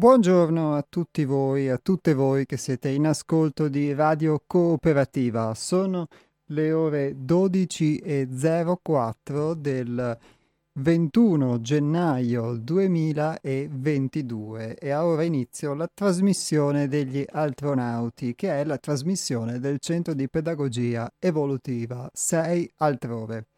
Buongiorno 0.00 0.76
a 0.76 0.86
tutti 0.88 1.26
voi, 1.26 1.68
a 1.68 1.76
tutte 1.76 2.14
voi 2.14 2.46
che 2.46 2.56
siete 2.56 2.88
in 2.88 3.06
ascolto 3.06 3.68
di 3.68 3.92
Radio 3.92 4.42
Cooperativa. 4.46 5.52
Sono 5.54 6.06
le 6.46 6.72
ore 6.72 7.14
12.04 7.18 9.52
del 9.52 10.18
21 10.72 11.60
gennaio 11.60 12.54
2022 12.54 14.78
e 14.78 14.88
a 14.88 15.04
ora 15.04 15.22
inizio 15.22 15.74
la 15.74 15.86
trasmissione 15.92 16.88
degli 16.88 17.22
Altronauti, 17.28 18.34
che 18.34 18.58
è 18.58 18.64
la 18.64 18.78
trasmissione 18.78 19.58
del 19.58 19.80
Centro 19.80 20.14
di 20.14 20.30
Pedagogia 20.30 21.12
Evolutiva 21.18 22.08
6 22.10 22.72
Altrove. 22.76 23.49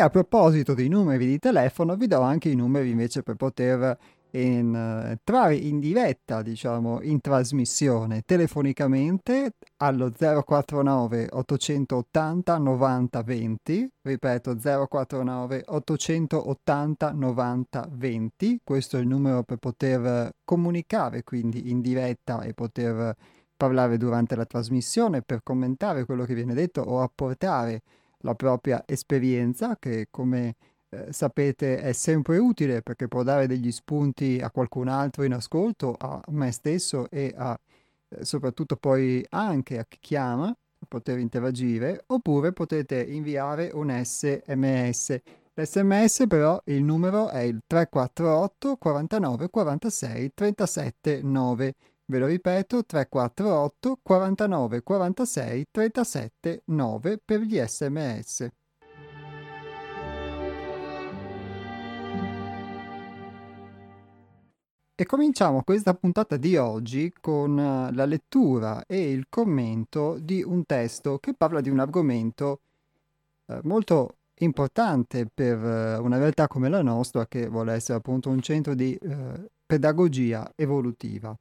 A 0.00 0.08
proposito 0.08 0.72
dei 0.72 0.88
numeri 0.88 1.26
di 1.26 1.38
telefono, 1.38 1.94
vi 1.94 2.06
do 2.06 2.22
anche 2.22 2.48
i 2.48 2.54
numeri 2.54 2.88
invece 2.88 3.22
per 3.22 3.34
poter 3.34 3.98
entrare 4.30 5.56
in 5.56 5.78
diretta, 5.78 6.40
diciamo, 6.40 7.02
in 7.02 7.20
trasmissione. 7.20 8.22
Telefonicamente 8.24 9.56
allo 9.76 10.10
049 10.10 11.28
880 11.30 12.58
90 12.58 13.22
20, 13.22 13.92
ripeto 14.00 14.56
049 14.88 15.64
880 15.66 17.12
90 17.12 17.88
20, 17.92 18.60
questo 18.64 18.96
è 18.96 19.00
il 19.00 19.06
numero 19.06 19.42
per 19.42 19.58
poter 19.58 20.30
comunicare 20.44 21.22
quindi 21.24 21.70
in 21.70 21.82
diretta 21.82 22.40
e 22.40 22.54
poter 22.54 23.14
parlare 23.54 23.98
durante 23.98 24.34
la 24.34 24.46
trasmissione, 24.46 25.20
per 25.20 25.42
commentare 25.42 26.06
quello 26.06 26.24
che 26.24 26.32
viene 26.32 26.54
detto 26.54 26.80
o 26.80 27.02
apportare 27.02 27.82
la 28.20 28.34
propria 28.34 28.82
esperienza 28.86 29.76
che 29.78 30.08
come 30.10 30.56
eh, 30.90 31.12
sapete 31.12 31.80
è 31.80 31.92
sempre 31.92 32.38
utile 32.38 32.82
perché 32.82 33.08
può 33.08 33.22
dare 33.22 33.46
degli 33.46 33.70
spunti 33.70 34.40
a 34.42 34.50
qualcun 34.50 34.88
altro 34.88 35.22
in 35.22 35.32
ascolto, 35.32 35.94
a 35.98 36.20
me 36.28 36.50
stesso 36.50 37.08
e 37.10 37.32
a, 37.36 37.58
eh, 38.08 38.24
soprattutto 38.24 38.76
poi 38.76 39.24
anche 39.30 39.78
a 39.78 39.84
chi 39.88 39.98
chiama 40.00 40.54
poter 40.88 41.18
interagire 41.18 42.02
oppure 42.06 42.52
potete 42.52 43.02
inviare 43.02 43.70
un 43.72 43.90
sms. 44.02 45.20
L'sms 45.54 46.24
però 46.26 46.60
il 46.66 46.82
numero 46.82 47.28
è 47.28 47.40
il 47.40 47.60
348 47.66 48.76
49 48.76 49.50
46 49.50 50.32
37 50.34 51.20
9 51.22 51.74
Ve 52.10 52.18
lo 52.18 52.26
ripeto, 52.26 52.84
348 52.84 54.00
49 54.02 54.82
46 54.82 55.66
37 55.70 56.62
9 56.64 57.20
per 57.24 57.38
gli 57.42 57.56
sms. 57.56 58.48
E 64.96 65.06
cominciamo 65.06 65.62
questa 65.62 65.94
puntata 65.94 66.36
di 66.36 66.56
oggi 66.56 67.12
con 67.20 67.56
eh, 67.56 67.92
la 67.92 68.04
lettura 68.06 68.84
e 68.86 69.12
il 69.12 69.26
commento 69.28 70.18
di 70.18 70.42
un 70.42 70.66
testo 70.66 71.18
che 71.18 71.32
parla 71.34 71.60
di 71.60 71.70
un 71.70 71.78
argomento 71.78 72.58
eh, 73.46 73.60
molto 73.62 74.16
importante 74.40 75.28
per 75.32 75.64
eh, 75.64 75.96
una 75.98 76.18
realtà 76.18 76.48
come 76.48 76.68
la 76.68 76.82
nostra 76.82 77.28
che 77.28 77.46
vuole 77.46 77.74
essere 77.74 77.98
appunto 77.98 78.30
un 78.30 78.40
centro 78.40 78.74
di 78.74 78.96
eh, 78.96 79.50
pedagogia 79.64 80.50
evolutiva. 80.56 81.38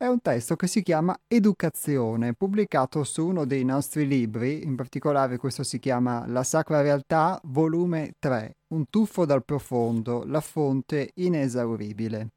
È 0.00 0.06
un 0.06 0.20
testo 0.20 0.54
che 0.54 0.68
si 0.68 0.84
chiama 0.84 1.18
Educazione, 1.26 2.32
pubblicato 2.32 3.02
su 3.02 3.26
uno 3.26 3.44
dei 3.44 3.64
nostri 3.64 4.06
libri, 4.06 4.62
in 4.62 4.76
particolare 4.76 5.38
questo 5.38 5.64
si 5.64 5.80
chiama 5.80 6.24
La 6.28 6.44
Sacra 6.44 6.82
Realtà, 6.82 7.40
volume 7.46 8.14
3, 8.20 8.58
Un 8.74 8.88
tuffo 8.88 9.24
dal 9.24 9.44
profondo, 9.44 10.22
la 10.24 10.40
fonte 10.40 11.10
inesauribile. 11.14 12.28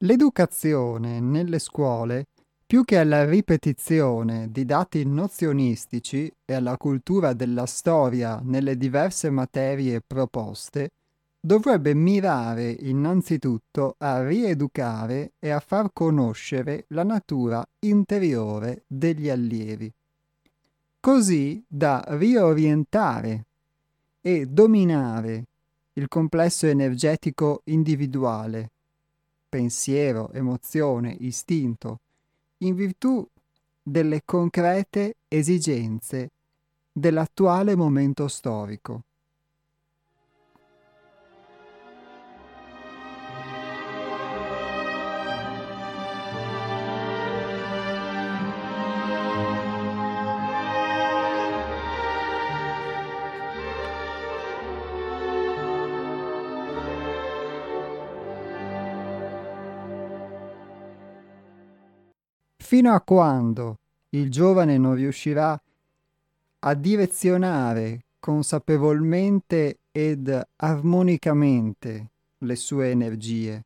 L'educazione 0.00 1.20
nelle 1.20 1.58
scuole, 1.58 2.26
più 2.66 2.84
che 2.84 2.98
alla 2.98 3.24
ripetizione 3.24 4.50
di 4.50 4.66
dati 4.66 5.06
nozionistici 5.06 6.30
e 6.44 6.52
alla 6.52 6.76
cultura 6.76 7.32
della 7.32 7.64
storia 7.64 8.38
nelle 8.44 8.76
diverse 8.76 9.30
materie 9.30 10.02
proposte, 10.06 10.90
dovrebbe 11.40 11.94
mirare 11.94 12.72
innanzitutto 12.72 13.94
a 13.96 14.22
rieducare 14.22 15.32
e 15.38 15.48
a 15.48 15.60
far 15.60 15.90
conoscere 15.94 16.84
la 16.88 17.02
natura 17.02 17.66
interiore 17.78 18.82
degli 18.86 19.30
allievi, 19.30 19.90
così 21.00 21.64
da 21.66 22.04
riorientare 22.08 23.46
e 24.20 24.44
dominare 24.44 25.44
il 25.94 26.06
complesso 26.08 26.66
energetico 26.66 27.62
individuale 27.64 28.72
pensiero, 29.48 30.30
emozione, 30.32 31.16
istinto, 31.20 32.00
in 32.58 32.74
virtù 32.74 33.26
delle 33.82 34.22
concrete 34.24 35.16
esigenze 35.28 36.30
dell'attuale 36.92 37.76
momento 37.76 38.28
storico. 38.28 39.05
Fino 62.66 62.92
a 62.92 63.00
quando 63.00 63.78
il 64.10 64.28
giovane 64.28 64.76
non 64.76 64.96
riuscirà 64.96 65.58
a 66.58 66.74
direzionare 66.74 68.06
consapevolmente 68.18 69.78
ed 69.92 70.48
armonicamente 70.56 72.06
le 72.38 72.56
sue 72.56 72.90
energie 72.90 73.62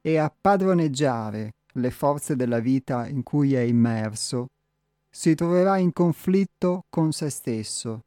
e 0.00 0.18
a 0.18 0.32
padroneggiare 0.40 1.54
le 1.72 1.90
forze 1.90 2.36
della 2.36 2.60
vita 2.60 3.08
in 3.08 3.24
cui 3.24 3.54
è 3.54 3.60
immerso, 3.60 4.50
si 5.10 5.34
troverà 5.34 5.78
in 5.78 5.92
conflitto 5.92 6.84
con 6.88 7.10
se 7.10 7.30
stesso 7.30 8.04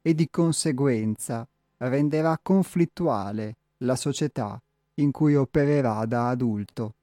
e 0.00 0.14
di 0.14 0.30
conseguenza 0.30 1.46
renderà 1.76 2.38
conflittuale 2.42 3.56
la 3.80 3.94
società 3.94 4.58
in 4.94 5.10
cui 5.10 5.34
opererà 5.34 6.06
da 6.06 6.30
adulto. 6.30 6.94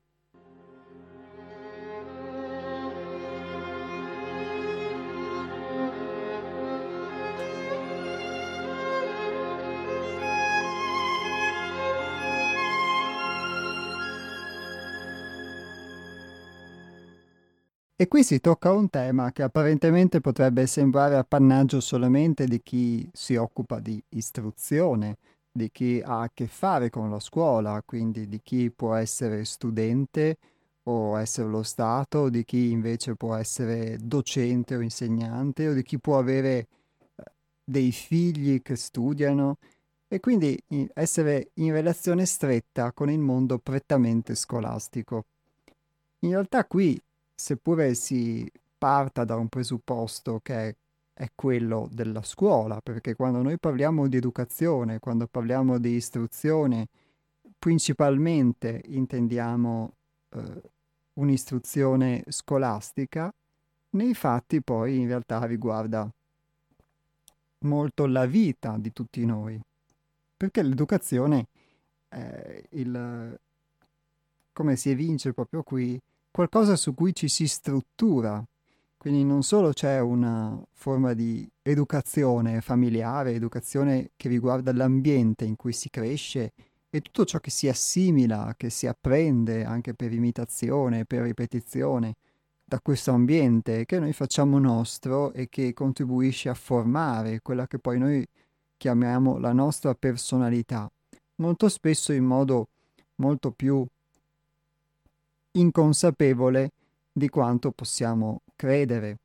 E 17.96 18.08
qui 18.08 18.24
si 18.24 18.40
tocca 18.40 18.72
un 18.72 18.90
tema 18.90 19.32
che 19.32 19.44
apparentemente 19.44 20.20
potrebbe 20.20 20.66
sembrare 20.66 21.16
appannaggio 21.16 21.80
solamente 21.80 22.46
di 22.46 22.60
chi 22.60 23.08
si 23.14 23.36
occupa 23.36 23.80
di 23.80 24.04
istruzione, 24.10 25.18
di 25.52 25.70
chi 25.72 26.02
ha 26.04 26.22
a 26.22 26.32
che 26.34 26.48
fare 26.48 26.90
con 26.90 27.12
la 27.12 27.20
scuola, 27.20 27.84
quindi 27.86 28.28
di 28.28 28.42
chi 28.42 28.72
può 28.72 28.96
essere 28.96 29.46
studente 29.46 30.38
o 30.86 31.20
essere 31.20 31.48
lo 31.48 31.62
Stato, 31.62 32.30
di 32.30 32.44
chi 32.44 32.72
invece 32.72 33.14
può 33.16 33.36
essere 33.36 33.98
docente 34.02 34.76
o 34.76 34.82
insegnante, 34.82 35.68
o 35.68 35.74
di 35.74 35.84
chi 35.84 36.00
può 36.00 36.18
avere 36.18 36.58
eh, 36.58 36.68
dei 37.64 37.92
figli 37.92 38.64
che 38.64 38.76
studiano 38.76 39.60
e 40.08 40.20
quindi 40.20 40.60
essere 40.94 41.52
in 41.56 41.72
relazione 41.72 42.26
stretta 42.26 42.92
con 42.92 43.12
il 43.12 43.20
mondo 43.20 43.60
prettamente 43.60 44.34
scolastico. 44.34 45.26
In 46.22 46.32
realtà 46.32 46.66
qui, 46.66 47.00
seppure 47.44 47.94
si 47.94 48.50
parta 48.78 49.26
da 49.26 49.36
un 49.36 49.50
presupposto 49.50 50.40
che 50.42 50.78
è 51.12 51.28
quello 51.36 51.90
della 51.92 52.24
scuola, 52.24 52.80
perché 52.80 53.16
quando 53.16 53.42
noi 53.42 53.60
parliamo 53.60 54.08
di 54.08 54.16
educazione, 54.16 55.00
quando 55.00 55.28
parliamo 55.28 55.78
di 55.78 55.90
istruzione, 55.90 56.88
principalmente 57.60 58.82
intendiamo 58.86 59.92
eh, 60.30 60.62
un'istruzione 61.16 62.24
scolastica, 62.30 63.34
nei 63.90 64.14
fatti 64.14 64.62
poi 64.62 65.00
in 65.00 65.08
realtà 65.08 65.44
riguarda 65.44 66.10
molto 67.60 68.06
la 68.06 68.26
vita 68.26 68.78
di 68.78 68.94
tutti 68.94 69.26
noi, 69.26 69.60
perché 70.38 70.62
l'educazione 70.62 71.48
è 72.08 72.64
il, 72.70 73.38
come 74.54 74.76
si 74.78 74.92
evince 74.92 75.34
proprio 75.34 75.62
qui, 75.62 76.00
qualcosa 76.34 76.76
su 76.76 76.96
cui 76.96 77.14
ci 77.14 77.28
si 77.28 77.48
struttura. 77.48 78.44
Quindi 78.98 79.24
non 79.24 79.44
solo 79.44 79.72
c'è 79.72 80.00
una 80.00 80.60
forma 80.72 81.14
di 81.14 81.48
educazione 81.62 82.60
familiare, 82.60 83.34
educazione 83.34 84.10
che 84.16 84.30
riguarda 84.30 84.74
l'ambiente 84.74 85.46
in 85.46 85.56
cui 85.56 85.74
si 85.74 85.92
cresce 85.92 86.54
e 86.90 87.02
tutto 87.02 87.26
ciò 87.26 87.38
che 87.38 87.52
si 87.52 87.70
assimila, 87.70 88.56
che 88.58 88.72
si 88.72 88.88
apprende 88.88 89.64
anche 89.64 89.94
per 89.94 90.12
imitazione, 90.12 91.06
per 91.06 91.22
ripetizione 91.22 92.16
da 92.66 92.80
questo 92.80 93.12
ambiente 93.12 93.86
che 93.86 94.00
noi 94.00 94.14
facciamo 94.14 94.58
nostro 94.58 95.34
e 95.34 95.50
che 95.50 95.72
contribuisce 95.74 96.50
a 96.50 96.56
formare 96.56 97.42
quella 97.42 97.68
che 97.68 97.78
poi 97.78 98.00
noi 98.00 98.28
chiamiamo 98.78 99.38
la 99.38 99.54
nostra 99.54 99.94
personalità, 99.94 100.90
molto 101.36 101.70
spesso 101.70 102.12
in 102.12 102.24
modo 102.24 102.70
molto 103.18 103.52
più 103.52 103.86
inconsapevole 105.54 106.72
di 107.12 107.30
quanto 107.30 107.72
possiamo 107.72 108.42
credere. 108.56 109.18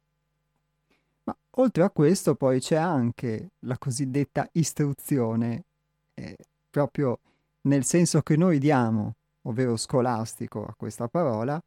Ma 1.24 1.36
oltre 1.50 1.82
a 1.82 1.90
questo 1.90 2.34
poi 2.34 2.60
c'è 2.60 2.76
anche 2.76 3.50
la 3.60 3.78
cosiddetta 3.78 4.48
istruzione, 4.52 5.64
eh, 6.14 6.36
proprio 6.70 7.18
nel 7.62 7.84
senso 7.84 8.20
che 8.22 8.36
noi 8.36 8.58
diamo, 8.58 9.14
ovvero 9.42 9.76
scolastico, 9.76 10.64
a 10.64 10.74
questa 10.76 11.08
parola, 11.08 11.62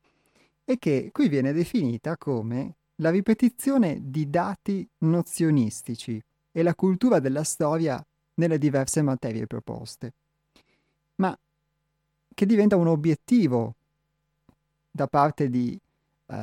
e 0.63 0.77
che 0.77 1.09
qui 1.11 1.27
viene 1.27 1.53
definita 1.53 2.17
come 2.17 2.75
la 2.95 3.09
ripetizione 3.09 3.99
di 4.01 4.29
dati 4.29 4.87
nozionistici 4.99 6.21
e 6.51 6.63
la 6.63 6.75
cultura 6.75 7.19
della 7.19 7.43
storia 7.43 8.03
nelle 8.35 8.57
diverse 8.57 9.01
materie 9.01 9.47
proposte, 9.47 10.13
ma 11.15 11.37
che 12.33 12.45
diventa 12.45 12.75
un 12.75 12.87
obiettivo 12.87 13.75
da 14.91 15.07
parte 15.07 15.49
di 15.49 15.79
uh, 16.27 16.35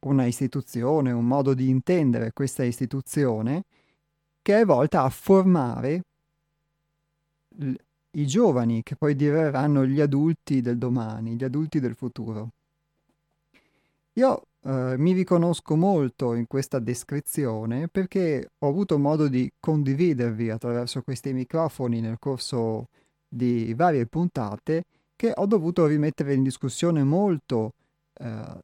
una 0.00 0.24
istituzione, 0.24 1.10
un 1.10 1.26
modo 1.26 1.52
di 1.52 1.68
intendere 1.68 2.32
questa 2.32 2.62
istituzione, 2.62 3.64
che 4.40 4.60
è 4.60 4.64
volta 4.64 5.02
a 5.02 5.10
formare 5.10 6.04
i 8.12 8.26
giovani 8.26 8.82
che 8.82 8.96
poi 8.96 9.14
diverranno 9.14 9.84
gli 9.84 10.00
adulti 10.00 10.60
del 10.60 10.78
domani, 10.78 11.34
gli 11.34 11.44
adulti 11.44 11.80
del 11.80 11.94
futuro. 11.94 12.50
Io 14.14 14.44
eh, 14.62 14.94
mi 14.98 15.12
riconosco 15.12 15.76
molto 15.76 16.34
in 16.34 16.46
questa 16.46 16.78
descrizione 16.78 17.88
perché 17.88 18.50
ho 18.58 18.68
avuto 18.68 18.98
modo 18.98 19.28
di 19.28 19.50
condividervi 19.58 20.50
attraverso 20.50 21.02
questi 21.02 21.32
microfoni 21.32 22.00
nel 22.00 22.18
corso 22.18 22.88
di 23.28 23.72
varie 23.74 24.06
puntate 24.06 24.84
che 25.16 25.32
ho 25.34 25.46
dovuto 25.46 25.86
rimettere 25.86 26.34
in 26.34 26.42
discussione 26.42 27.04
molto 27.04 27.72
eh, 28.20 28.60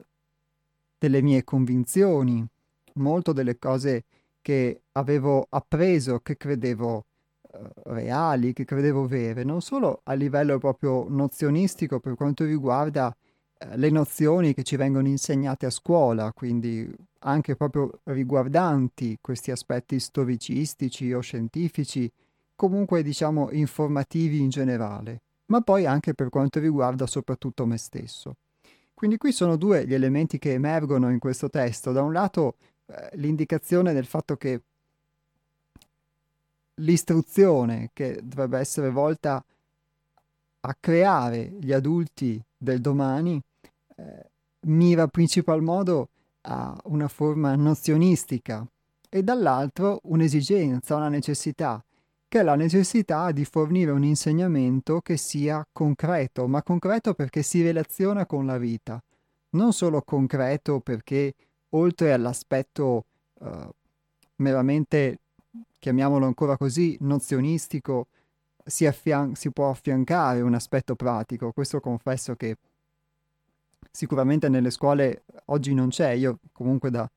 delle 0.98 1.22
mie 1.22 1.44
convinzioni, 1.44 2.44
molto 2.94 3.32
delle 3.32 3.58
cose 3.58 4.04
che 4.40 4.82
avevo 4.92 5.46
appreso, 5.48 6.20
che 6.20 6.36
credevo 6.36 7.04
eh, 7.52 7.58
reali, 7.84 8.52
che 8.52 8.64
credevo 8.64 9.06
vere, 9.06 9.42
non 9.44 9.60
solo 9.60 10.00
a 10.04 10.12
livello 10.14 10.58
proprio 10.58 11.06
nozionistico 11.08 12.00
per 12.00 12.14
quanto 12.14 12.44
riguarda 12.44 13.14
eh, 13.58 13.76
le 13.76 13.90
nozioni 13.90 14.54
che 14.54 14.62
ci 14.62 14.76
vengono 14.76 15.08
insegnate 15.08 15.66
a 15.66 15.70
scuola, 15.70 16.32
quindi 16.32 16.88
anche 17.20 17.56
proprio 17.56 18.00
riguardanti 18.04 19.18
questi 19.20 19.50
aspetti 19.50 19.98
storicistici 19.98 21.12
o 21.12 21.20
scientifici, 21.20 22.10
comunque 22.54 23.02
diciamo 23.02 23.50
informativi 23.50 24.40
in 24.40 24.48
generale, 24.48 25.22
ma 25.46 25.60
poi 25.60 25.86
anche 25.86 26.14
per 26.14 26.28
quanto 26.28 26.60
riguarda 26.60 27.06
soprattutto 27.06 27.66
me 27.66 27.78
stesso. 27.78 28.36
Quindi 28.96 29.18
qui 29.18 29.30
sono 29.30 29.56
due 29.56 29.86
gli 29.86 29.92
elementi 29.92 30.38
che 30.38 30.54
emergono 30.54 31.10
in 31.10 31.18
questo 31.18 31.50
testo. 31.50 31.92
Da 31.92 32.00
un 32.00 32.14
lato 32.14 32.54
eh, 32.86 33.10
l'indicazione 33.16 33.92
del 33.92 34.06
fatto 34.06 34.38
che 34.38 34.62
l'istruzione 36.76 37.90
che 37.92 38.20
dovrebbe 38.22 38.58
essere 38.58 38.88
volta 38.88 39.44
a 40.60 40.76
creare 40.80 41.52
gli 41.60 41.74
adulti 41.74 42.42
del 42.56 42.80
domani 42.80 43.38
eh, 43.96 44.30
mira 44.60 45.06
principal 45.08 45.60
modo 45.60 46.08
a 46.40 46.74
una 46.84 47.08
forma 47.08 47.54
nozionistica 47.54 48.66
e 49.10 49.22
dall'altro 49.22 50.00
un'esigenza, 50.04 50.96
una 50.96 51.10
necessità, 51.10 51.84
che 52.28 52.40
è 52.40 52.42
la 52.42 52.56
necessità 52.56 53.30
di 53.30 53.44
fornire 53.44 53.90
un 53.90 54.04
insegnamento 54.04 55.00
che 55.00 55.16
sia 55.16 55.66
concreto, 55.72 56.46
ma 56.46 56.62
concreto 56.62 57.14
perché 57.14 57.42
si 57.42 57.62
relaziona 57.62 58.26
con 58.26 58.46
la 58.46 58.58
vita, 58.58 59.02
non 59.50 59.72
solo 59.72 60.02
concreto 60.02 60.80
perché 60.80 61.34
oltre 61.70 62.12
all'aspetto 62.12 63.04
uh, 63.34 63.70
meramente 64.36 65.18
chiamiamolo 65.78 66.26
ancora 66.26 66.56
così, 66.56 66.96
nozionistico, 67.00 68.06
si, 68.64 68.86
affian- 68.86 69.34
si 69.34 69.50
può 69.50 69.70
affiancare 69.70 70.40
un 70.40 70.54
aspetto 70.54 70.96
pratico. 70.96 71.52
Questo 71.52 71.80
confesso 71.80 72.34
che 72.34 72.56
sicuramente 73.90 74.48
nelle 74.48 74.70
scuole 74.70 75.22
oggi 75.46 75.74
non 75.74 75.88
c'è. 75.88 76.10
Io 76.10 76.38
comunque 76.52 76.90
da 76.90 77.08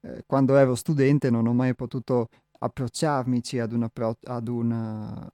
eh, 0.00 0.24
quando 0.26 0.56
ero 0.56 0.74
studente 0.74 1.30
non 1.30 1.46
ho 1.46 1.52
mai 1.52 1.74
potuto 1.74 2.28
approcciarmici 2.58 3.58
ad 3.58 3.72
una, 3.72 3.90
ad 4.24 4.48
una 4.48 5.32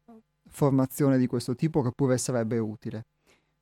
formazione 0.49 1.19
di 1.19 1.27
questo 1.27 1.55
tipo 1.55 1.83
che 1.83 1.93
pure 1.95 2.19
sarebbe 2.19 2.59
utile, 2.59 3.07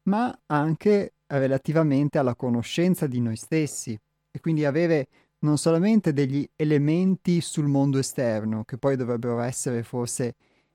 ma 0.05 0.37
anche 0.47 1.13
relativamente 1.27 2.19
alla 2.19 2.35
conoscenza 2.35 3.07
di 3.07 3.21
noi 3.21 3.37
stessi 3.37 3.99
e 4.31 4.41
quindi 4.41 4.65
avere 4.65 5.09
non 5.41 5.57
solamente 5.57 6.13
degli 6.13 6.47
elementi 6.57 7.41
sul 7.41 7.67
mondo 7.67 7.99
esterno, 7.99 8.65
che 8.65 8.77
poi 8.77 8.97
dovrebbero 8.97 9.41
essere 9.41 9.83
forse 9.83 10.35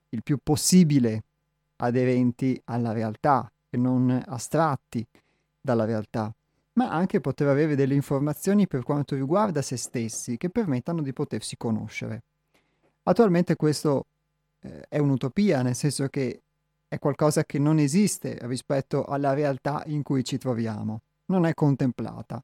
il 0.09 0.23
più 0.23 0.39
possibile 0.41 1.23
aderenti 1.77 2.59
alla 2.65 2.91
realtà 2.91 3.51
e 3.69 3.77
non 3.77 4.23
astratti 4.25 5.05
dalla 5.59 5.85
realtà, 5.85 6.33
ma 6.73 6.89
anche 6.89 7.21
poter 7.21 7.47
avere 7.47 7.75
delle 7.75 7.93
informazioni 7.93 8.67
per 8.67 8.83
quanto 8.83 9.15
riguarda 9.15 9.61
se 9.61 9.77
stessi 9.77 10.37
che 10.37 10.49
permettano 10.49 11.01
di 11.01 11.13
potersi 11.13 11.57
conoscere. 11.57 12.23
Attualmente 13.07 13.55
questo 13.55 14.05
eh, 14.61 14.85
è 14.89 14.97
un'utopia, 14.97 15.61
nel 15.61 15.75
senso 15.75 16.07
che 16.07 16.41
è 16.87 16.97
qualcosa 16.97 17.43
che 17.43 17.59
non 17.59 17.77
esiste 17.77 18.37
rispetto 18.41 19.05
alla 19.05 19.33
realtà 19.33 19.83
in 19.87 20.01
cui 20.01 20.23
ci 20.23 20.37
troviamo, 20.37 21.01
non 21.25 21.45
è 21.45 21.53
contemplata. 21.53 22.41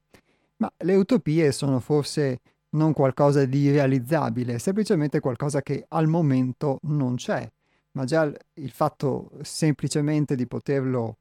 Ma 0.58 0.72
le 0.78 0.94
utopie 0.94 1.50
sono 1.50 1.80
forse 1.80 2.40
non 2.70 2.92
qualcosa 2.92 3.44
di 3.44 3.58
irrealizzabile, 3.62 4.58
semplicemente 4.60 5.18
qualcosa 5.18 5.62
che 5.62 5.84
al 5.88 6.06
momento 6.06 6.78
non 6.82 7.16
c'è. 7.16 7.50
Ma 7.92 8.04
già 8.04 8.32
il 8.54 8.70
fatto 8.70 9.30
semplicemente 9.42 10.36
di 10.36 10.46
poterlo 10.46 11.16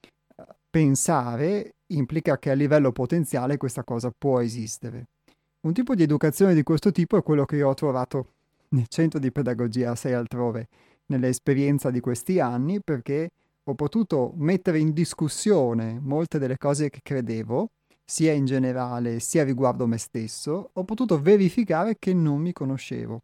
eh, 0.00 0.44
pensare 0.70 1.74
implica 1.88 2.38
che 2.38 2.50
a 2.50 2.54
livello 2.54 2.92
potenziale 2.92 3.58
questa 3.58 3.84
cosa 3.84 4.10
può 4.16 4.40
esistere. 4.40 5.06
Un 5.60 5.72
tipo 5.74 5.94
di 5.94 6.02
educazione 6.02 6.54
di 6.54 6.62
questo 6.62 6.90
tipo 6.92 7.16
è 7.18 7.22
quello 7.22 7.44
che 7.44 7.56
io 7.56 7.68
ho 7.68 7.74
trovato 7.74 8.35
nel 8.70 8.88
centro 8.88 9.18
di 9.18 9.32
pedagogia 9.32 9.94
6 9.94 10.12
altrove, 10.12 10.68
nell'esperienza 11.06 11.90
di 11.90 12.00
questi 12.00 12.40
anni, 12.40 12.80
perché 12.80 13.30
ho 13.64 13.74
potuto 13.74 14.32
mettere 14.36 14.78
in 14.78 14.92
discussione 14.92 15.98
molte 16.00 16.38
delle 16.38 16.56
cose 16.56 16.88
che 16.88 17.00
credevo 17.02 17.70
sia 18.08 18.32
in 18.32 18.44
generale 18.44 19.18
sia 19.18 19.42
riguardo 19.42 19.88
me 19.88 19.98
stesso, 19.98 20.70
ho 20.72 20.84
potuto 20.84 21.20
verificare 21.20 21.96
che 21.98 22.14
non 22.14 22.40
mi 22.40 22.52
conoscevo. 22.52 23.22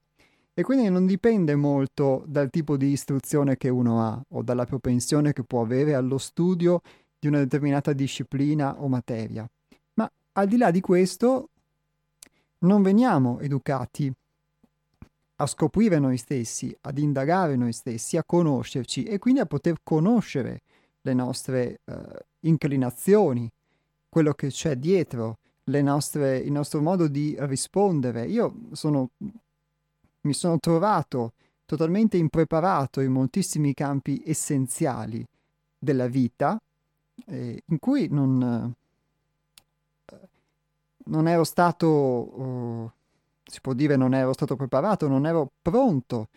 E 0.54 0.62
quindi 0.62 0.90
non 0.90 1.06
dipende 1.06 1.54
molto 1.54 2.24
dal 2.26 2.50
tipo 2.50 2.76
di 2.76 2.90
istruzione 2.90 3.56
che 3.56 3.68
uno 3.68 4.02
ha 4.02 4.20
o 4.30 4.42
dalla 4.42 4.64
propensione 4.64 5.32
che 5.32 5.44
può 5.44 5.62
avere 5.62 5.94
allo 5.94 6.18
studio 6.18 6.82
di 7.18 7.28
una 7.28 7.38
determinata 7.38 7.92
disciplina 7.92 8.82
o 8.82 8.88
materia. 8.88 9.48
Ma 9.94 10.10
al 10.32 10.48
di 10.48 10.56
là 10.56 10.72
di 10.72 10.80
questo, 10.80 11.48
non 12.58 12.82
veniamo 12.82 13.38
educati 13.38 14.12
a 15.42 15.46
scoprire 15.46 15.98
noi 15.98 16.16
stessi, 16.16 16.74
ad 16.82 16.98
indagare 16.98 17.56
noi 17.56 17.72
stessi, 17.72 18.16
a 18.16 18.24
conoscerci 18.24 19.04
e 19.04 19.18
quindi 19.18 19.40
a 19.40 19.46
poter 19.46 19.78
conoscere 19.82 20.62
le 21.02 21.14
nostre 21.14 21.80
uh, 21.84 21.94
inclinazioni, 22.40 23.50
quello 24.08 24.34
che 24.34 24.48
c'è 24.48 24.76
dietro, 24.76 25.38
nostre, 25.64 26.38
il 26.38 26.52
nostro 26.52 26.80
modo 26.80 27.08
di 27.08 27.36
rispondere. 27.38 28.26
Io 28.26 28.54
sono 28.72 29.10
mi 30.22 30.34
sono 30.34 30.58
trovato 30.58 31.32
totalmente 31.64 32.16
impreparato 32.16 33.00
in 33.00 33.12
moltissimi 33.12 33.74
campi 33.74 34.22
essenziali 34.24 35.26
della 35.78 36.06
vita, 36.06 36.60
eh, 37.26 37.62
in 37.64 37.78
cui 37.78 38.08
non, 38.08 38.74
eh, 40.04 40.16
non 41.06 41.26
ero 41.26 41.44
stato, 41.44 41.86
oh, 41.86 42.92
si 43.52 43.60
può 43.60 43.74
dire 43.74 43.96
non 43.96 44.14
ero 44.14 44.32
stato 44.32 44.56
preparato, 44.56 45.08
non 45.08 45.26
ero 45.26 45.50
pronto 45.60 46.28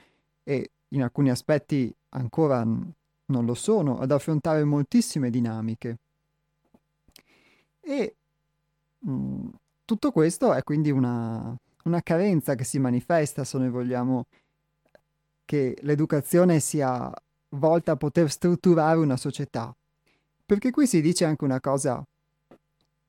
e 0.44 0.72
in 0.90 1.02
alcuni 1.02 1.30
aspetti 1.30 1.90
ancora 2.10 2.62
n- 2.66 2.92
non 3.28 3.46
lo 3.46 3.54
sono 3.54 4.00
ad 4.00 4.12
affrontare 4.12 4.66
moltissime 4.66 5.30
dinamiche. 5.30 5.98
E 7.80 8.16
mh, 9.00 9.12
mm, 9.12 9.48
tutto 9.86 10.12
questo 10.12 10.52
è 10.54 10.62
quindi 10.64 10.92
una, 10.92 11.56
una 11.86 12.02
carenza 12.02 12.56
che 12.56 12.66
si 12.66 12.80
manifesta 12.80 13.46
se 13.46 13.58
noi 13.60 13.70
vogliamo 13.70 14.26
che 15.46 15.78
l'educazione 15.84 16.60
sia 16.60 17.10
volta 17.52 17.94
a 17.94 17.96
poter 17.96 18.30
strutturare 18.30 19.00
una 19.00 19.16
società. 19.16 19.74
Perché 20.46 20.72
qui 20.72 20.86
si 20.86 21.00
dice 21.00 21.24
anche 21.24 21.46
una 21.46 21.62
cosa 21.62 22.04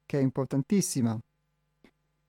che 0.06 0.16
è 0.16 0.22
importantissima, 0.22 1.18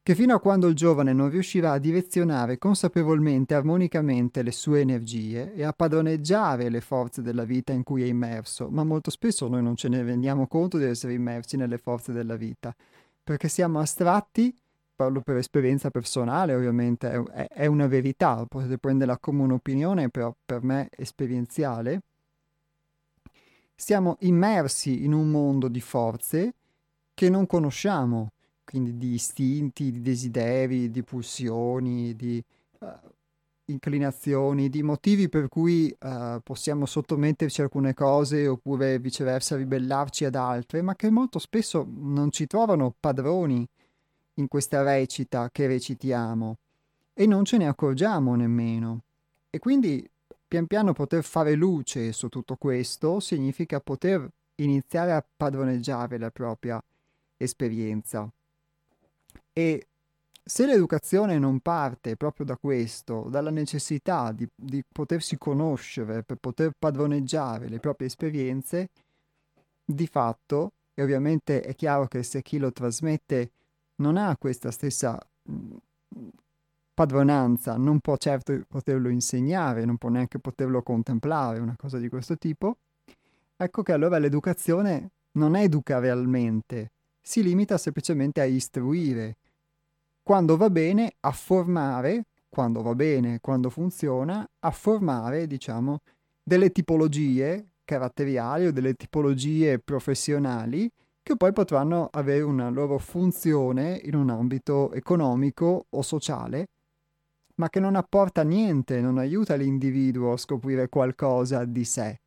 che 0.08 0.16
fino 0.16 0.34
a 0.34 0.40
quando 0.40 0.68
il 0.68 0.74
giovane 0.74 1.12
non 1.12 1.30
riuscirà 1.30 1.74
a 1.74 1.80
direzionare 1.80 2.58
consapevolmente 2.58 3.54
e 3.54 3.58
armonicamente 3.58 4.42
le 4.42 4.54
sue 4.54 4.80
energie 4.80 5.54
e 5.54 5.66
a 5.66 5.74
padroneggiare 5.74 6.70
le 6.70 6.80
forze 6.80 7.22
della 7.22 7.44
vita 7.44 7.74
in 7.74 7.84
cui 7.84 8.04
è 8.04 8.06
immerso, 8.06 8.70
ma 8.70 8.86
molto 8.86 9.12
spesso 9.12 9.50
noi 9.50 9.62
non 9.62 9.76
ce 9.76 9.90
ne 9.90 10.02
rendiamo 10.04 10.48
conto 10.48 10.78
di 10.78 10.86
essere 10.86 11.12
immersi 11.12 11.58
nelle 11.58 11.78
forze 11.78 12.14
della 12.14 12.38
vita, 12.38 12.74
perché 13.22 13.50
siamo 13.50 13.80
astratti 13.80 14.56
parlo 14.96 15.20
per 15.20 15.36
esperienza 15.36 15.92
personale, 15.92 16.56
ovviamente 16.56 17.12
è, 17.12 17.48
è, 17.50 17.66
una 17.66 17.88
verità, 17.88 18.46
potete 18.48 18.78
prenderla 18.78 19.18
come 19.18 19.44
un'opinione, 19.44 20.08
però 20.08 20.34
per 20.46 20.64
me 20.64 20.88
esperienziale. 20.96 22.02
Siamo 23.76 24.16
immersi 24.22 25.04
in 25.04 25.12
un 25.12 25.30
mondo 25.30 25.68
di 25.68 25.82
forze 25.82 26.54
che 27.14 27.30
non 27.30 27.46
conosciamo, 27.46 28.32
quindi 28.68 28.98
di 28.98 29.14
istinti, 29.14 29.92
di 29.94 30.02
desideri, 30.02 30.92
di 30.92 31.02
pulsioni, 31.02 32.14
di 32.18 32.44
uh, 32.80 32.88
inclinazioni, 33.66 34.68
di 34.68 34.84
motivi 34.84 35.30
per 35.30 35.48
cui 35.48 35.96
uh, 36.02 36.42
possiamo 36.44 36.86
sottometterci 36.86 37.62
a 37.62 37.64
alcune 37.64 37.94
cose 37.94 38.46
oppure 38.46 39.00
viceversa 39.00 39.56
ribellarci 39.56 40.26
ad 40.26 40.36
altre, 40.36 40.82
ma 40.82 40.98
che 40.98 41.10
molto 41.10 41.40
spesso 41.40 41.88
non 41.90 42.30
ci 42.30 42.46
trovano 42.46 42.94
padroni 43.00 43.66
in 44.34 44.50
questa 44.50 44.84
recita 44.84 45.50
che 45.50 45.66
recitiamo 45.66 46.58
e 47.14 47.26
non 47.26 47.46
ce 47.46 47.56
ne 47.56 47.68
accorgiamo 47.68 48.36
nemmeno. 48.36 49.00
E 49.50 49.60
quindi 49.60 50.06
pian 50.46 50.68
piano 50.68 50.92
poter 50.92 51.24
fare 51.24 51.54
luce 51.54 52.12
su 52.12 52.28
tutto 52.28 52.58
questo 52.58 53.22
significa 53.22 53.80
poter 53.80 54.30
iniziare 54.56 55.14
a 55.14 55.24
padroneggiare 55.38 56.18
la 56.18 56.32
propria 56.32 56.84
esperienza. 57.38 58.30
E 59.58 59.88
se 60.44 60.68
l'educazione 60.68 61.40
non 61.40 61.62
parte 61.62 62.16
proprio 62.16 62.46
da 62.46 62.58
questo, 62.58 63.26
dalla 63.28 63.50
necessità 63.50 64.32
di, 64.32 64.48
di 64.54 64.84
potersi 64.88 65.36
conoscere 65.40 66.22
per 66.22 66.38
poter 66.40 66.74
padroneggiare 66.78 67.68
le 67.68 67.80
proprie 67.80 68.06
esperienze, 68.06 68.90
di 69.84 70.06
fatto, 70.06 70.74
e 70.94 71.02
ovviamente 71.02 71.62
è 71.62 71.74
chiaro 71.74 72.06
che 72.06 72.22
se 72.22 72.44
chi 72.44 72.60
lo 72.60 72.72
trasmette 72.72 73.50
non 73.96 74.16
ha 74.16 74.38
questa 74.38 74.70
stessa 74.70 75.20
padronanza, 76.94 77.78
non 77.78 78.00
può 78.00 78.16
certo 78.18 78.62
poterlo 78.68 79.10
insegnare, 79.10 79.86
non 79.86 79.98
può 79.98 80.10
neanche 80.10 80.38
poterlo 80.38 80.84
contemplare, 80.84 81.58
una 81.58 81.76
cosa 81.76 81.98
di 81.98 82.10
questo 82.10 82.38
tipo, 82.38 82.78
ecco 83.56 83.82
che 83.82 83.92
allora 83.92 84.20
l'educazione 84.20 85.10
non 85.32 85.56
educa 85.56 85.98
realmente, 85.98 86.92
si 87.20 87.42
limita 87.42 87.80
semplicemente 87.80 88.40
a 88.40 88.46
istruire, 88.46 89.36
quando 90.28 90.58
va 90.58 90.70
bene 90.70 91.14
a 91.22 91.32
formare, 91.32 92.26
quando 92.50 92.82
va 92.82 92.94
bene, 92.96 93.40
quando 93.40 93.70
funziona, 93.70 94.46
a 94.60 94.72
formare, 94.72 95.48
diciamo, 95.48 96.00
delle 96.44 96.70
tipologie 96.74 97.70
caratteriali 97.86 98.66
o 98.66 98.74
delle 98.74 98.94
tipologie 98.96 99.80
professionali 99.80 100.92
che 101.24 101.38
poi 101.38 101.54
potranno 101.54 102.10
avere 102.12 102.42
una 102.42 102.68
loro 102.68 102.98
funzione 102.98 104.02
in 104.04 104.16
un 104.16 104.30
ambito 104.30 104.92
economico 104.92 105.86
o 105.92 106.02
sociale, 106.02 106.68
ma 107.56 107.70
che 107.70 107.80
non 107.80 107.96
apporta 107.96 108.44
niente, 108.44 109.00
non 109.00 109.20
aiuta 109.20 109.56
l'individuo 109.56 110.34
a 110.34 110.38
scoprire 110.38 110.90
qualcosa 110.90 111.64
di 111.64 111.86
sé. 111.86 112.20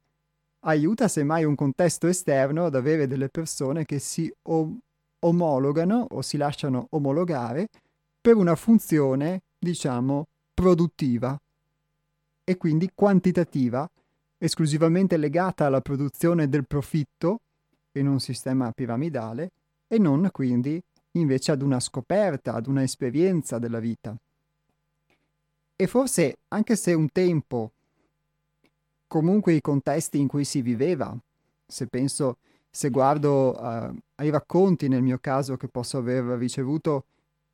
Aiuta 0.61 1.07
semmai 1.07 1.45
un 1.45 1.54
contesto 1.54 2.07
esterno 2.07 2.64
ad 2.64 2.76
avere 2.76 3.07
delle 3.07 3.28
persone 3.28 3.85
che 3.85 3.99
si 3.99 4.33
om- 4.45 4.78
omologano 5.19 6.07
o 6.09 6.23
si 6.23 6.38
lasciano 6.38 6.87
omologare 6.92 7.69
per 8.21 8.37
una 8.37 8.55
funzione, 8.55 9.43
diciamo, 9.59 10.27
produttiva 10.53 11.41
e 12.45 12.57
quindi 12.57 12.91
quantitativa, 12.95 13.89
esclusivamente 14.37 15.17
legata 15.17 15.67
alla 15.67 15.81
produzione 15.81 16.49
del 16.49 16.67
profitto 16.67 17.41
in 17.93 18.07
un 18.07 18.21
sistema 18.21 18.71
piramidale 18.73 19.50
e 19.89 19.99
non 19.99 20.29
quindi 20.33 20.83
invece 21.12 21.53
ad 21.53 21.62
una 21.62 21.81
scoperta, 21.81 22.55
ad 22.55 22.67
una 22.67 22.83
esperienza 22.83 23.59
della 23.59 23.81
vita. 23.81 24.15
E 25.75 25.87
forse 25.87 26.39
anche 26.49 26.77
se 26.77 26.93
un 26.93 27.11
tempo, 27.11 27.71
comunque 29.07 29.55
i 29.55 29.61
contesti 29.61 30.19
in 30.19 30.29
cui 30.29 30.45
si 30.45 30.61
viveva, 30.61 31.17
se 31.67 31.87
penso, 31.87 32.37
se 32.71 32.91
guardo 32.91 33.59
uh, 33.59 33.97
ai 34.17 34.31
racconti 34.31 34.89
nel 34.89 35.03
mio 35.03 35.19
caso 35.21 35.57
che 35.57 35.69
posso 35.69 35.97
aver 35.97 36.23
ricevuto 36.39 37.05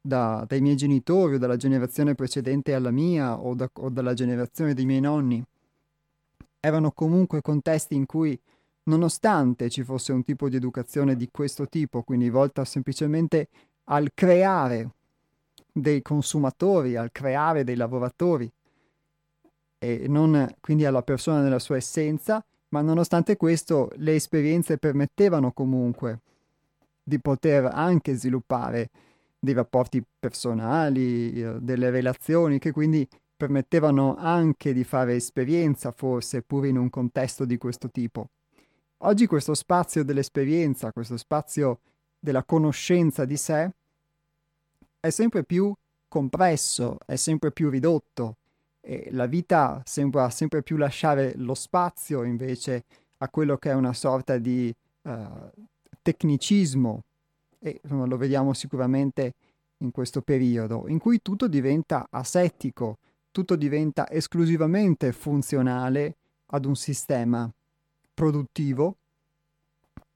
da, 0.07 0.45
dai 0.47 0.61
miei 0.61 0.77
genitori 0.77 1.35
o 1.35 1.39
dalla 1.39 1.57
generazione 1.57 2.15
precedente 2.15 2.75
alla 2.75 2.91
mia 2.91 3.39
o, 3.39 3.55
da, 3.55 3.69
o 3.75 3.91
dalla 3.91 4.15
generazione 4.15 4.73
dei 4.73 4.85
miei 4.85 5.01
nonni, 5.01 5.43
erano 6.61 6.93
comunque 6.93 7.43
contesti 7.43 7.95
in 7.95 8.07
cui 8.07 8.39
nonostante 8.85 9.69
ci 9.69 9.83
fosse 9.83 10.13
un 10.13 10.23
tipo 10.23 10.49
di 10.49 10.57
educazione 10.57 11.17
di 11.17 11.29
questo 11.31 11.69
tipo, 11.69 12.03
quindi 12.03 12.31
volta 12.31 12.65
semplicemente 12.65 13.49
al 13.85 14.11
creare 14.15 14.91
dei 15.73 16.03
consumatori, 16.03 16.97
al 16.97 17.11
creare 17.11 17.65
dei 17.65 17.77
lavoratori 17.77 18.51
e 19.79 20.07
non 20.09 20.55
quindi 20.61 20.85
alla 20.85 21.03
persona 21.03 21.43
nella 21.43 21.59
sua 21.59 21.77
essenza, 21.77 22.45
ma 22.69 22.81
nonostante 22.81 23.37
questo 23.37 23.91
le 23.97 24.15
esperienze 24.15 24.79
permettevano 24.79 25.53
comunque 25.53 26.21
di 27.03 27.21
poter 27.21 27.71
anche 27.73 28.15
sviluppare 28.15 28.91
dei 29.39 29.55
rapporti 29.55 30.03
personali, 30.19 31.33
eh, 31.33 31.59
delle 31.61 31.91
relazioni 31.91 32.59
che 32.59 32.73
quindi 32.73 33.07
permettevano 33.37 34.17
anche 34.17 34.73
di 34.73 34.83
fare 34.83 35.15
esperienza 35.15 35.93
forse 35.93 36.43
pur 36.43 36.67
in 36.67 36.79
un 36.79 36.89
contesto 36.89 37.45
di 37.45 37.59
questo 37.59 37.91
tipo. 37.91 38.31
Oggi 39.01 39.27
questo 39.27 39.55
spazio 39.55 40.03
dell'esperienza, 40.05 40.91
questo 40.91 41.19
spazio 41.19 41.81
della 42.19 42.45
conoscenza 42.45 43.27
di 43.27 43.37
sé 43.37 43.71
è 44.99 45.11
sempre 45.11 45.45
più 45.45 45.73
compresso, 46.09 46.99
è 47.05 47.17
sempre 47.17 47.53
più 47.53 47.69
ridotto 47.69 48.37
e 48.81 49.09
la 49.11 49.27
vita 49.27 49.83
sembra 49.85 50.31
sempre 50.31 50.63
più 50.63 50.77
lasciare 50.77 51.35
lo 51.37 51.55
spazio 51.55 52.23
invece 52.23 52.85
a 53.19 53.29
quello 53.29 53.57
che 53.59 53.71
è 53.71 53.75
una 53.75 53.93
sorta 53.93 54.39
di 54.39 54.75
uh, 55.03 55.51
tecnicismo 56.01 57.03
e 57.59 57.81
insomma, 57.83 58.07
lo 58.07 58.17
vediamo 58.17 58.53
sicuramente 58.53 59.35
in 59.79 59.91
questo 59.91 60.23
periodo 60.23 60.89
in 60.89 60.99
cui 60.99 61.21
tutto 61.21 61.49
diventa 61.49 62.07
asettico, 62.11 62.99
tutto 63.31 63.57
diventa 63.57 64.09
esclusivamente 64.11 65.13
funzionale 65.13 66.17
ad 66.47 66.65
un 66.65 66.77
sistema 66.77 67.51
produttivo 68.15 68.97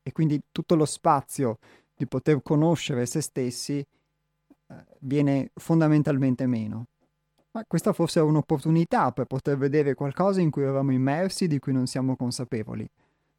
e 0.02 0.12
quindi 0.12 0.40
tutto 0.50 0.74
lo 0.74 0.86
spazio 0.86 1.58
di 1.94 2.06
poter 2.06 2.42
conoscere 2.42 3.04
se 3.04 3.20
stessi 3.20 3.78
eh, 3.78 4.74
viene 5.00 5.50
fondamentalmente 5.54 6.46
meno. 6.46 6.86
Ma 7.52 7.64
questa 7.66 7.92
forse 7.92 8.20
è 8.20 8.22
un'opportunità 8.22 9.12
per 9.12 9.26
poter 9.26 9.58
vedere 9.58 9.94
qualcosa 9.94 10.40
in 10.40 10.50
cui 10.50 10.62
eravamo 10.62 10.92
immersi 10.92 11.48
di 11.48 11.58
cui 11.58 11.72
non 11.72 11.86
siamo 11.86 12.16
consapevoli, 12.16 12.88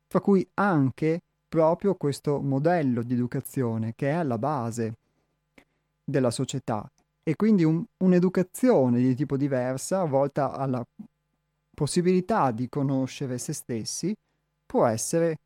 fra 0.08 0.20
cui 0.20 0.46
anche 0.56 1.22
proprio 1.52 1.96
questo 1.96 2.40
modello 2.40 3.04
di 3.04 3.14
educazione 3.14 3.92
che 3.94 4.08
è 4.08 4.14
alla 4.14 4.38
base 4.38 4.94
della 6.02 6.32
società 6.32 6.90
e 7.24 7.36
quindi 7.36 7.66
un, 7.66 7.84
un'educazione 7.98 9.00
di 9.00 9.14
tipo 9.16 9.36
diversa 9.36 10.06
volta 10.06 10.54
alla 10.54 10.82
possibilità 11.74 12.52
di 12.52 12.70
conoscere 12.70 13.38
se 13.38 13.52
stessi 13.52 14.16
può 14.66 14.86
essere 14.86 15.40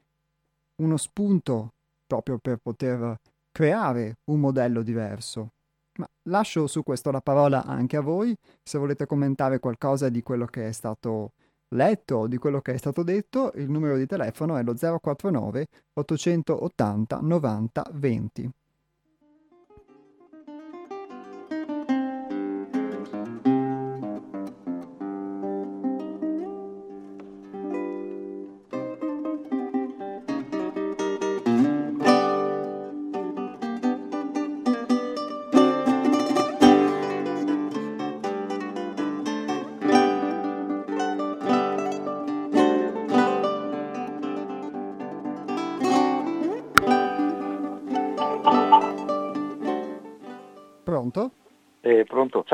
uno 0.76 0.96
spunto 0.98 1.72
proprio 2.06 2.38
per 2.38 2.60
poter 2.62 3.20
creare 3.52 4.18
un 4.26 4.40
modello 4.40 4.84
diverso. 4.84 5.54
Ma 5.96 6.08
lascio 6.30 6.68
su 6.68 6.84
questo 6.84 7.10
la 7.10 7.22
parola 7.22 7.66
anche 7.66 7.98
a 7.98 8.02
voi, 8.02 8.36
se 8.62 8.78
volete 8.78 9.08
commentare 9.08 9.58
qualcosa 9.58 10.10
di 10.10 10.22
quello 10.22 10.46
che 10.46 10.68
è 10.68 10.72
stato 10.72 11.32
letto 11.76 12.28
di 12.28 12.38
quello 12.38 12.62
che 12.62 12.74
è 12.74 12.78
stato 12.78 13.04
detto, 13.04 13.52
il 13.56 13.70
numero 13.70 13.98
di 13.98 14.06
telefono 14.08 14.58
è 14.58 14.64
lo 14.64 14.74
049 14.74 15.68
880 15.94 17.20
90 17.22 17.90
20. 17.94 18.50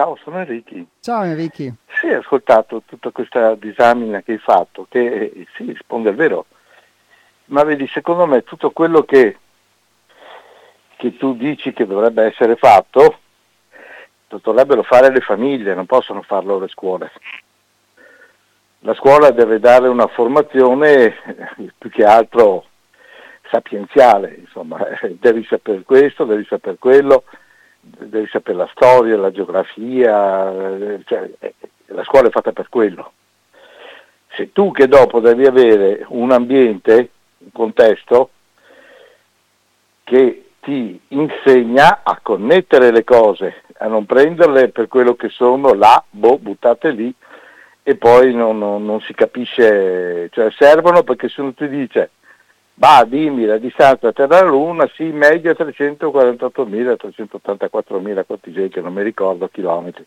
Ciao, 0.01 0.17
sono 0.23 0.39
Enrico. 0.39 0.75
Ciao 0.99 1.23
Enrico. 1.23 1.75
Sì, 1.99 2.07
ho 2.07 2.19
ascoltato 2.19 2.81
tutta 2.85 3.11
questa 3.11 3.53
disamina 3.53 4.21
che 4.21 4.33
hai 4.33 4.37
fatto, 4.39 4.87
che 4.89 4.99
eh, 4.99 5.47
sì, 5.55 5.65
risponde 5.65 6.09
al 6.09 6.15
vero, 6.15 6.45
ma 7.45 7.63
vedi, 7.63 7.87
secondo 7.87 8.25
me 8.25 8.43
tutto 8.43 8.71
quello 8.71 9.03
che, 9.03 9.37
che 10.97 11.17
tu 11.17 11.35
dici 11.35 11.71
che 11.73 11.85
dovrebbe 11.85 12.23
essere 12.23 12.55
fatto, 12.55 13.19
lo 14.29 14.39
dovrebbero 14.41 14.81
fare 14.81 15.11
le 15.11 15.19
famiglie, 15.19 15.75
non 15.75 15.85
possono 15.85 16.23
farlo 16.23 16.57
le 16.57 16.67
scuole. 16.69 17.11
La 18.79 18.95
scuola 18.95 19.29
deve 19.29 19.59
dare 19.59 19.87
una 19.87 20.07
formazione 20.07 20.89
eh, 21.03 21.71
più 21.77 21.91
che 21.91 22.03
altro 22.03 22.65
sapienziale, 23.51 24.33
insomma, 24.39 24.79
devi 25.19 25.45
sapere 25.47 25.83
questo, 25.83 26.23
devi 26.23 26.45
sapere 26.45 26.77
quello, 26.79 27.23
devi 27.81 28.27
sapere 28.27 28.57
la 28.57 28.69
storia, 28.71 29.17
la 29.17 29.31
geografia, 29.31 31.01
cioè, 31.05 31.29
eh, 31.39 31.53
la 31.87 32.03
scuola 32.03 32.27
è 32.27 32.31
fatta 32.31 32.51
per 32.51 32.69
quello. 32.69 33.13
Se 34.29 34.51
tu 34.53 34.71
che 34.71 34.87
dopo 34.87 35.19
devi 35.19 35.45
avere 35.45 36.05
un 36.09 36.31
ambiente, 36.31 37.09
un 37.39 37.51
contesto 37.51 38.29
che 40.03 40.45
ti 40.61 40.99
insegna 41.09 42.01
a 42.03 42.19
connettere 42.21 42.91
le 42.91 43.03
cose, 43.03 43.63
a 43.79 43.87
non 43.87 44.05
prenderle 44.05 44.69
per 44.69 44.87
quello 44.87 45.15
che 45.15 45.29
sono 45.29 45.73
là, 45.73 46.03
boh, 46.09 46.37
buttate 46.37 46.91
lì 46.91 47.13
e 47.83 47.95
poi 47.95 48.33
non, 48.33 48.59
non, 48.59 48.85
non 48.85 49.01
si 49.01 49.13
capisce, 49.13 50.29
cioè 50.31 50.51
servono 50.51 51.03
perché 51.03 51.27
se 51.29 51.41
uno 51.41 51.53
ti 51.53 51.67
dice 51.67 52.11
Bah, 52.81 53.03
dimmi 53.05 53.45
la 53.45 53.59
distanza 53.59 54.11
la 54.11 54.41
Luna, 54.41 54.89
sì, 54.95 55.03
media 55.03 55.51
348.000, 55.51 56.95
384.000 56.97 58.25
quanti 58.25 58.51
che 58.69 58.81
non 58.81 58.91
mi 58.91 59.03
ricordo 59.03 59.47
chilometri. 59.49 60.03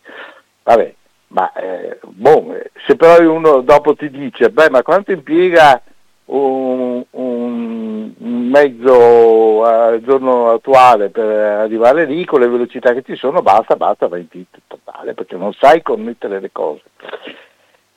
Vabbè, 0.65 0.95
ma 1.29 1.53
eh, 1.53 2.01
boh, 2.03 2.53
se 2.85 2.97
però 2.97 3.23
uno 3.33 3.61
dopo 3.61 3.95
ti 3.95 4.11
dice, 4.11 4.51
beh, 4.51 4.71
ma 4.71 4.83
quanto 4.83 5.13
impiega 5.13 5.81
un, 6.25 7.05
un, 7.11 8.13
mezzo 8.19 9.63
al 9.63 10.03
giorno 10.03 10.51
attuale 10.51 11.11
per 11.11 11.29
arrivare 11.29 12.07
lì 12.07 12.25
con 12.25 12.41
le 12.41 12.49
velocità 12.49 12.93
che 12.93 13.03
ci 13.03 13.15
sono, 13.15 13.41
basta, 13.41 13.77
basta, 13.77 14.09
vai 14.09 14.27
in 14.33 14.47
totale, 14.67 15.15
perché 15.15 15.37
non 15.37 15.53
sai 15.53 15.81
connettere 15.81 16.41
le 16.41 16.51
cose. 16.51 16.83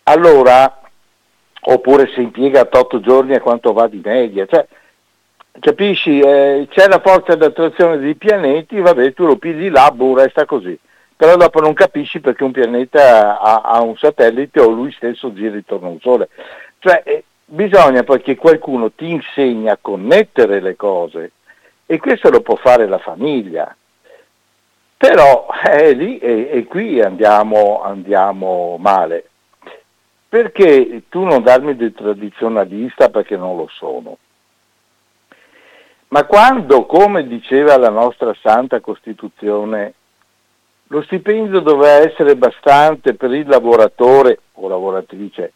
Allora, 0.04 0.82
oppure 1.70 2.10
se 2.14 2.22
impiega 2.22 2.68
8 2.72 3.00
giorni 3.02 3.36
a 3.36 3.42
quanto 3.42 3.74
va 3.74 3.88
di 3.88 4.02
media. 4.04 4.46
Cioè, 4.46 4.66
capisci, 5.60 6.20
eh, 6.20 6.68
c'è 6.70 6.88
la 6.88 7.00
forza 7.04 7.36
d'attrazione 7.36 7.98
dei 7.98 8.16
pianeti, 8.16 8.80
vabbè, 8.80 9.14
tu 9.14 9.26
lo 9.26 9.38
pigli 9.38 9.70
là, 9.70 9.92
boh, 9.92 10.16
resta 10.16 10.46
così. 10.46 10.78
Però 11.16 11.36
dopo 11.36 11.60
non 11.60 11.74
capisci 11.74 12.20
perché 12.20 12.44
un 12.44 12.52
pianeta 12.52 13.40
ha, 13.40 13.62
ha 13.62 13.82
un 13.82 13.98
satellite 13.98 14.60
o 14.62 14.70
lui 14.70 14.92
stesso 14.92 15.34
gira 15.34 15.56
intorno 15.56 15.88
a 15.88 15.92
un 15.92 16.00
sole. 16.00 16.30
Cioè, 16.80 17.02
eh, 17.04 17.24
bisogna 17.44 18.04
poi 18.04 18.22
che 18.22 18.36
qualcuno 18.36 18.92
ti 18.92 19.10
insegni 19.10 19.68
a 19.68 19.80
connettere 19.82 20.62
le 20.62 20.76
cose 20.76 21.32
e 21.86 21.98
questo 21.98 22.30
lo 22.30 22.42
può 22.42 22.56
fare 22.56 22.88
la 22.88 23.00
famiglia. 23.00 23.76
Però 24.96 25.48
è 25.64 25.94
lì 25.94 26.18
e, 26.20 26.50
e 26.52 26.64
qui 26.66 27.02
andiamo, 27.02 27.82
andiamo 27.84 28.78
male. 28.80 29.27
Perché 30.30 31.04
tu 31.10 31.24
non 31.24 31.42
darmi 31.42 31.76
del 31.76 31.94
tradizionalista 31.94 33.10
perché 33.10 33.38
non 33.38 33.56
lo 33.56 33.68
sono? 33.70 34.18
Ma 36.10 36.26
quando, 36.26 36.86
come 36.86 37.28
diceva 37.28 37.78
la 37.78 37.90
nostra 37.90 38.36
Santa 38.42 38.80
Costituzione, 38.80 39.94
lo 40.88 41.02
stipendio 41.02 41.60
doveva 41.60 42.08
essere 42.10 42.36
bastante 42.36 43.14
per 43.14 43.34
il 43.34 43.48
lavoratore 43.48 44.40
o 44.54 44.68
lavoratrice 44.68 45.54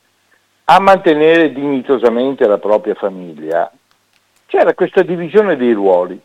a 0.74 0.80
mantenere 0.80 1.52
dignitosamente 1.52 2.48
la 2.48 2.58
propria 2.58 2.96
famiglia, 2.96 3.70
c'era 4.46 4.74
questa 4.74 5.02
divisione 5.02 5.58
dei 5.58 5.74
ruoli, 5.74 6.20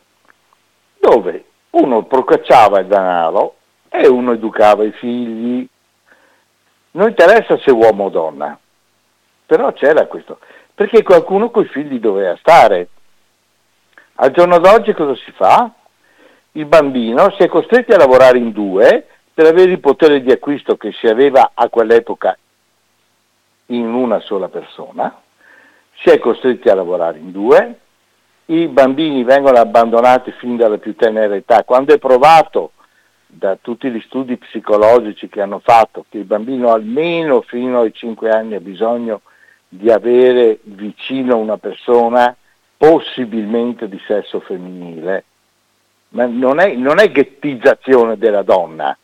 dove 1.01 1.45
uno 1.71 2.05
procacciava 2.05 2.79
il 2.79 2.87
denaro 2.87 3.57
e 3.89 4.07
uno 4.07 4.33
educava 4.33 4.85
i 4.85 4.93
figli, 4.93 5.67
non 6.97 7.09
interessa 7.09 7.59
se 7.59 7.71
uomo 7.71 8.05
o 8.05 8.09
donna, 8.09 8.59
però 9.45 9.73
c'era 9.73 10.07
questo, 10.07 10.39
perché 10.75 11.03
qualcuno 11.03 11.51
coi 11.51 11.67
figli 11.67 12.01
doveva 12.01 12.37
stare. 12.37 12.89
Al 14.15 14.31
giorno 14.31 14.59
d'oggi 14.59 14.95
cosa 14.95 15.15
si 15.15 15.31
fa? 15.33 15.71
Il 16.53 16.65
bambino 16.65 17.31
si 17.33 17.43
è 17.43 17.49
costretti 17.49 17.93
a 17.93 17.99
lavorare 17.99 18.39
in 18.39 18.51
due 18.51 19.07
per 19.33 19.47
avere 19.47 19.73
il 19.73 19.81
potere 19.81 20.23
di 20.23 20.33
acquisto 20.33 20.77
che 20.77 20.93
si 20.93 21.07
aveva 21.07 21.51
a 21.53 21.69
quell'epoca 21.69 22.37
in 23.67 23.93
una 23.93 24.21
sola 24.21 24.49
persona, 24.49 25.21
si 25.97 26.09
è 26.09 26.19
costretti 26.19 26.71
a 26.71 26.75
lavorare 26.75 27.19
in 27.19 27.31
due, 27.31 27.79
i 28.47 28.69
bambini 28.69 29.23
vengono 29.23 29.59
abbandonati 29.59 30.31
fin 30.33 30.57
dalla 30.57 30.79
più 30.79 30.97
tenera 30.97 31.35
età, 31.35 31.63
quando 31.65 31.93
è 31.93 31.99
provato 31.99 32.73
da 33.39 33.59
tutti 33.61 33.91
gli 33.91 34.01
studi 34.01 34.37
psicologici 34.37 35.29
che 35.29 35.43
hanno 35.43 35.59
fatto 35.59 36.07
che 36.09 36.19
il 36.19 36.25
bambino 36.25 36.73
almeno 36.73 37.43
fino 37.43 37.81
ai 37.81 37.93
5 37.93 38.31
anni 38.31 38.55
ha 38.55 38.61
bisogno 38.61 39.21
di 39.69 39.91
avere 39.91 40.61
vicino 40.63 41.37
una 41.37 41.59
persona 41.59 42.35
possibilmente 42.77 43.89
di 43.89 44.01
sesso 44.07 44.41
femminile, 44.41 45.25
ma 46.11 46.27
non 46.27 46.61
è, 46.61 46.75
non 46.75 46.99
è 46.99 47.11
ghettizzazione 47.11 48.17
della 48.17 48.43
donna, 48.43 48.97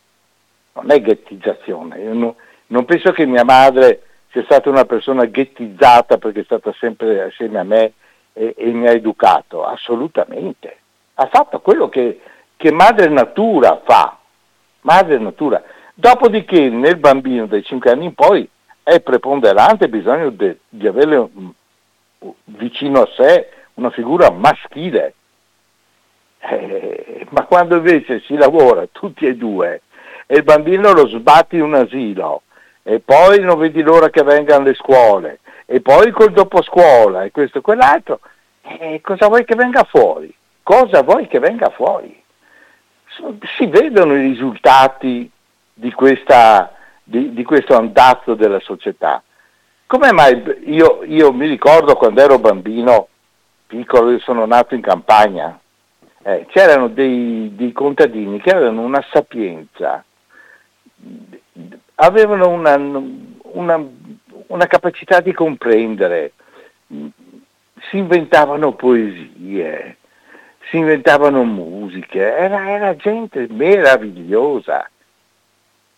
non 0.73 0.91
è 0.91 1.01
ghettizzazione. 1.01 1.99
Io 1.99 2.13
non, 2.13 2.33
non 2.67 2.85
penso 2.85 3.11
che 3.11 3.25
mia 3.25 3.43
madre 3.43 4.03
sia 4.31 4.43
stata 4.43 4.69
una 4.69 4.85
persona 4.85 5.25
ghettizzata 5.25 6.17
perché 6.17 6.41
è 6.41 6.45
stata 6.45 6.73
sempre 6.79 7.21
assieme 7.21 7.59
a 7.59 7.63
me 7.63 7.93
e, 8.33 8.55
e 8.57 8.71
mi 8.71 8.87
ha 8.87 8.91
educato, 8.91 9.63
assolutamente. 9.63 10.77
Ha 11.15 11.27
fatto 11.27 11.59
quello 11.59 11.89
che, 11.89 12.19
che 12.55 12.71
madre 12.71 13.09
natura 13.09 13.81
fa, 13.85 14.17
madre 14.83 15.17
natura. 15.17 15.61
Dopodiché 15.93 16.69
nel 16.69 16.97
bambino 16.97 17.45
dai 17.45 17.63
5 17.63 17.91
anni 17.91 18.05
in 18.05 18.13
poi 18.13 18.47
è 18.81 18.99
preponderante, 19.01 19.89
bisogno 19.89 20.29
de, 20.29 20.59
di 20.69 20.87
avere 20.87 21.27
vicino 22.45 23.01
a 23.01 23.09
sé 23.15 23.49
una 23.75 23.89
figura 23.89 24.31
maschile. 24.31 25.13
Eh, 26.39 27.25
ma 27.29 27.45
quando 27.45 27.77
invece 27.77 28.21
si 28.21 28.35
lavora 28.35 28.85
tutti 28.91 29.25
e 29.25 29.35
due 29.35 29.81
e 30.25 30.37
il 30.37 30.43
bambino 30.43 30.91
lo 30.91 31.07
sbatti 31.07 31.55
in 31.55 31.61
un 31.61 31.75
asilo 31.75 32.41
e 32.83 32.99
poi 32.99 33.39
non 33.39 33.57
vedi 33.57 33.81
l'ora 33.81 34.09
che 34.09 34.23
vengano 34.23 34.65
le 34.65 34.73
scuole 34.73 35.39
e 35.65 35.79
poi 35.79 36.11
col 36.11 36.33
dopo 36.33 36.61
scuola 36.61 37.23
e 37.23 37.31
questo 37.31 37.59
e 37.59 37.61
quell'altro, 37.61 38.19
eh, 38.61 38.99
cosa 39.01 39.27
vuoi 39.27 39.45
che 39.45 39.55
venga 39.55 39.83
fuori? 39.85 40.35
cosa 40.63 41.03
vuoi 41.03 41.27
che 41.27 41.39
venga 41.39 41.69
fuori? 41.69 42.22
Si 43.57 43.65
vedono 43.67 44.15
i 44.15 44.21
risultati 44.29 45.29
di, 45.73 45.91
questa, 45.91 46.73
di, 47.03 47.33
di 47.33 47.43
questo 47.43 47.75
andazzo 47.75 48.33
della 48.35 48.59
società. 48.59 49.21
Come 49.85 50.11
mai 50.11 50.41
io, 50.65 51.03
io, 51.03 51.31
mi 51.31 51.47
ricordo 51.47 51.95
quando 51.95 52.21
ero 52.21 52.39
bambino, 52.39 53.07
piccolo, 53.67 54.11
io 54.11 54.19
sono 54.19 54.45
nato 54.45 54.73
in 54.73 54.81
campagna, 54.81 55.59
eh, 56.23 56.47
c'erano 56.49 56.87
dei, 56.87 57.53
dei, 57.55 57.71
contadini 57.71 58.39
che 58.39 58.51
avevano 58.51 58.81
una 58.81 59.05
sapienza, 59.11 60.03
avevano 61.95 62.49
una, 62.49 62.75
una, 62.75 63.85
una 64.47 64.65
capacità 64.65 65.19
di 65.19 65.33
comprendere, 65.33 66.33
si 66.87 67.97
inventavano 67.97 68.73
poesie, 68.73 69.97
si 70.73 70.79
inventavano 70.79 71.43
musiche, 71.43 72.35
era, 72.35 72.67
era 72.67 72.95
gente 72.95 73.45
meravigliosa, 73.47 74.89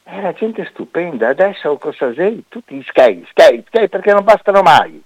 era 0.03 0.33
gente 0.33 0.65
stupenda. 0.65 1.29
Adesso 1.29 1.77
cosa 1.77 2.13
sei? 2.13 2.43
Tutti 2.49 2.83
skate, 2.83 3.23
skate, 3.29 3.63
skate, 3.67 3.87
perché 3.87 4.11
non 4.11 4.25
bastano 4.25 4.61
mai. 4.61 5.01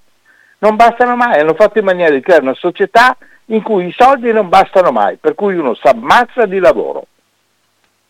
Non 0.57 0.75
bastano 0.75 1.15
mai, 1.15 1.39
hanno 1.39 1.53
fatto 1.53 1.77
in 1.77 1.85
maniera 1.85 2.11
di 2.11 2.19
creare 2.19 2.41
una 2.41 2.55
società 2.55 3.15
in 3.45 3.61
cui 3.61 3.85
i 3.85 3.95
soldi 3.95 4.31
non 4.31 4.49
bastano 4.49 4.89
mai, 4.89 5.17
per 5.17 5.35
cui 5.35 5.55
uno 5.55 5.75
si 5.75 5.85
ammazza 5.85 6.47
di 6.47 6.57
lavoro. 6.57 7.05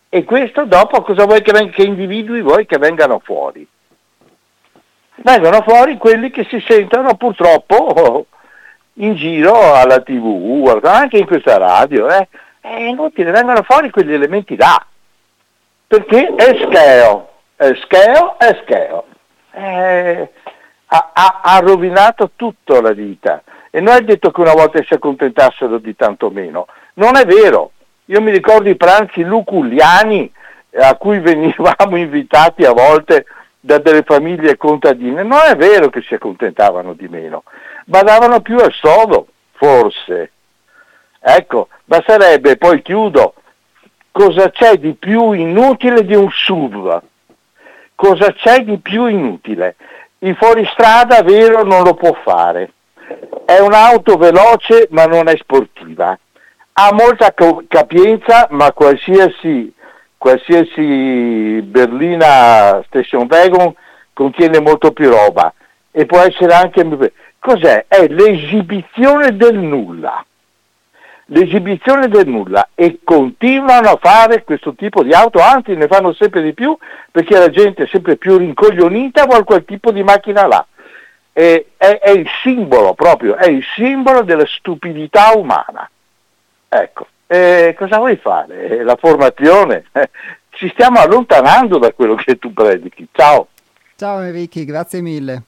E 0.08 0.24
questo 0.24 0.64
dopo 0.64 1.02
cosa 1.02 1.26
vuoi 1.26 1.42
che, 1.42 1.52
che 1.68 1.82
individui 1.82 2.40
vuoi 2.40 2.64
che 2.64 2.78
vengano 2.78 3.20
fuori? 3.22 3.68
Vengono 5.16 5.60
fuori 5.60 5.98
quelli 5.98 6.30
che 6.30 6.46
si 6.48 6.64
sentono 6.66 7.14
purtroppo 7.16 8.26
in 8.94 9.14
giro 9.14 9.74
alla 9.74 10.00
tv, 10.00 10.80
anche 10.82 11.18
in 11.18 11.26
questa 11.26 11.56
radio, 11.56 12.08
eh? 12.08 12.28
è 12.60 12.74
inutile, 12.74 13.30
vengono 13.30 13.62
fuori 13.62 13.90
quegli 13.90 14.12
elementi 14.12 14.56
là, 14.56 14.84
perché 15.86 16.34
è 16.34 16.56
scheo, 16.62 17.30
è 17.56 17.72
scheo, 17.82 18.38
è 18.38 18.58
scheo. 18.62 19.04
Eh, 19.52 20.30
ha, 20.86 21.10
ha, 21.12 21.40
ha, 21.42 21.58
rovinato 21.60 22.30
tutto 22.36 22.80
la 22.80 22.92
vita. 22.92 23.42
E 23.70 23.80
non 23.80 23.96
è 23.96 24.00
detto 24.00 24.30
che 24.30 24.40
una 24.40 24.52
volta 24.52 24.82
si 24.82 24.94
accontentassero 24.94 25.78
di 25.78 25.94
tanto 25.96 26.30
meno. 26.30 26.66
Non 26.94 27.16
è 27.16 27.24
vero. 27.24 27.72
Io 28.06 28.20
mi 28.20 28.30
ricordo 28.30 28.68
i 28.68 28.76
pranzi 28.76 29.22
luculliani 29.22 30.32
a 30.80 30.94
cui 30.96 31.18
venivamo 31.20 31.96
invitati 31.96 32.64
a 32.64 32.72
volte 32.72 33.26
da 33.58 33.78
delle 33.78 34.02
famiglie 34.02 34.56
contadine. 34.56 35.22
Non 35.22 35.40
è 35.48 35.56
vero 35.56 35.88
che 35.88 36.02
si 36.02 36.14
accontentavano 36.14 36.92
di 36.92 37.08
meno 37.08 37.44
badavano 37.84 38.40
più 38.40 38.58
al 38.58 38.72
sodo, 38.72 39.28
forse. 39.52 40.32
Ecco, 41.20 41.68
basterebbe, 41.84 42.56
poi 42.56 42.80
chiudo, 42.82 43.34
cosa 44.10 44.50
c'è 44.50 44.76
di 44.76 44.94
più 44.94 45.32
inutile 45.32 46.04
di 46.04 46.14
un 46.14 46.30
SUV? 46.30 47.02
Cosa 47.94 48.32
c'è 48.32 48.64
di 48.64 48.78
più 48.78 49.06
inutile? 49.06 49.76
Il 50.20 50.34
fuoristrada 50.36 51.22
vero 51.22 51.62
non 51.64 51.82
lo 51.82 51.94
può 51.94 52.12
fare. 52.22 52.72
È 53.44 53.58
un'auto 53.58 54.16
veloce 54.16 54.88
ma 54.90 55.04
non 55.04 55.28
è 55.28 55.36
sportiva. 55.36 56.18
Ha 56.72 56.92
molta 56.92 57.34
capienza 57.68 58.46
ma 58.50 58.72
qualsiasi, 58.72 59.72
qualsiasi 60.16 61.60
berlina 61.62 62.82
station 62.86 63.26
wagon 63.28 63.74
contiene 64.12 64.60
molto 64.60 64.92
più 64.92 65.10
roba 65.10 65.52
e 65.90 66.06
può 66.06 66.20
essere 66.20 66.54
anche 66.54 66.84
Cos'è? 67.40 67.86
È 67.88 68.06
l'esibizione 68.06 69.34
del 69.34 69.56
nulla. 69.56 70.24
L'esibizione 71.32 72.08
del 72.08 72.28
nulla 72.28 72.68
e 72.74 72.98
continuano 73.02 73.88
a 73.88 73.98
fare 74.00 74.44
questo 74.44 74.74
tipo 74.74 75.02
di 75.02 75.12
auto, 75.12 75.40
anzi 75.40 75.74
ne 75.74 75.86
fanno 75.86 76.12
sempre 76.12 76.42
di 76.42 76.52
più 76.52 76.76
perché 77.10 77.38
la 77.38 77.48
gente 77.48 77.84
è 77.84 77.86
sempre 77.86 78.16
più 78.16 78.36
rincoglionita 78.36 79.24
vuole 79.24 79.44
quel 79.44 79.64
tipo 79.64 79.90
di 79.90 80.02
macchina 80.02 80.46
là. 80.46 80.66
È, 81.32 81.64
è, 81.76 81.98
è 82.00 82.10
il 82.10 82.28
simbolo 82.42 82.92
proprio, 82.92 83.36
è 83.36 83.48
il 83.48 83.64
simbolo 83.74 84.22
della 84.22 84.46
stupidità 84.46 85.32
umana. 85.34 85.88
Ecco, 86.68 87.06
e 87.26 87.74
cosa 87.78 87.96
vuoi 87.96 88.16
fare? 88.16 88.82
La 88.84 88.96
formazione. 88.96 89.84
Ci 90.50 90.68
stiamo 90.68 90.98
allontanando 90.98 91.78
da 91.78 91.92
quello 91.92 92.16
che 92.16 92.38
tu 92.38 92.52
predichi. 92.52 93.08
Ciao. 93.12 93.48
Ciao 93.96 94.20
Enrico, 94.20 94.62
grazie 94.64 95.00
mille. 95.00 95.44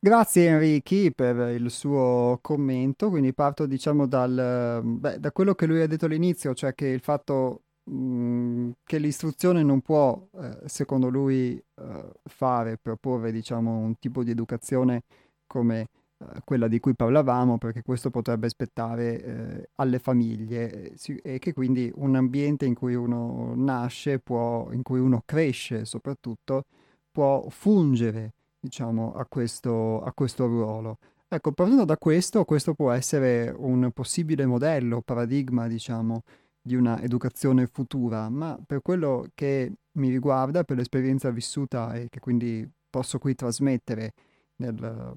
Grazie 0.00 0.46
Enrichi 0.46 1.12
per 1.12 1.36
il 1.60 1.72
suo 1.72 2.38
commento, 2.40 3.08
quindi 3.10 3.34
parto 3.34 3.66
diciamo 3.66 4.06
dal, 4.06 4.80
beh, 4.84 5.18
da 5.18 5.32
quello 5.32 5.56
che 5.56 5.66
lui 5.66 5.80
ha 5.82 5.88
detto 5.88 6.04
all'inizio, 6.04 6.54
cioè 6.54 6.72
che 6.72 6.86
il 6.86 7.00
fatto 7.00 7.62
mh, 7.82 7.92
mm, 7.92 8.70
che 8.84 8.98
l'istruzione 8.98 9.64
non 9.64 9.80
può, 9.80 10.24
eh, 10.40 10.60
secondo 10.66 11.08
lui, 11.08 11.60
eh, 11.74 12.12
fare, 12.26 12.78
proporre 12.80 13.32
diciamo 13.32 13.76
un 13.76 13.98
tipo 13.98 14.22
di 14.22 14.30
educazione 14.30 15.02
come 15.48 15.88
eh, 16.18 16.26
quella 16.44 16.68
di 16.68 16.78
cui 16.78 16.94
parlavamo, 16.94 17.58
perché 17.58 17.82
questo 17.82 18.10
potrebbe 18.10 18.48
spettare 18.48 19.22
eh, 19.24 19.68
alle 19.76 19.98
famiglie 19.98 20.92
e 21.22 21.38
che 21.40 21.52
quindi 21.52 21.90
un 21.96 22.14
ambiente 22.14 22.66
in 22.66 22.74
cui 22.74 22.94
uno 22.94 23.52
nasce, 23.56 24.20
può, 24.20 24.70
in 24.70 24.82
cui 24.84 25.00
uno 25.00 25.22
cresce 25.26 25.84
soprattutto, 25.84 26.66
può 27.10 27.48
fungere 27.48 28.34
diciamo, 28.60 29.14
a 29.14 29.24
questo, 29.26 30.02
a 30.02 30.12
questo 30.12 30.46
ruolo. 30.46 30.98
Ecco, 31.28 31.52
partendo 31.52 31.84
da 31.84 31.98
questo, 31.98 32.44
questo 32.44 32.74
può 32.74 32.90
essere 32.90 33.54
un 33.54 33.90
possibile 33.92 34.46
modello, 34.46 35.02
paradigma, 35.02 35.66
diciamo, 35.68 36.22
di 36.60 36.74
una 36.74 37.00
educazione 37.02 37.66
futura, 37.66 38.28
ma 38.28 38.58
per 38.64 38.80
quello 38.82 39.26
che 39.34 39.72
mi 39.92 40.10
riguarda, 40.10 40.64
per 40.64 40.76
l'esperienza 40.76 41.30
vissuta 41.30 41.94
e 41.94 42.08
che 42.08 42.20
quindi 42.20 42.68
posso 42.88 43.18
qui 43.18 43.34
trasmettere 43.34 44.12
nel, 44.56 45.14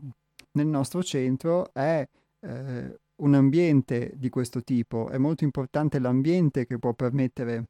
nel 0.51 0.67
nostro 0.67 1.01
centro, 1.03 1.69
è 1.73 2.07
eh, 2.41 2.99
un 3.15 3.33
ambiente 3.33 4.11
di 4.15 4.29
questo 4.29 4.63
tipo. 4.63 5.09
È 5.09 5.17
molto 5.17 5.43
importante 5.43 5.99
l'ambiente 5.99 6.65
che 6.65 6.77
può 6.77 6.93
permettere 6.93 7.65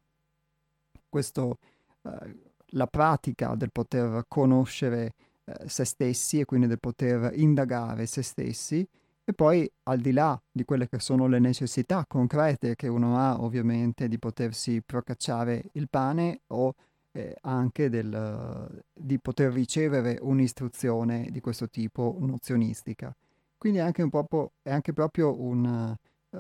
questo, 1.10 1.58
eh, 2.04 2.36
la 2.74 2.88
pratica 2.88 3.56
del 3.56 3.72
poter 3.72 4.26
conoscere 4.28 5.14
eh, 5.46 5.68
se 5.68 5.86
stessi 5.86 6.40
e 6.40 6.46
quindi 6.46 6.68
del 6.68 6.80
poter 6.80 7.32
indagare 7.36 8.06
se 8.06 8.22
stessi 8.22 8.88
e 9.24 9.34
poi 9.34 9.70
al 9.84 10.00
di 10.00 10.12
là 10.12 10.40
di 10.52 10.66
quelle 10.66 10.90
che 10.90 11.00
sono 11.00 11.28
le 11.28 11.40
necessità 11.40 12.06
concrete 12.08 12.76
che 12.76 12.88
uno 12.88 13.18
ha 13.18 13.42
ovviamente 13.42 14.08
di 14.08 14.18
potersi 14.18 14.82
procacciare 14.82 15.70
il 15.74 15.88
pane 15.90 16.42
o 16.48 16.74
eh, 17.12 17.36
anche 17.42 17.90
del, 17.90 18.84
di 18.94 19.20
poter 19.20 19.52
ricevere 19.52 20.18
un'istruzione 20.22 21.28
di 21.30 21.40
questo 21.40 21.70
tipo 21.70 22.18
nozionistica. 22.20 23.16
Quindi 23.58 23.80
è 23.80 23.82
anche, 23.84 24.02
un 24.02 24.10
po', 24.10 24.54
è 24.62 24.72
anche 24.72 24.92
proprio 24.92 25.40
una, 25.40 25.96
uh, 26.30 26.40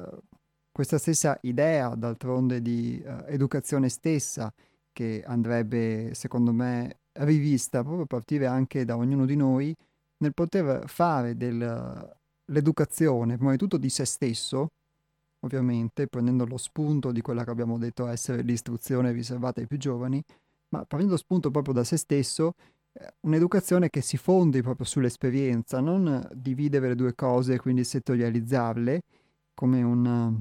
questa 0.72 0.98
stessa 0.98 1.38
idea 1.42 1.94
d'altronde 1.94 2.62
di 2.62 3.02
uh, 3.06 3.26
educazione 3.28 3.90
stessa 3.90 4.52
che 4.92 5.24
andrebbe 5.26 6.14
secondo 6.14 6.52
me 6.52 7.01
rivista 7.14 7.84
proprio 7.84 8.04
a 8.04 8.08
partire 8.08 8.46
anche 8.46 8.86
da 8.86 8.96
ognuno 8.96 9.26
di 9.26 9.36
noi 9.36 9.76
nel 10.18 10.34
poter 10.34 10.88
fare 10.88 11.36
dell'educazione, 11.36 13.38
prima 13.38 13.52
di 13.52 13.58
tutto 13.58 13.78
di 13.78 13.90
se 13.90 14.06
stesso, 14.06 14.70
ovviamente 15.40 16.08
prendendo 16.08 16.46
lo 16.46 16.58
spunto 16.58 17.12
di 17.12 17.22
quella 17.22 17.44
che 17.44 17.50
abbiamo 17.50 17.78
detto 17.78 18.08
essere 18.08 18.44
l'istruzione 18.44 19.12
riservata 19.12 19.60
ai 19.60 19.68
più 19.68 19.78
giovani, 19.78 20.24
ma 20.70 20.86
prendendo 20.86 21.18
spunto 21.18 21.52
proprio 21.52 21.74
da 21.74 21.84
se 21.84 21.98
stesso, 21.98 22.54
eh, 22.94 23.14
un'educazione 23.22 23.90
che 23.90 24.02
si 24.02 24.18
fondi 24.18 24.62
proprio 24.62 24.86
sull'esperienza, 24.86 25.80
non 25.80 26.28
dividere 26.34 26.90
le 26.90 26.96
due 26.96 27.16
cose 27.16 27.56
e 27.56 27.60
quindi 27.60 27.84
settorializzarle 27.84 29.02
come 29.54 29.82
una, 29.82 30.32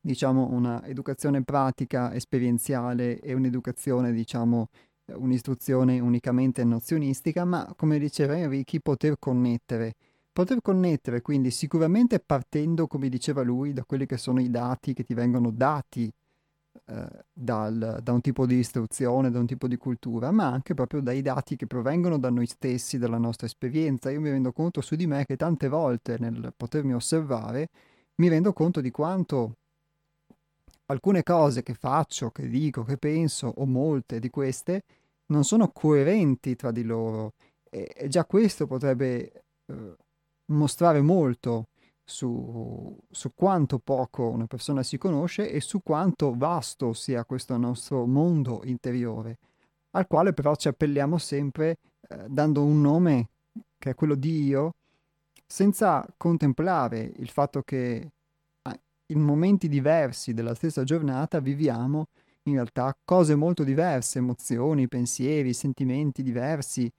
diciamo, 0.00 0.48
una 0.50 0.84
educazione 0.86 1.42
pratica, 1.42 2.14
esperienziale 2.14 3.20
e 3.20 3.34
un'educazione, 3.34 4.12
diciamo, 4.12 4.68
un'istruzione 5.14 6.00
unicamente 6.00 6.64
nozionistica, 6.64 7.44
ma 7.44 7.72
come 7.76 7.98
diceva 7.98 8.36
Enrichi, 8.36 8.80
poter 8.80 9.18
connettere, 9.18 9.94
poter 10.32 10.60
connettere 10.62 11.22
quindi 11.22 11.50
sicuramente 11.50 12.20
partendo, 12.20 12.86
come 12.86 13.08
diceva 13.08 13.42
lui, 13.42 13.72
da 13.72 13.84
quelli 13.84 14.06
che 14.06 14.16
sono 14.16 14.40
i 14.40 14.50
dati 14.50 14.92
che 14.92 15.04
ti 15.04 15.14
vengono 15.14 15.50
dati 15.50 16.12
eh, 16.86 17.08
dal, 17.32 18.00
da 18.02 18.12
un 18.12 18.20
tipo 18.20 18.46
di 18.46 18.56
istruzione, 18.56 19.30
da 19.30 19.38
un 19.38 19.46
tipo 19.46 19.66
di 19.66 19.76
cultura, 19.76 20.30
ma 20.30 20.46
anche 20.46 20.74
proprio 20.74 21.00
dai 21.00 21.22
dati 21.22 21.56
che 21.56 21.66
provengono 21.66 22.18
da 22.18 22.30
noi 22.30 22.46
stessi, 22.46 22.98
dalla 22.98 23.18
nostra 23.18 23.46
esperienza. 23.46 24.10
Io 24.10 24.20
mi 24.20 24.30
rendo 24.30 24.52
conto 24.52 24.80
su 24.80 24.94
di 24.94 25.06
me 25.06 25.24
che 25.24 25.36
tante 25.36 25.68
volte 25.68 26.16
nel 26.18 26.52
potermi 26.56 26.94
osservare 26.94 27.68
mi 28.16 28.28
rendo 28.28 28.52
conto 28.52 28.80
di 28.80 28.90
quanto 28.90 29.54
alcune 30.86 31.22
cose 31.22 31.62
che 31.62 31.74
faccio, 31.74 32.30
che 32.30 32.48
dico, 32.48 32.82
che 32.84 32.96
penso, 32.96 33.52
o 33.56 33.66
molte 33.66 34.18
di 34.18 34.30
queste, 34.30 34.82
non 35.28 35.44
sono 35.44 35.70
coerenti 35.70 36.56
tra 36.56 36.70
di 36.70 36.84
loro. 36.84 37.34
E, 37.70 38.06
già 38.08 38.24
questo 38.24 38.66
potrebbe 38.66 39.44
eh, 39.66 39.96
mostrare 40.46 41.00
molto 41.00 41.68
su, 42.04 42.96
su, 43.10 43.32
quanto 43.34 43.78
poco 43.78 44.28
una 44.28 44.46
persona 44.46 44.82
si 44.82 44.96
conosce 44.96 45.50
e 45.50 45.60
su 45.60 45.82
quanto 45.82 46.34
vasto 46.34 46.92
sia 46.94 47.24
questo 47.24 47.56
nostro 47.56 48.06
mondo 48.06 48.62
interiore, 48.64 49.38
al 49.90 50.06
quale 50.06 50.32
però 50.32 50.54
ci 50.54 50.68
appelliamo 50.68 51.18
sempre 51.18 51.78
eh, 52.08 52.24
dando 52.28 52.64
un 52.64 52.80
nome 52.80 53.28
che 53.78 53.90
è 53.90 53.94
quello 53.94 54.14
di 54.14 54.44
io, 54.44 54.74
senza 55.46 56.06
contemplare 56.16 57.12
il 57.16 57.28
fatto 57.28 57.62
che 57.62 58.10
in 59.10 59.20
momenti 59.20 59.68
diversi 59.68 60.34
della 60.34 60.54
stessa 60.54 60.84
giornata 60.84 61.40
viviamo 61.40 62.08
in 62.48 62.54
realtà 62.54 62.96
cose 63.04 63.34
molto 63.34 63.64
diverse, 63.64 64.18
emozioni, 64.18 64.88
pensieri, 64.88 65.52
sentimenti 65.52 66.22
diversi 66.22 66.90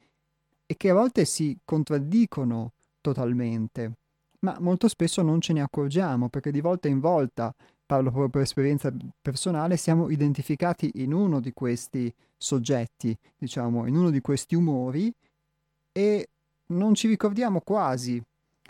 e 0.66 0.78
che 0.78 0.90
a 0.90 0.94
volte 0.94 1.26
si 1.26 1.58
contraddicono 1.66 2.72
totalmente, 3.02 3.94
ma 4.40 4.56
molto 4.60 4.88
spesso 4.88 5.22
non 5.22 5.42
ce 5.42 5.54
ne 5.54 5.62
accorgiamo 5.62 6.30
perché 6.30 6.52
di 6.52 6.62
volta 6.62 6.88
in 6.88 7.00
volta, 7.00 7.54
parlo 7.86 8.10
proprio 8.10 8.30
per 8.30 8.42
esperienza 8.42 8.94
personale, 9.22 9.78
siamo 9.78 10.10
identificati 10.10 10.92
in 10.96 11.14
uno 11.14 11.40
di 11.40 11.54
questi 11.54 12.14
soggetti, 12.38 13.18
diciamo, 13.38 13.88
in 13.88 13.96
uno 13.96 14.12
di 14.12 14.22
questi 14.22 14.56
umori 14.56 15.12
e 15.92 16.30
non 16.68 16.94
ci 16.94 17.08
ricordiamo 17.08 17.62
quasi 17.62 18.22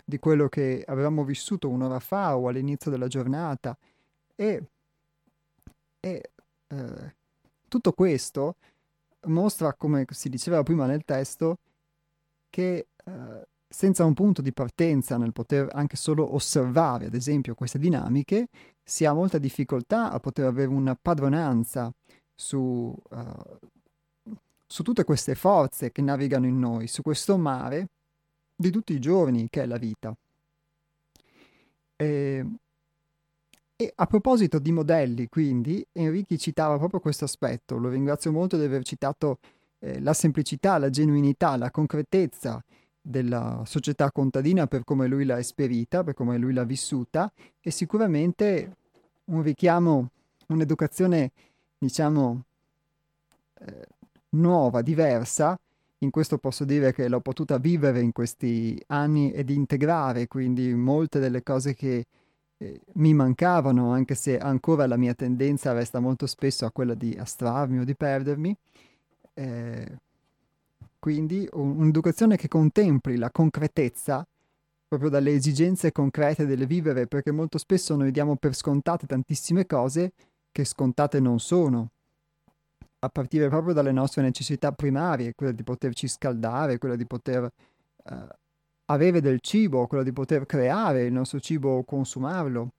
di 0.02 0.18
quello 0.18 0.48
che 0.48 0.82
avevamo 0.86 1.22
vissuto 1.22 1.68
un'ora 1.68 2.00
fa 2.00 2.36
o 2.36 2.48
all'inizio 2.48 2.90
della 2.90 3.06
giornata 3.06 3.76
e, 4.34 4.62
e 6.00 6.30
eh, 6.70 7.14
tutto 7.68 7.92
questo 7.92 8.56
mostra, 9.26 9.74
come 9.74 10.06
si 10.10 10.28
diceva 10.28 10.62
prima 10.62 10.86
nel 10.86 11.04
testo, 11.04 11.58
che 12.48 12.86
eh, 13.04 13.46
senza 13.68 14.04
un 14.04 14.14
punto 14.14 14.42
di 14.42 14.52
partenza 14.52 15.16
nel 15.16 15.32
poter 15.32 15.68
anche 15.72 15.96
solo 15.96 16.34
osservare, 16.34 17.06
ad 17.06 17.14
esempio, 17.14 17.54
queste 17.54 17.78
dinamiche, 17.78 18.48
si 18.82 19.04
ha 19.04 19.12
molta 19.12 19.38
difficoltà 19.38 20.10
a 20.10 20.18
poter 20.18 20.46
avere 20.46 20.68
una 20.68 20.96
padronanza 21.00 21.92
su, 22.34 22.92
uh, 23.10 23.58
su 24.66 24.82
tutte 24.82 25.04
queste 25.04 25.36
forze 25.36 25.92
che 25.92 26.02
navigano 26.02 26.46
in 26.46 26.58
noi, 26.58 26.88
su 26.88 27.02
questo 27.02 27.36
mare 27.36 27.88
di 28.56 28.70
tutti 28.70 28.92
i 28.92 28.98
giorni 28.98 29.48
che 29.48 29.62
è 29.62 29.66
la 29.66 29.76
vita. 29.76 30.12
E, 31.94 32.46
e 33.80 33.90
a 33.94 34.04
proposito 34.04 34.58
di 34.58 34.72
modelli, 34.72 35.26
quindi, 35.30 35.82
Enrichi 35.92 36.36
citava 36.36 36.76
proprio 36.76 37.00
questo 37.00 37.24
aspetto. 37.24 37.78
Lo 37.78 37.88
ringrazio 37.88 38.30
molto 38.30 38.58
di 38.58 38.64
aver 38.64 38.82
citato 38.82 39.38
eh, 39.78 40.02
la 40.02 40.12
semplicità, 40.12 40.76
la 40.76 40.90
genuinità, 40.90 41.56
la 41.56 41.70
concretezza 41.70 42.62
della 43.00 43.62
società 43.64 44.12
contadina 44.12 44.66
per 44.66 44.84
come 44.84 45.06
lui 45.06 45.24
l'ha 45.24 45.38
esperita, 45.38 46.04
per 46.04 46.12
come 46.12 46.36
lui 46.36 46.52
l'ha 46.52 46.64
vissuta 46.64 47.32
e 47.58 47.70
sicuramente 47.70 48.76
un 49.24 49.40
richiamo, 49.40 50.10
un'educazione, 50.48 51.30
diciamo, 51.78 52.42
eh, 53.60 53.86
nuova, 54.32 54.82
diversa. 54.82 55.58
In 56.00 56.10
questo 56.10 56.36
posso 56.36 56.66
dire 56.66 56.92
che 56.92 57.08
l'ho 57.08 57.20
potuta 57.20 57.56
vivere 57.56 58.02
in 58.02 58.12
questi 58.12 58.78
anni 58.88 59.32
ed 59.32 59.48
integrare 59.48 60.26
quindi 60.26 60.74
molte 60.74 61.18
delle 61.18 61.42
cose 61.42 61.72
che 61.72 62.04
eh, 62.62 62.78
mi 62.94 63.14
mancavano, 63.14 63.90
anche 63.90 64.14
se 64.14 64.38
ancora 64.38 64.86
la 64.86 64.98
mia 64.98 65.14
tendenza 65.14 65.72
resta 65.72 65.98
molto 65.98 66.26
spesso 66.26 66.66
a 66.66 66.70
quella 66.70 66.92
di 66.94 67.16
astrarmi 67.18 67.78
o 67.78 67.84
di 67.84 67.94
perdermi. 67.94 68.54
Eh, 69.32 69.98
quindi 70.98 71.48
un'educazione 71.52 72.36
che 72.36 72.48
contempli 72.48 73.16
la 73.16 73.30
concretezza 73.30 74.26
proprio 74.86 75.08
dalle 75.08 75.32
esigenze 75.32 75.90
concrete 75.90 76.44
del 76.44 76.66
vivere, 76.66 77.06
perché 77.06 77.30
molto 77.30 77.56
spesso 77.56 77.96
noi 77.96 78.10
diamo 78.10 78.36
per 78.36 78.54
scontate 78.54 79.06
tantissime 79.06 79.64
cose 79.64 80.12
che 80.52 80.64
scontate 80.64 81.18
non 81.20 81.38
sono, 81.38 81.88
a 82.98 83.08
partire 83.08 83.48
proprio 83.48 83.72
dalle 83.72 83.92
nostre 83.92 84.20
necessità 84.20 84.72
primarie, 84.72 85.32
quella 85.34 85.52
di 85.52 85.62
poterci 85.62 86.08
scaldare, 86.08 86.76
quella 86.76 86.96
di 86.96 87.06
poter 87.06 87.44
uh, 87.44 88.14
avere 88.92 89.20
del 89.20 89.40
cibo, 89.40 89.86
quella 89.86 90.02
di 90.02 90.12
poter 90.12 90.46
creare 90.46 91.04
il 91.04 91.12
nostro 91.12 91.40
cibo 91.40 91.82
consumarlo. 91.84 92.70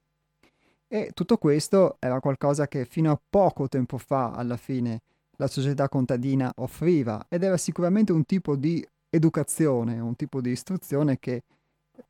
E 0.87 1.11
tutto 1.13 1.37
questo 1.37 1.95
era 1.99 2.19
qualcosa 2.19 2.67
che 2.67 2.85
fino 2.85 3.11
a 3.11 3.19
poco 3.29 3.67
tempo 3.69 3.97
fa, 3.97 4.31
alla 4.31 4.57
fine, 4.57 5.01
la 5.37 5.47
società 5.47 5.87
contadina 5.89 6.51
offriva 6.57 7.25
ed 7.29 7.43
era 7.43 7.57
sicuramente 7.57 8.11
un 8.11 8.25
tipo 8.25 8.55
di 8.55 8.85
educazione, 9.09 9.99
un 9.99 10.15
tipo 10.15 10.41
di 10.41 10.51
istruzione 10.51 11.17
che 11.17 11.43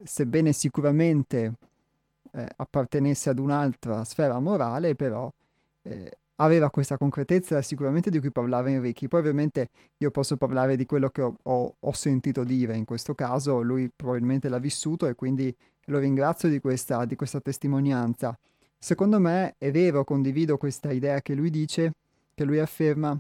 sebbene 0.04 0.52
sicuramente 0.52 1.54
eh, 2.32 2.48
appartenesse 2.56 3.30
ad 3.30 3.40
un'altra 3.40 4.04
sfera 4.04 4.40
morale, 4.40 4.96
però 4.96 5.32
eh, 5.84 6.18
aveva 6.42 6.70
questa 6.70 6.98
concretezza 6.98 7.62
sicuramente 7.62 8.10
di 8.10 8.20
cui 8.20 8.32
parlava 8.32 8.70
Enrichi. 8.70 9.08
Poi 9.08 9.20
ovviamente 9.20 9.70
io 9.98 10.12
posso 10.12 10.38
parlare 10.38 10.76
di 10.76 10.86
quello 10.86 11.10
che 11.10 11.22
ho, 11.22 11.36
ho, 11.44 11.76
ho, 11.80 11.92
sentito 11.94 12.44
dire 12.44 12.76
in 12.76 12.86
questo 12.86 13.14
caso, 13.14 13.62
lui 13.62 13.90
probabilmente 13.96 14.50
l'ha 14.50 14.58
vissuto 14.58 15.08
e 15.08 15.16
quindi 15.16 15.56
lo 15.86 16.00
ringrazio 16.00 16.50
di 16.50 16.60
questa, 16.60 17.06
di 17.06 17.16
questa 17.16 17.40
testimonianza. 17.40 18.38
Secondo 18.78 19.20
me 19.20 19.56
è 19.58 19.72
vero, 19.72 20.04
condivido 20.04 20.58
questa 20.58 20.92
idea 20.92 21.22
che 21.22 21.36
lui 21.36 21.52
dice 21.52 21.94
che 22.34 22.44
lui 22.44 22.60
afferma 22.60 23.16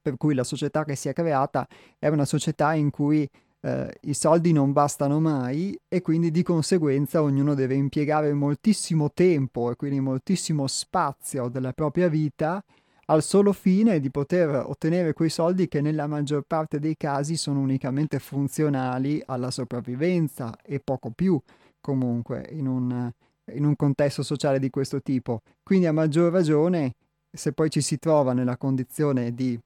per 0.00 0.16
cui 0.16 0.34
la 0.34 0.44
società 0.44 0.84
che 0.84 0.96
si 0.96 1.08
è 1.08 1.12
creata 1.12 1.66
è 1.98 2.08
una 2.08 2.24
società 2.24 2.72
in 2.72 2.90
cui 2.90 3.28
eh, 3.64 3.98
i 4.02 4.14
soldi 4.14 4.52
non 4.52 4.72
bastano 4.72 5.20
mai 5.20 5.78
e 5.88 6.02
quindi 6.02 6.30
di 6.30 6.42
conseguenza 6.42 7.22
ognuno 7.22 7.54
deve 7.54 7.74
impiegare 7.74 8.32
moltissimo 8.34 9.10
tempo 9.10 9.70
e 9.70 9.76
quindi 9.76 10.00
moltissimo 10.00 10.66
spazio 10.66 11.48
della 11.48 11.72
propria 11.72 12.08
vita 12.08 12.62
al 13.06 13.22
solo 13.22 13.52
fine 13.52 14.00
di 14.00 14.10
poter 14.10 14.50
ottenere 14.50 15.14
quei 15.14 15.30
soldi 15.30 15.66
che 15.66 15.80
nella 15.80 16.06
maggior 16.06 16.44
parte 16.46 16.78
dei 16.78 16.96
casi 16.96 17.36
sono 17.36 17.60
unicamente 17.60 18.18
funzionali 18.18 19.22
alla 19.24 19.50
sopravvivenza 19.50 20.58
e 20.62 20.80
poco 20.80 21.10
più 21.10 21.40
comunque 21.80 22.46
in 22.50 22.66
un, 22.66 23.10
in 23.52 23.64
un 23.64 23.76
contesto 23.76 24.22
sociale 24.22 24.58
di 24.58 24.68
questo 24.68 25.00
tipo. 25.00 25.40
Quindi 25.62 25.86
a 25.86 25.92
maggior 25.92 26.30
ragione 26.30 26.94
se 27.30 27.52
poi 27.52 27.70
ci 27.70 27.80
si 27.80 27.98
trova 27.98 28.32
nella 28.32 28.56
condizione 28.56 29.34
di 29.34 29.58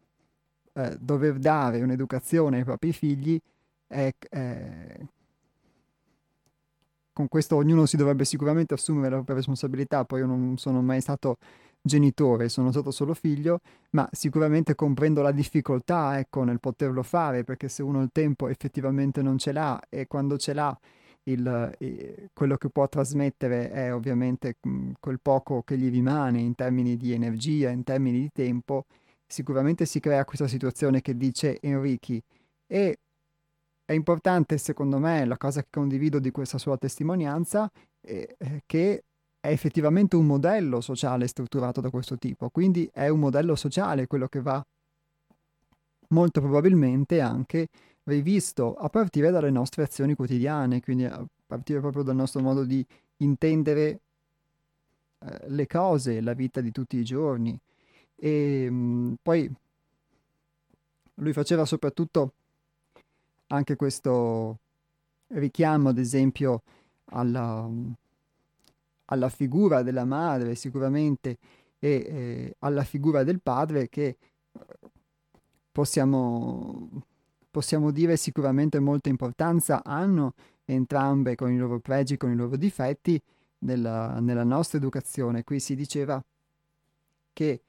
eh, 0.75 0.97
dover 1.01 1.39
dare 1.39 1.83
un'educazione 1.83 2.59
ai 2.59 2.65
propri 2.65 2.93
figli, 2.93 3.41
è, 3.89 4.15
è... 4.31 4.99
con 7.13 7.27
questo 7.29 7.57
ognuno 7.57 7.87
si 7.87 7.97
dovrebbe 7.97 8.25
sicuramente 8.25 8.75
assumere 8.75 9.09
la 9.09 9.17
propria 9.17 9.37
responsabilità, 9.37 10.05
poi 10.05 10.21
io 10.21 10.27
non 10.27 10.57
sono 10.59 10.81
mai 10.83 11.01
stato 11.01 11.39
genitore, 11.81 12.49
sono 12.49 12.71
stato 12.71 12.91
solo 12.91 13.15
figlio, 13.15 13.61
ma 13.91 14.09
sicuramente 14.13 14.75
comprendo 14.75 15.23
la 15.23 15.33
difficoltà 15.33 16.19
ecco, 16.19 16.45
nel 16.45 16.61
poterlo 16.61 17.03
fare, 17.03 17.45
perché 17.45 17.69
se 17.69 17.83
uno 17.83 18.03
il 18.03 18.11
tempo 18.13 18.49
effettivamente 18.49 19.23
non 19.23 19.39
ce 19.39 19.53
l'ha 19.53 19.81
e 19.89 20.07
quando 20.07 20.37
ce 20.37 20.53
l'ha 20.53 20.79
il, 21.25 21.77
il, 21.81 22.31
quello 22.33 22.57
che 22.57 22.69
può 22.71 22.89
trasmettere 22.89 23.71
è 23.71 23.93
ovviamente 23.93 24.57
mh, 24.61 24.93
quel 25.01 25.21
poco 25.21 25.63
che 25.63 25.77
gli 25.77 25.91
rimane 25.91 26.41
in 26.41 26.55
termini 26.55 26.97
di 26.97 27.13
energia, 27.13 27.71
in 27.71 27.85
termini 27.85 28.21
di 28.21 28.31
tempo, 28.33 28.87
sicuramente 29.27 29.85
si 29.87 30.01
crea 30.01 30.25
questa 30.25 30.49
situazione 30.49 31.01
che 31.03 31.17
dice 31.17 31.59
Enrichi. 31.61 32.23
E 32.67 32.99
è 33.89 33.95
importante 33.95 34.59
secondo 34.59 34.99
me 34.99 35.25
la 35.25 35.39
cosa 35.39 35.63
che 35.63 35.69
condivido 35.71 36.19
di 36.19 36.31
questa 36.31 36.59
sua 36.59 36.77
testimonianza 36.77 37.71
è, 38.03 38.35
è 38.37 38.61
che 38.67 39.05
è 39.41 39.49
effettivamente 39.49 40.15
un 40.15 40.27
modello 40.27 40.83
sociale 40.83 41.27
strutturato 41.27 41.81
da 41.81 41.89
questo 41.89 42.19
tipo, 42.19 42.51
quindi 42.51 42.87
è 42.93 43.09
un 43.09 43.19
modello 43.19 43.55
sociale 43.55 44.07
quello 44.07 44.29
che 44.29 44.43
va 44.43 44.63
molto 46.09 46.41
probabilmente 46.43 47.23
anche 47.23 47.69
rivisto 48.05 48.75
a 48.75 48.91
partire 48.91 49.31
dalle 49.31 49.51
nostre 49.51 49.85
azioni 49.85 50.15
quotidiane, 50.15 50.83
quindi 50.83 51.07
a 51.07 51.25
partire 51.47 51.81
proprio 51.81 52.03
dal 52.03 52.17
nostro 52.17 52.43
modo 52.43 52.65
di 52.65 52.85
intendere 53.19 54.01
eh, 55.21 55.45
le 55.47 55.67
cose, 55.67 56.21
la 56.21 56.35
vita 56.35 56.61
di 56.61 56.73
tutti 56.73 56.99
i 56.99 57.05
giorni. 57.05 57.59
E 58.17 58.69
mh, 58.69 58.75
mm, 58.75 59.13
poi 59.23 59.51
lui 61.15 61.33
faceva 61.33 61.65
soprattutto 61.65 62.33
anche 63.49 63.77
questo, 63.77 64.59
richiamo 65.29 65.91
ad 65.91 65.99
esempio 65.99 66.63
alla, 67.07 67.69
alla 69.07 69.29
figura 69.29 69.83
della 69.83 70.05
madre 70.05 70.55
sicuramente 70.55 71.39
e 71.79 71.89
eh, 71.91 72.57
alla 72.61 72.85
figura 72.85 73.25
del 73.25 73.41
padre 73.41 73.89
che 73.89 74.17
possiamo, 75.71 76.89
possiamo 77.51 77.91
dire 77.91 78.17
sicuramente 78.17 78.81
molta 78.81 79.09
importanza 79.09 79.83
hanno 79.85 80.35
entrambe 80.65 81.35
con 81.35 81.51
i 81.51 81.57
loro 81.57 81.79
pregi, 81.79 82.17
con 82.17 82.31
i 82.31 82.37
loro 82.37 82.57
difetti 82.57 83.21
nella, 83.61 84.19
nella 84.21 84.45
nostra 84.45 84.79
educazione. 84.79 85.45
Qui 85.45 85.61
si 85.61 85.75
diceva 85.75 86.23
che 87.33 87.63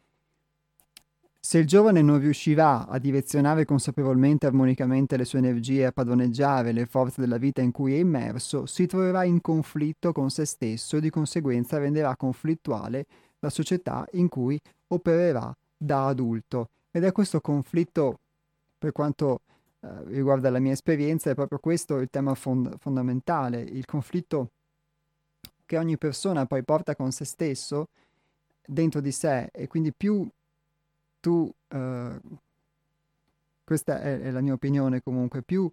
se 1.50 1.58
il 1.58 1.66
giovane 1.66 2.04
non 2.04 2.20
riuscirà 2.20 2.88
a 2.88 3.00
direzionare 3.00 3.66
consapevolmente 3.66 4.46
e 4.46 4.50
armonicamente 4.50 5.18
le 5.18 5.26
sue 5.26 5.40
energie 5.40 5.80
e 5.80 5.86
a 5.86 5.92
padroneggiare 5.92 6.72
le 6.72 6.86
forze 6.86 7.22
della 7.22 7.40
vita 7.40 7.60
in 7.60 7.72
cui 7.72 7.96
è 7.96 7.98
immerso, 7.98 8.68
si 8.68 8.86
troverà 8.86 9.24
in 9.24 9.42
conflitto 9.42 10.12
con 10.12 10.30
se 10.30 10.46
stesso 10.46 10.98
e 10.98 11.02
di 11.02 11.10
conseguenza 11.10 11.80
renderà 11.80 12.16
conflittuale 12.16 13.08
la 13.40 13.50
società 13.50 14.06
in 14.12 14.28
cui 14.28 14.62
opererà 14.90 15.52
da 15.76 16.06
adulto. 16.06 16.70
Ed 16.92 17.04
è 17.04 17.12
questo 17.12 17.42
conflitto, 17.42 18.20
per 18.78 18.92
quanto 18.92 19.40
eh, 19.80 19.88
riguarda 20.06 20.52
la 20.52 20.60
mia 20.60 20.74
esperienza, 20.74 21.32
è 21.32 21.34
proprio 21.34 21.58
questo 21.58 21.98
il 21.98 22.10
tema 22.12 22.36
fond- 22.36 22.78
fondamentale, 22.78 23.60
il 23.60 23.86
conflitto 23.86 24.52
che 25.66 25.80
ogni 25.80 25.98
persona 25.98 26.46
poi 26.46 26.62
porta 26.62 26.96
con 26.96 27.12
se 27.12 27.26
stesso 27.26 27.88
dentro 28.64 29.02
di 29.02 29.12
sé 29.12 29.50
e 29.52 29.66
quindi 29.68 29.92
più 29.92 30.30
tu, 31.20 31.52
uh, 31.70 32.20
questa 33.64 34.02
è, 34.02 34.22
è, 34.22 34.32
la 34.32 34.42
mia 34.42 34.54
opinione 34.54 35.02
comunque, 35.02 35.42
più 35.42 35.72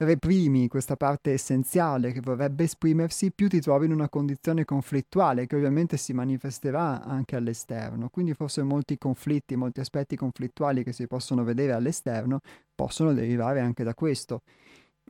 reprimi 0.00 0.68
questa 0.68 0.96
parte 0.96 1.32
essenziale 1.32 2.12
che 2.12 2.20
vorrebbe 2.20 2.64
esprimersi, 2.64 3.32
più 3.32 3.48
ti 3.48 3.60
trovi 3.60 3.86
in 3.86 3.92
una 3.92 4.08
condizione 4.08 4.64
conflittuale 4.64 5.46
che 5.46 5.56
ovviamente 5.56 5.96
si 5.96 6.12
manifesterà 6.12 7.02
anche 7.02 7.34
all'esterno. 7.36 8.08
Quindi 8.08 8.34
forse 8.34 8.62
molti 8.62 8.96
conflitti, 8.96 9.56
molti 9.56 9.80
aspetti 9.80 10.16
conflittuali 10.16 10.84
che 10.84 10.92
si 10.92 11.06
possono 11.06 11.42
vedere 11.42 11.72
all'esterno 11.72 12.40
possono 12.74 13.12
derivare 13.12 13.60
anche 13.60 13.82
da 13.82 13.94
questo. 13.94 14.42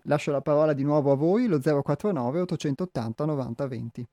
Lascio 0.05 0.31
la 0.31 0.41
parola 0.41 0.73
di 0.73 0.85
nuovo 0.85 1.13
a 1.13 1.17
voi, 1.17 1.47
lo 1.47 1.61
049 1.61 2.41
880 2.41 3.25
90 3.27 3.67
20. 3.67 4.09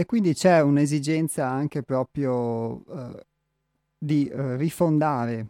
E 0.00 0.06
quindi 0.06 0.32
c'è 0.32 0.62
un'esigenza 0.62 1.46
anche 1.46 1.82
proprio 1.82 2.80
uh, 2.86 3.20
di 3.98 4.30
uh, 4.32 4.56
rifondare, 4.56 5.46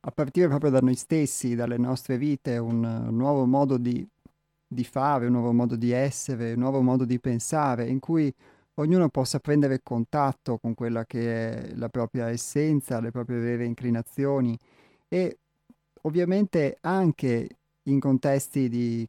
a 0.00 0.10
partire 0.10 0.48
proprio 0.48 0.70
da 0.70 0.80
noi 0.80 0.94
stessi, 0.94 1.54
dalle 1.54 1.76
nostre 1.76 2.16
vite, 2.16 2.56
un, 2.56 2.82
un 2.82 3.14
nuovo 3.14 3.44
modo 3.44 3.76
di, 3.76 4.02
di, 4.66 4.84
fare, 4.84 5.26
un 5.26 5.32
nuovo 5.32 5.52
modo 5.52 5.76
di 5.76 5.90
essere, 5.90 6.54
un 6.54 6.60
nuovo 6.60 6.80
modo 6.80 7.04
di 7.04 7.20
pensare, 7.20 7.86
in 7.86 7.98
cui 7.98 8.32
ognuno 8.76 9.10
possa 9.10 9.38
prendere 9.38 9.82
contatto 9.82 10.56
con 10.56 10.72
quella 10.72 11.04
che 11.04 11.50
è 11.50 11.74
la 11.74 11.90
propria 11.90 12.30
essenza, 12.30 13.00
le 13.00 13.10
proprie 13.10 13.38
vere 13.38 13.66
inclinazioni 13.66 14.58
e 15.08 15.36
ovviamente 16.04 16.78
anche 16.80 17.48
in 17.82 18.00
contesti 18.00 18.70
di, 18.70 19.06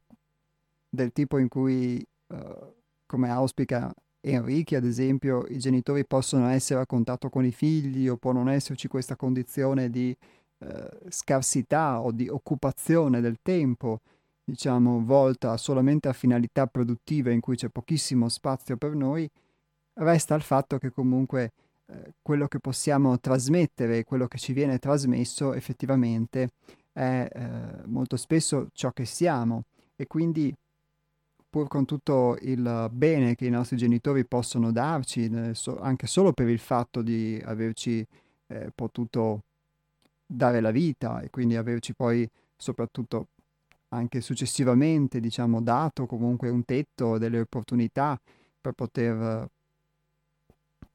del 0.89 1.13
tipo 1.13 1.38
in 1.38 1.47
cui, 1.47 2.05
uh, 2.27 2.73
come 3.05 3.29
auspica 3.29 3.89
Enrichi, 4.27 4.75
ad 4.75 4.85
esempio, 4.85 5.45
i 5.49 5.59
genitori 5.59 6.03
possono 6.05 6.47
essere 6.49 6.79
a 6.79 6.85
contatto 6.85 7.29
con 7.29 7.45
i 7.45 7.51
figli 7.51 8.07
o 8.07 8.17
può 8.17 8.31
non 8.31 8.49
esserci 8.49 8.88
questa 8.88 9.15
condizione 9.15 9.89
di 9.89 10.15
eh, 10.57 10.89
scarsità 11.09 12.01
o 12.01 12.11
di 12.11 12.27
occupazione 12.27 13.21
del 13.21 13.38
tempo, 13.43 14.01
diciamo, 14.43 15.03
volta 15.05 15.55
solamente 15.57 16.07
a 16.07 16.13
finalità 16.13 16.65
produttive 16.65 17.33
in 17.33 17.39
cui 17.39 17.55
c'è 17.55 17.69
pochissimo 17.69 18.27
spazio 18.27 18.77
per 18.77 18.95
noi, 18.95 19.29
resta 19.93 20.33
il 20.33 20.41
fatto 20.41 20.79
che 20.79 20.89
comunque 20.91 21.51
eh, 21.85 22.13
quello 22.21 22.47
che 22.47 22.59
possiamo 22.59 23.19
trasmettere, 23.19 24.03
quello 24.03 24.27
che 24.27 24.39
ci 24.39 24.53
viene 24.53 24.79
trasmesso 24.79 25.53
effettivamente 25.53 26.49
è 26.91 27.29
eh, 27.31 27.85
molto 27.85 28.17
spesso 28.17 28.69
ciò 28.73 28.91
che 28.91 29.05
siamo. 29.05 29.65
E 29.95 30.07
quindi 30.07 30.53
pur 31.55 31.69
con 31.69 31.85
tutto 31.85 32.37
il 32.41 32.89
bene 32.91 33.33
che 33.33 33.45
i 33.45 33.49
nostri 33.49 33.77
genitori 33.77 34.25
possono 34.25 34.73
darci, 34.73 35.31
so, 35.53 35.79
anche 35.79 36.05
solo 36.05 36.33
per 36.33 36.49
il 36.49 36.59
fatto 36.59 37.01
di 37.01 37.41
averci 37.45 38.05
eh, 38.47 38.71
potuto 38.75 39.43
dare 40.25 40.59
la 40.59 40.71
vita 40.71 41.21
e 41.21 41.29
quindi 41.29 41.55
averci 41.55 41.93
poi 41.93 42.29
soprattutto 42.57 43.27
anche 43.89 44.19
successivamente, 44.19 45.21
diciamo, 45.21 45.61
dato 45.61 46.05
comunque 46.07 46.49
un 46.49 46.65
tetto, 46.65 47.17
delle 47.17 47.39
opportunità 47.39 48.19
per 48.59 48.73
poter, 48.73 49.49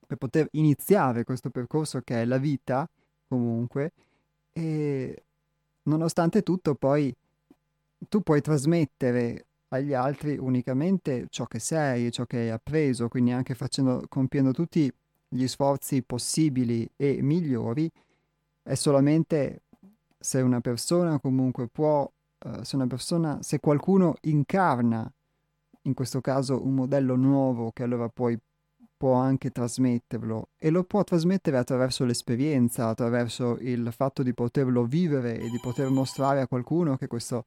per 0.06 0.18
poter 0.18 0.46
iniziare 0.50 1.24
questo 1.24 1.48
percorso 1.48 2.02
che 2.04 2.20
è 2.20 2.26
la 2.26 2.36
vita 2.36 2.86
comunque. 3.28 3.92
E 4.52 5.22
nonostante 5.84 6.42
tutto 6.42 6.74
poi 6.74 7.14
tu 8.10 8.20
puoi 8.20 8.42
trasmettere 8.42 9.46
agli 9.72 9.92
altri 9.92 10.36
unicamente 10.36 11.26
ciò 11.30 11.46
che 11.46 11.58
sei, 11.58 12.10
ciò 12.10 12.24
che 12.24 12.38
hai 12.38 12.50
appreso, 12.50 13.08
quindi 13.08 13.32
anche 13.32 13.54
facendo, 13.54 14.04
compiendo 14.08 14.52
tutti 14.52 14.92
gli 15.28 15.46
sforzi 15.46 16.02
possibili 16.02 16.88
e 16.96 17.20
migliori, 17.22 17.90
è 18.62 18.74
solamente 18.74 19.62
se 20.18 20.40
una 20.40 20.60
persona 20.60 21.18
comunque 21.20 21.68
può, 21.68 22.10
uh, 22.44 22.62
se 22.62 22.76
una 22.76 22.86
persona, 22.86 23.38
se 23.42 23.60
qualcuno 23.60 24.16
incarna, 24.22 25.10
in 25.82 25.94
questo 25.94 26.20
caso 26.20 26.64
un 26.64 26.74
modello 26.74 27.14
nuovo 27.16 27.70
che 27.72 27.84
allora 27.84 28.08
poi 28.08 28.38
può 28.96 29.14
anche 29.14 29.50
trasmetterlo 29.50 30.48
e 30.58 30.68
lo 30.68 30.84
può 30.84 31.02
trasmettere 31.04 31.56
attraverso 31.56 32.04
l'esperienza, 32.04 32.88
attraverso 32.88 33.56
il 33.60 33.90
fatto 33.92 34.22
di 34.22 34.34
poterlo 34.34 34.84
vivere 34.84 35.38
e 35.38 35.48
di 35.48 35.58
poter 35.58 35.88
mostrare 35.88 36.40
a 36.42 36.46
qualcuno 36.46 36.98
che 36.98 37.06
questo 37.06 37.44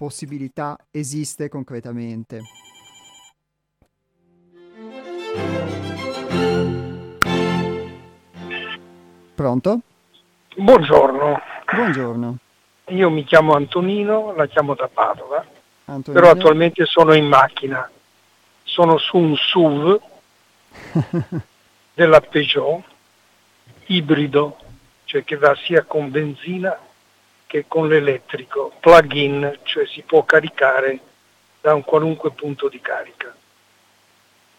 possibilità 0.00 0.78
esiste 0.90 1.50
concretamente. 1.50 2.40
Pronto? 9.34 9.80
Buongiorno. 10.56 11.38
Buongiorno. 11.70 12.38
Io 12.86 13.10
mi 13.10 13.24
chiamo 13.24 13.52
Antonino, 13.52 14.32
la 14.34 14.46
chiamo 14.46 14.74
da 14.74 14.88
Padova, 14.88 15.44
Antonino. 15.84 16.22
però 16.22 16.32
attualmente 16.32 16.86
sono 16.86 17.12
in 17.12 17.26
macchina. 17.26 17.90
Sono 18.62 18.96
su 18.96 19.18
un 19.18 19.36
SUV 19.36 20.00
della 21.92 22.22
Peugeot 22.22 22.82
ibrido, 23.88 24.56
cioè 25.04 25.24
che 25.24 25.36
va 25.36 25.54
sia 25.56 25.84
con 25.84 26.10
benzina 26.10 26.88
che 27.50 27.64
con 27.66 27.88
l'elettrico, 27.88 28.74
plug-in, 28.78 29.58
cioè 29.64 29.84
si 29.84 30.02
può 30.02 30.22
caricare 30.22 31.00
da 31.60 31.74
un 31.74 31.82
qualunque 31.82 32.30
punto 32.30 32.68
di 32.68 32.80
carica. 32.80 33.34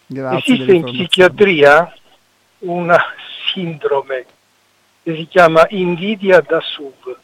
Grazie 0.08 0.54
Esiste 0.54 0.74
in 0.74 0.84
psichiatria 0.84 1.96
una 2.60 3.02
sindrome 3.50 4.26
che 5.04 5.16
si 5.16 5.26
chiama 5.28 5.66
invidia 5.70 6.42
da 6.42 6.60
sub 6.60 7.18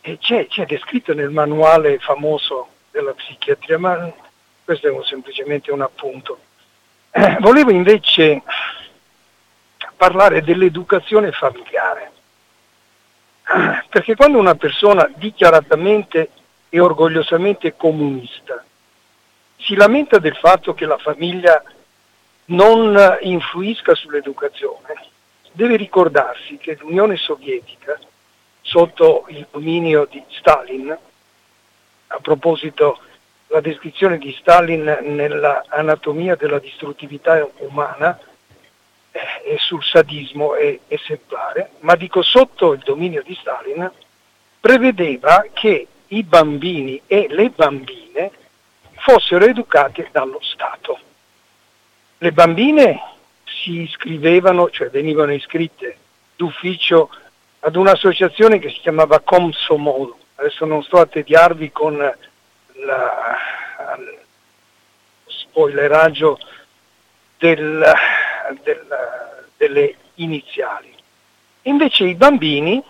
e 0.00 0.18
c'è, 0.18 0.48
c'è 0.48 0.66
descritto 0.66 1.14
nel 1.14 1.30
manuale 1.30 2.00
famoso 2.00 2.70
della 2.90 3.12
psichiatria, 3.12 3.78
ma 3.78 4.12
questo 4.64 4.88
è 4.88 5.04
semplicemente 5.04 5.70
un 5.70 5.82
appunto. 5.82 6.40
Eh, 7.12 7.36
volevo 7.38 7.70
invece 7.70 8.42
parlare 9.94 10.42
dell'educazione 10.42 11.30
familiare 11.30 12.16
perché 13.88 14.14
quando 14.14 14.38
una 14.38 14.54
persona 14.54 15.10
dichiaratamente 15.16 16.30
e 16.68 16.80
orgogliosamente 16.80 17.74
comunista 17.76 18.62
si 19.56 19.74
lamenta 19.74 20.18
del 20.18 20.36
fatto 20.36 20.74
che 20.74 20.86
la 20.86 20.98
famiglia 20.98 21.62
non 22.46 23.18
influisca 23.22 23.94
sull'educazione, 23.94 25.06
deve 25.52 25.76
ricordarsi 25.76 26.56
che 26.56 26.76
l'Unione 26.80 27.16
Sovietica, 27.16 27.98
sotto 28.60 29.24
il 29.28 29.46
dominio 29.50 30.06
di 30.10 30.22
Stalin, 30.28 30.96
a 32.10 32.18
proposito 32.20 33.00
la 33.48 33.60
descrizione 33.60 34.18
di 34.18 34.34
Stalin 34.38 34.98
nell'anatomia 35.02 36.36
della 36.36 36.58
distruttività 36.58 37.46
umana, 37.58 38.18
e 39.10 39.56
sul 39.58 39.82
sadismo 39.82 40.54
è 40.54 40.78
esemplare, 40.88 41.70
ma 41.80 41.96
dico 41.96 42.22
sotto 42.22 42.72
il 42.72 42.80
dominio 42.84 43.22
di 43.22 43.34
Stalin 43.34 43.90
prevedeva 44.60 45.46
che 45.52 45.86
i 46.08 46.22
bambini 46.22 47.00
e 47.06 47.26
le 47.28 47.50
bambine 47.50 48.30
fossero 48.94 49.44
educati 49.44 50.06
dallo 50.10 50.40
Stato. 50.42 50.98
Le 52.18 52.32
bambine 52.32 53.00
si 53.44 53.82
iscrivevano, 53.82 54.70
cioè 54.70 54.90
venivano 54.90 55.32
iscritte 55.32 55.96
d'ufficio 56.36 57.10
ad 57.60 57.76
un'associazione 57.76 58.58
che 58.58 58.70
si 58.70 58.80
chiamava 58.80 59.20
Comsomol. 59.20 60.14
Adesso 60.36 60.64
non 60.64 60.82
sto 60.82 60.98
a 60.98 61.06
tediarvi 61.06 61.72
con 61.72 61.96
la, 61.96 63.36
spoileraggio 65.26 66.38
del, 67.38 67.92
del, 68.62 68.86
delle 69.56 69.94
iniziali. 70.14 70.94
Invece 71.62 72.04
i 72.04 72.14
bambini 72.14 72.82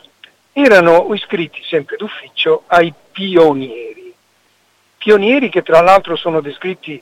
erano 0.52 1.12
iscritti 1.14 1.62
sempre 1.64 1.96
d'ufficio 1.96 2.64
ai 2.66 2.92
pionieri, 3.12 4.12
pionieri 4.96 5.48
che 5.48 5.62
tra 5.62 5.80
l'altro 5.80 6.16
sono 6.16 6.40
descritti 6.40 7.00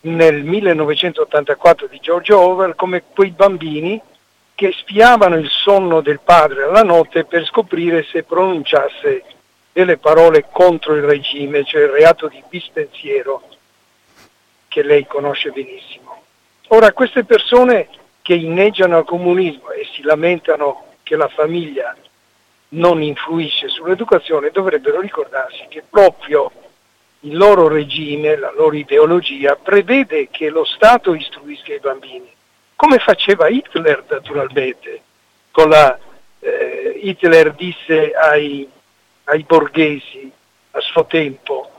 nel 0.00 0.44
1984 0.44 1.86
di 1.86 1.98
George 2.00 2.32
Orwell 2.32 2.74
come 2.74 3.02
quei 3.12 3.30
bambini 3.30 4.00
che 4.54 4.72
spiavano 4.72 5.36
il 5.36 5.48
sonno 5.48 6.00
del 6.00 6.20
padre 6.20 6.64
alla 6.64 6.82
notte 6.82 7.24
per 7.24 7.44
scoprire 7.46 8.04
se 8.04 8.24
pronunciasse 8.24 9.24
delle 9.72 9.98
parole 9.98 10.46
contro 10.50 10.94
il 10.94 11.02
regime, 11.02 11.64
cioè 11.64 11.82
il 11.82 11.90
reato 11.90 12.28
di 12.28 12.42
dispensiero 12.48 13.48
che 14.66 14.82
lei 14.82 15.06
conosce 15.06 15.50
benissimo. 15.50 16.17
Ora 16.68 16.92
queste 16.92 17.24
persone 17.24 17.88
che 18.20 18.34
inneggiano 18.34 18.98
al 18.98 19.04
comunismo 19.04 19.70
e 19.70 19.88
si 19.94 20.02
lamentano 20.02 20.84
che 21.02 21.16
la 21.16 21.28
famiglia 21.28 21.96
non 22.70 23.02
influisce 23.02 23.68
sull'educazione 23.68 24.50
dovrebbero 24.50 25.00
ricordarsi 25.00 25.64
che 25.68 25.82
proprio 25.88 26.52
il 27.20 27.36
loro 27.36 27.68
regime, 27.68 28.36
la 28.36 28.52
loro 28.54 28.76
ideologia 28.76 29.56
prevede 29.56 30.28
che 30.30 30.50
lo 30.50 30.64
Stato 30.64 31.14
istruisca 31.14 31.74
i 31.74 31.80
bambini, 31.80 32.30
come 32.76 32.98
faceva 32.98 33.48
Hitler 33.48 34.04
naturalmente. 34.08 35.02
La, 35.66 35.98
eh, 36.38 37.00
Hitler 37.02 37.52
disse 37.54 38.12
ai, 38.12 38.68
ai, 39.24 39.42
borghesi 39.42 40.30
a 40.70 40.80
suo 40.80 41.04
tempo, 41.06 41.77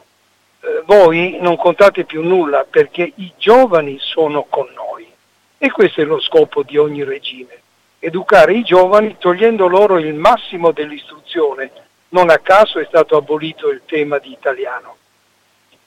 eh, 0.62 0.84
voi 0.86 1.38
non 1.39 1.55
contate 1.57 2.03
più 2.03 2.22
nulla 2.22 2.66
perché 2.70 3.12
i 3.16 3.34
giovani 3.38 3.97
sono 3.99 4.45
con 4.49 4.68
noi. 4.76 5.07
E 5.57 5.72
questo 5.72 6.01
è 6.01 6.05
lo 6.05 6.20
scopo 6.20 6.64
di 6.64 6.78
ogni 6.78 7.03
regime, 7.03 7.62
educare 7.99 8.53
i 8.53 8.64
giovani 8.64 9.18
togliendo 9.18 9.68
loro 9.68 9.97
il 9.97 10.14
massimo 10.14 10.72
dell'istruzione. 10.72 11.72
Non 12.10 12.30
a 12.30 12.38
caso 12.39 12.80
è 12.80 12.86
stato 12.86 13.18
abolito 13.18 13.70
il 13.70 13.82
tema 13.86 14.18
di 14.18 14.32
italiano 14.32 14.95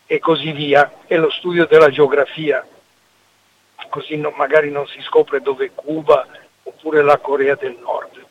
e 0.06 0.18
così 0.18 0.52
via, 0.52 0.92
e 1.06 1.16
lo 1.16 1.30
studio 1.30 1.66
della 1.66 1.88
geografia, 1.88 2.66
così 3.88 4.16
no, 4.16 4.30
magari 4.36 4.70
non 4.70 4.86
si 4.86 5.00
scopre 5.00 5.40
dove 5.40 5.72
Cuba 5.74 6.26
oppure 6.64 7.02
la 7.02 7.16
Corea 7.16 7.54
del 7.54 7.78
Nord. 7.80 8.22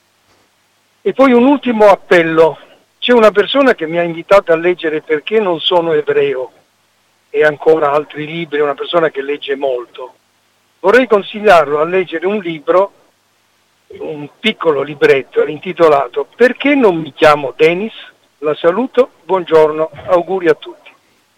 E 1.01 1.13
poi 1.13 1.31
un 1.31 1.45
ultimo 1.45 1.87
appello, 1.87 2.57
c'è 3.01 3.13
una 3.13 3.31
persona 3.31 3.73
che 3.73 3.87
mi 3.87 3.97
ha 3.97 4.03
invitato 4.03 4.51
a 4.51 4.55
leggere 4.55 5.01
Perché 5.01 5.39
non 5.39 5.59
sono 5.59 5.93
ebreo 5.93 6.51
e 7.31 7.43
ancora 7.43 7.91
altri 7.91 8.27
libri, 8.27 8.59
una 8.59 8.75
persona 8.75 9.09
che 9.09 9.23
legge 9.23 9.55
molto. 9.55 10.13
Vorrei 10.81 11.07
consigliarlo 11.07 11.79
a 11.79 11.83
leggere 11.85 12.27
un 12.27 12.37
libro, 12.37 12.91
un 13.87 14.29
piccolo 14.39 14.83
libretto 14.83 15.45
intitolato 15.47 16.27
Perché 16.35 16.75
non 16.75 16.97
mi 16.97 17.11
chiamo 17.11 17.53
Denis? 17.57 17.93
La 18.39 18.53
saluto, 18.53 19.09
buongiorno, 19.23 19.89
auguri 20.05 20.47
a 20.47 20.53
tutti. 20.53 20.91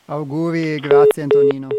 Auguri, 0.07 0.75
grazie 0.79 1.21
Antonino. 1.21 1.69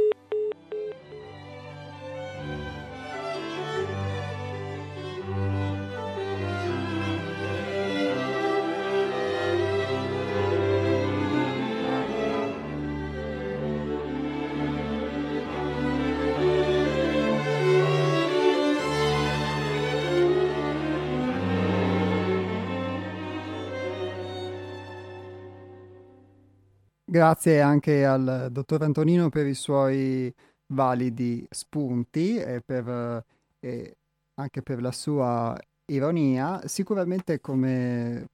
Grazie 27.14 27.60
anche 27.60 28.04
al 28.04 28.48
dottor 28.50 28.82
Antonino 28.82 29.28
per 29.28 29.46
i 29.46 29.54
suoi 29.54 30.34
validi 30.66 31.46
spunti 31.48 32.38
e 32.38 32.60
per, 32.60 33.24
e 33.60 33.96
anche 34.34 34.62
per 34.62 34.82
la 34.82 34.90
sua 34.90 35.56
ironia. 35.84 36.66
Sicuramente 36.66 37.40
come, 37.40 38.30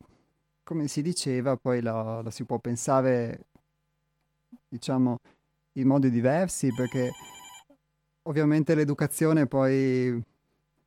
come 0.65 0.89
si 0.89 1.03
diceva, 1.03 1.59
poi 1.59 1.83
la, 1.83 2.23
la 2.23 2.31
si 2.31 2.45
può 2.45 2.59
pensare, 2.59 3.49
diciamo, 4.67 5.19
in 5.73 5.87
modi 5.87 6.09
diversi 6.09 6.73
perché 6.73 7.11
ovviamente 8.23 8.75
l'educazione 8.75 9.47
poi 9.47 10.19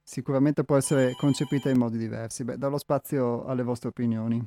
sicuramente 0.01 0.63
può 0.63 0.77
essere 0.77 1.13
concepita 1.15 1.69
in 1.69 1.77
modi 1.77 1.99
diversi. 1.99 2.43
Beh, 2.43 2.57
do 2.57 2.69
lo 2.69 2.79
spazio 2.79 3.45
alle 3.45 3.61
vostre 3.61 3.89
opinioni. 3.89 4.43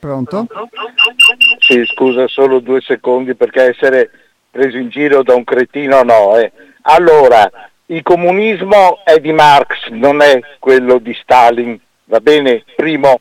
Pronto? 0.00 0.46
Sì, 1.58 1.84
scusa 1.84 2.26
solo 2.26 2.60
due 2.60 2.80
secondi 2.80 3.34
perché 3.34 3.68
essere 3.68 4.10
preso 4.50 4.78
in 4.78 4.88
giro 4.88 5.22
da 5.22 5.34
un 5.34 5.44
cretino 5.44 6.02
no. 6.02 6.38
Eh. 6.38 6.50
Allora, 6.82 7.48
il 7.86 8.02
comunismo 8.02 9.04
è 9.04 9.18
di 9.18 9.32
Marx, 9.32 9.88
non 9.90 10.22
è 10.22 10.40
quello 10.58 10.98
di 10.98 11.14
Stalin, 11.20 11.78
va 12.06 12.18
bene? 12.20 12.64
Primo. 12.74 13.20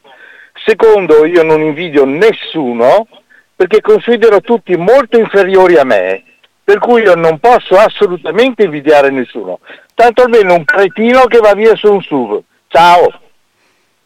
Secondo, 0.66 1.26
io 1.26 1.44
non 1.44 1.62
invidio 1.62 2.06
nessuno 2.06 3.08
perché 3.56 3.82
considero 3.82 4.40
tutti 4.40 4.78
molto 4.78 5.20
inferiori 5.20 5.76
a 5.76 5.84
me, 5.84 6.24
per 6.64 6.80
cui 6.80 7.02
io 7.02 7.16
non 7.16 7.40
posso 7.40 7.76
assolutamente 7.76 8.64
invidiare 8.64 9.10
nessuno. 9.10 9.60
Tanto 9.94 10.22
almeno 10.22 10.54
un 10.54 10.64
cretino 10.64 11.26
che 11.26 11.40
va 11.40 11.54
via 11.54 11.76
su 11.76 11.92
un 11.92 12.02
SUV. 12.02 12.42
Ciao! 12.68 13.20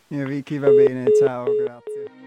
Enrichi 0.08 0.58
va 0.58 0.70
bene, 0.70 1.06
ciao, 1.20 1.46
grazie. 1.64 2.23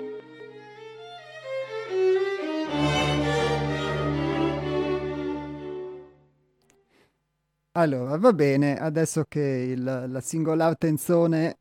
Allora, 7.78 8.16
va 8.16 8.32
bene, 8.32 8.78
adesso 8.78 9.24
che 9.28 9.38
il, 9.38 9.82
la 9.82 10.20
singolar 10.22 10.78
tenzone 10.78 11.58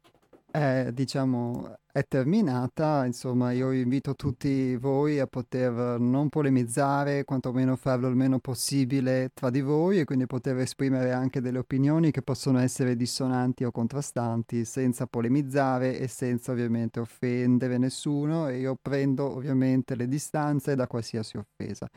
è, 0.49 0.89
diciamo, 0.93 1.79
è 1.91 2.05
terminata, 2.07 3.05
insomma, 3.05 3.51
io 3.51 3.73
invito 3.73 4.15
tutti 4.15 4.77
voi 4.77 5.19
a 5.19 5.27
poter 5.27 5.99
non 5.99 6.29
polemizzare, 6.29 7.25
quantomeno 7.25 7.75
farlo 7.75 8.07
il 8.07 8.15
meno 8.15 8.39
possibile 8.39 9.31
tra 9.33 9.49
di 9.49 9.59
voi 9.59 9.99
e 9.99 10.05
quindi 10.05 10.25
poter 10.25 10.57
esprimere 10.59 11.11
anche 11.11 11.41
delle 11.41 11.57
opinioni 11.57 12.11
che 12.11 12.21
possono 12.21 12.59
essere 12.59 12.95
dissonanti 12.95 13.65
o 13.65 13.71
contrastanti 13.71 14.63
senza 14.63 15.07
polemizzare 15.07 15.99
e 15.99 16.07
senza 16.07 16.53
ovviamente 16.53 17.01
offendere 17.01 17.77
nessuno 17.77 18.47
e 18.47 18.59
io 18.59 18.77
prendo 18.81 19.35
ovviamente 19.35 19.95
le 19.95 20.07
distanze 20.07 20.75
da 20.75 20.87
qualsiasi 20.87 21.35
offesa. 21.35 21.89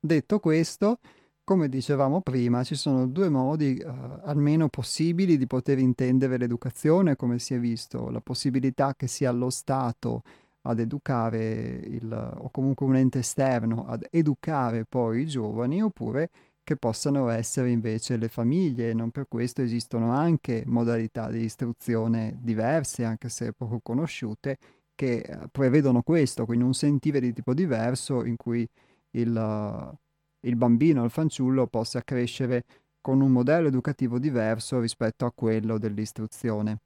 Detto 0.00 0.38
questo, 0.38 0.98
come 1.46 1.68
dicevamo 1.68 2.22
prima, 2.22 2.64
ci 2.64 2.74
sono 2.74 3.06
due 3.06 3.28
modi 3.28 3.80
uh, 3.80 3.88
almeno 4.24 4.68
possibili 4.68 5.38
di 5.38 5.46
poter 5.46 5.78
intendere 5.78 6.38
l'educazione, 6.38 7.14
come 7.14 7.38
si 7.38 7.54
è 7.54 7.60
visto, 7.60 8.10
la 8.10 8.20
possibilità 8.20 8.96
che 8.96 9.06
sia 9.06 9.30
lo 9.30 9.48
Stato 9.48 10.22
ad 10.62 10.80
educare 10.80 11.82
il, 11.84 12.12
o 12.38 12.50
comunque 12.50 12.84
un 12.86 12.96
ente 12.96 13.20
esterno 13.20 13.86
ad 13.86 14.04
educare 14.10 14.86
poi 14.86 15.20
i 15.20 15.26
giovani, 15.28 15.80
oppure 15.80 16.30
che 16.64 16.74
possano 16.74 17.28
essere 17.28 17.70
invece 17.70 18.16
le 18.16 18.26
famiglie. 18.26 18.92
Non 18.92 19.12
per 19.12 19.28
questo 19.28 19.62
esistono 19.62 20.10
anche 20.10 20.64
modalità 20.66 21.30
di 21.30 21.44
istruzione 21.44 22.36
diverse, 22.42 23.04
anche 23.04 23.28
se 23.28 23.52
poco 23.52 23.78
conosciute, 23.78 24.58
che 24.96 25.24
uh, 25.24 25.46
prevedono 25.52 26.02
questo, 26.02 26.44
quindi 26.44 26.64
un 26.64 26.74
sentire 26.74 27.20
di 27.20 27.32
tipo 27.32 27.54
diverso 27.54 28.24
in 28.24 28.34
cui 28.34 28.68
il... 29.12 29.96
Il 30.40 30.56
bambino, 30.56 31.04
il 31.04 31.10
fanciullo 31.10 31.66
possa 31.66 32.02
crescere 32.02 32.64
con 33.00 33.20
un 33.20 33.30
modello 33.30 33.68
educativo 33.68 34.18
diverso 34.18 34.80
rispetto 34.80 35.26
a 35.26 35.32
quello 35.32 35.78
dell'istruzione. 35.78 36.78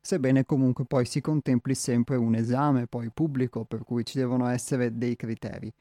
Sebbene 0.00 0.44
comunque 0.44 0.84
poi 0.84 1.04
si 1.04 1.20
contempli 1.20 1.74
sempre 1.74 2.16
un 2.16 2.34
esame 2.34 2.86
poi 2.86 3.10
pubblico 3.12 3.64
per 3.64 3.82
cui 3.82 4.04
ci 4.04 4.18
devono 4.18 4.46
essere 4.46 4.96
dei 4.96 5.16
criteri, 5.16 5.72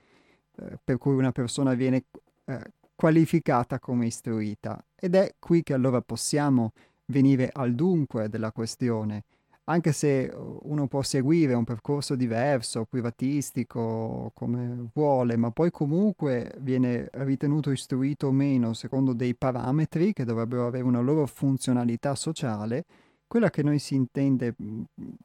eh, 0.55 0.79
per 0.83 0.97
cui 0.97 1.13
una 1.13 1.31
persona 1.31 1.73
viene 1.73 2.05
eh, 2.45 2.59
qualificata 2.95 3.77
come 3.79 4.07
istruita. 4.07 4.83
Ed 4.95 5.15
è 5.15 5.35
qui 5.37 5.61
che 5.61 5.73
allora 5.73 6.01
possiamo 6.01 6.71
venire 7.07 7.49
al 7.53 7.75
dunque 7.75 8.29
della 8.29 8.51
questione. 8.51 9.25
Anche 9.67 9.93
se 9.93 10.31
uno 10.35 10.87
può 10.87 11.01
seguire 11.01 11.55
un 11.55 11.63
percorso 11.63 12.15
diverso, 12.15 12.85
privatistico, 12.85 14.31
come 14.35 14.89
vuole, 14.93 15.37
ma 15.37 15.49
poi 15.49 15.71
comunque 15.71 16.53
viene 16.59 17.09
ritenuto 17.13 17.71
istruito 17.71 18.27
o 18.27 18.31
meno 18.31 18.73
secondo 18.73 19.13
dei 19.13 19.33
parametri 19.33 20.13
che 20.13 20.23
dovrebbero 20.23 20.67
avere 20.67 20.83
una 20.83 20.99
loro 20.99 21.25
funzionalità 21.25 22.13
sociale, 22.13 22.85
quella 23.25 23.49
che 23.49 23.63
noi 23.63 23.79
si 23.79 23.95
intende 23.95 24.53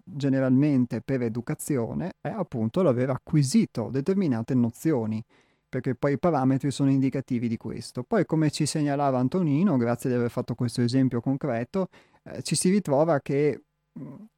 generalmente 0.02 1.02
per 1.02 1.20
educazione 1.20 2.14
è 2.22 2.28
appunto 2.28 2.80
l'aver 2.80 3.10
acquisito 3.10 3.90
determinate 3.90 4.54
nozioni, 4.54 5.22
perché 5.68 5.94
poi 5.94 6.14
i 6.14 6.18
parametri 6.18 6.70
sono 6.70 6.90
indicativi 6.90 7.46
di 7.46 7.58
questo. 7.58 8.04
Poi 8.04 8.24
come 8.24 8.50
ci 8.50 8.64
segnalava 8.64 9.18
Antonino, 9.18 9.76
grazie 9.76 10.08
di 10.08 10.16
aver 10.16 10.30
fatto 10.30 10.54
questo 10.54 10.80
esempio 10.80 11.20
concreto, 11.20 11.88
eh, 12.22 12.42
ci 12.42 12.54
si 12.54 12.70
ritrova 12.70 13.20
che 13.20 13.64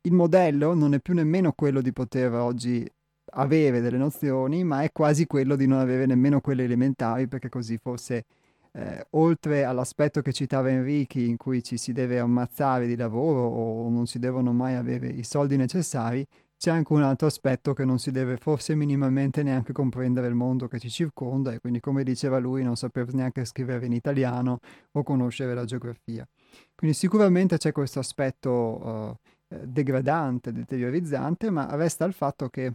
il 0.02 0.12
modello 0.12 0.74
non 0.74 0.94
è 0.94 1.00
più 1.00 1.14
nemmeno 1.14 1.52
quello 1.52 1.80
di 1.80 1.92
poter 1.92 2.32
oggi 2.32 2.88
avere 3.34 3.80
delle 3.80 3.96
nozioni, 3.96 4.64
ma 4.64 4.82
è 4.82 4.92
quasi 4.92 5.26
quello 5.26 5.56
di 5.56 5.66
non 5.66 5.78
avere 5.78 6.06
nemmeno 6.06 6.40
quelle 6.40 6.64
elementari, 6.64 7.28
perché 7.28 7.48
così 7.48 7.78
forse 7.78 8.24
eh, 8.72 9.06
oltre 9.10 9.64
all'aspetto 9.64 10.22
che 10.22 10.32
citava 10.32 10.70
Enrichi, 10.70 11.28
in 11.28 11.36
cui 11.36 11.62
ci 11.62 11.76
si 11.76 11.92
deve 11.92 12.18
ammazzare 12.18 12.86
di 12.86 12.96
lavoro 12.96 13.40
o 13.40 13.88
non 13.88 14.06
si 14.06 14.18
devono 14.18 14.52
mai 14.52 14.74
avere 14.74 15.08
i 15.08 15.24
soldi 15.24 15.56
necessari, 15.56 16.26
c'è 16.62 16.70
anche 16.70 16.92
un 16.92 17.02
altro 17.02 17.26
aspetto 17.26 17.72
che 17.72 17.84
non 17.84 17.98
si 17.98 18.12
deve 18.12 18.36
forse 18.36 18.76
minimamente 18.76 19.42
neanche 19.42 19.72
comprendere 19.72 20.28
il 20.28 20.34
mondo 20.34 20.68
che 20.68 20.78
ci 20.78 20.88
circonda 20.88 21.52
e 21.52 21.58
quindi 21.58 21.80
come 21.80 22.04
diceva 22.04 22.38
lui 22.38 22.62
non 22.62 22.76
saper 22.76 23.12
neanche 23.14 23.44
scrivere 23.44 23.86
in 23.86 23.92
italiano 23.92 24.60
o 24.92 25.02
conoscere 25.02 25.54
la 25.54 25.64
geografia. 25.64 26.24
Quindi 26.76 26.96
sicuramente 26.96 27.58
c'è 27.58 27.72
questo 27.72 27.98
aspetto 27.98 28.50
uh, 28.50 29.16
degradante, 29.64 30.52
deteriorizzante, 30.52 31.50
ma 31.50 31.74
resta 31.76 32.04
il 32.04 32.12
fatto 32.12 32.48
che 32.48 32.72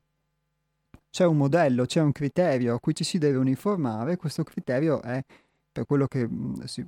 c'è 1.10 1.26
un 1.26 1.38
modello, 1.38 1.86
c'è 1.86 2.02
un 2.02 2.12
criterio 2.12 2.76
a 2.76 2.80
cui 2.80 2.94
ci 2.94 3.04
si 3.04 3.18
deve 3.18 3.38
uniformare, 3.38 4.18
questo 4.18 4.44
criterio 4.44 5.02
è 5.02 5.24
per 5.72 5.86
quello 5.86 6.08
che 6.08 6.28
mh, 6.28 6.64
si, 6.66 6.86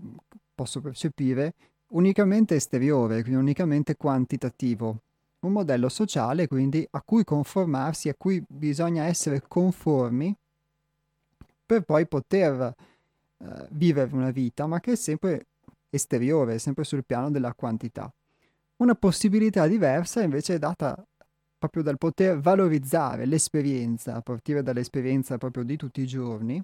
posso 0.54 0.82
percepire, 0.82 1.54
unicamente 1.90 2.56
esteriore, 2.56 3.22
quindi 3.22 3.40
unicamente 3.40 3.96
quantitativo. 3.96 5.02
Un 5.40 5.54
modello 5.54 5.88
sociale, 5.88 6.48
quindi, 6.48 6.86
a 6.92 7.02
cui 7.02 7.24
conformarsi, 7.24 8.10
a 8.10 8.16
cui 8.16 8.44
bisogna 8.46 9.06
essere 9.06 9.42
conformi 9.48 10.36
per 11.66 11.84
poi 11.84 12.06
poter 12.08 12.76
eh, 13.38 13.68
vivere 13.70 14.14
una 14.14 14.32
vita, 14.32 14.68
ma 14.68 14.80
che 14.80 14.94
è 14.94 14.96
sempre 14.96 15.46
esteriore, 15.90 16.60
sempre 16.60 16.84
sul 16.84 17.06
piano 17.06 17.32
della 17.32 17.54
quantità. 17.54 18.12
Una 18.80 18.96
possibilità 18.96 19.68
diversa 19.68 20.22
invece 20.22 20.56
è 20.56 20.58
data 20.58 21.06
proprio 21.58 21.84
dal 21.84 21.98
poter 21.98 22.40
valorizzare 22.40 23.26
l'esperienza, 23.26 24.16
a 24.16 24.22
partire 24.22 24.64
dall'esperienza 24.64 25.38
proprio 25.38 25.64
di 25.64 25.76
tutti 25.76 26.00
i 26.00 26.08
giorni, 26.08 26.64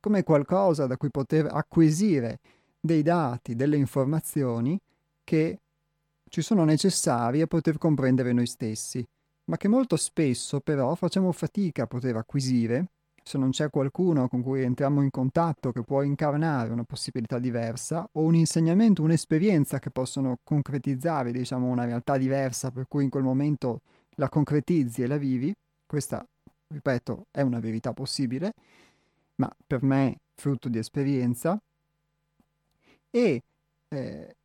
come 0.00 0.22
qualcosa 0.22 0.86
da 0.86 0.96
cui 0.96 1.10
poter 1.10 1.48
acquisire 1.52 2.38
dei 2.80 3.02
dati, 3.02 3.54
delle 3.54 3.76
informazioni 3.76 4.80
che 5.22 5.58
ci 6.30 6.40
sono 6.40 6.64
necessari 6.64 7.42
a 7.42 7.46
poter 7.46 7.76
comprendere 7.76 8.32
noi 8.32 8.46
stessi, 8.46 9.06
ma 9.44 9.58
che 9.58 9.68
molto 9.68 9.96
spesso 9.96 10.60
però 10.60 10.94
facciamo 10.94 11.30
fatica 11.32 11.82
a 11.82 11.86
poter 11.86 12.16
acquisire 12.16 12.86
se 13.26 13.38
non 13.38 13.50
c'è 13.50 13.70
qualcuno 13.70 14.28
con 14.28 14.40
cui 14.40 14.62
entriamo 14.62 15.02
in 15.02 15.10
contatto 15.10 15.72
che 15.72 15.82
può 15.82 16.02
incarnare 16.02 16.70
una 16.70 16.84
possibilità 16.84 17.40
diversa 17.40 18.08
o 18.12 18.20
un 18.20 18.36
insegnamento, 18.36 19.02
un'esperienza 19.02 19.80
che 19.80 19.90
possono 19.90 20.38
concretizzare, 20.44 21.32
diciamo, 21.32 21.66
una 21.66 21.84
realtà 21.84 22.18
diversa 22.18 22.70
per 22.70 22.86
cui 22.86 23.02
in 23.02 23.10
quel 23.10 23.24
momento 23.24 23.80
la 24.10 24.28
concretizzi 24.28 25.02
e 25.02 25.08
la 25.08 25.16
vivi, 25.16 25.52
questa, 25.84 26.24
ripeto, 26.68 27.26
è 27.32 27.40
una 27.40 27.58
verità 27.58 27.92
possibile, 27.92 28.52
ma 29.36 29.52
per 29.66 29.82
me 29.82 30.18
frutto 30.36 30.68
di 30.68 30.78
esperienza, 30.78 31.60
e, 33.10 33.42
eh, 33.88 34.36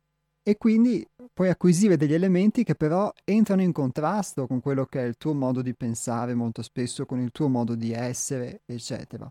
e 0.42 0.58
quindi 0.58 1.06
puoi 1.32 1.48
acquisire 1.48 1.96
degli 1.96 2.14
elementi 2.14 2.64
che 2.64 2.74
però 2.74 3.12
entrano 3.24 3.62
in 3.62 3.72
contrasto 3.72 4.46
con 4.46 4.60
quello 4.60 4.86
che 4.86 5.00
è 5.00 5.06
il 5.06 5.16
tuo 5.16 5.34
modo 5.34 5.62
di 5.62 5.74
pensare 5.74 6.34
molto 6.34 6.62
spesso, 6.62 7.06
con 7.06 7.20
il 7.20 7.30
tuo 7.30 7.48
modo 7.48 7.74
di 7.74 7.92
essere, 7.92 8.62
eccetera. 8.66 9.30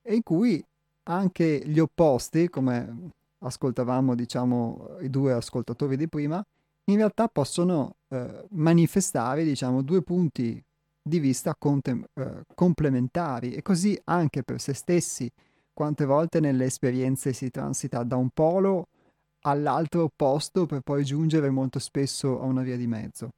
E 0.00 0.14
in 0.14 0.22
cui 0.22 0.64
anche 1.04 1.62
gli 1.64 1.78
opposti, 1.78 2.48
come 2.48 3.10
ascoltavamo, 3.38 4.14
diciamo, 4.14 4.98
i 5.00 5.10
due 5.10 5.32
ascoltatori 5.32 5.96
di 5.96 6.08
prima, 6.08 6.44
in 6.84 6.96
realtà 6.96 7.28
possono 7.28 7.96
eh, 8.08 8.46
manifestare, 8.50 9.44
diciamo, 9.44 9.82
due 9.82 10.02
punti 10.02 10.62
di 11.02 11.18
vista 11.18 11.54
contem- 11.58 12.06
eh, 12.14 12.44
complementari 12.54 13.54
e 13.54 13.62
così 13.62 13.98
anche 14.04 14.42
per 14.42 14.60
se 14.60 14.72
stessi. 14.72 15.30
Quante 15.72 16.04
volte 16.04 16.40
nelle 16.40 16.64
esperienze 16.64 17.32
si 17.32 17.50
transita 17.50 18.02
da 18.02 18.16
un 18.16 18.30
polo 18.30 18.88
all'altro 19.42 20.10
posto 20.14 20.66
per 20.66 20.80
poi 20.80 21.04
giungere 21.04 21.50
molto 21.50 21.78
spesso 21.78 22.40
a 22.40 22.44
una 22.44 22.62
via 22.62 22.76
di 22.76 22.86
mezzo. 22.86 23.30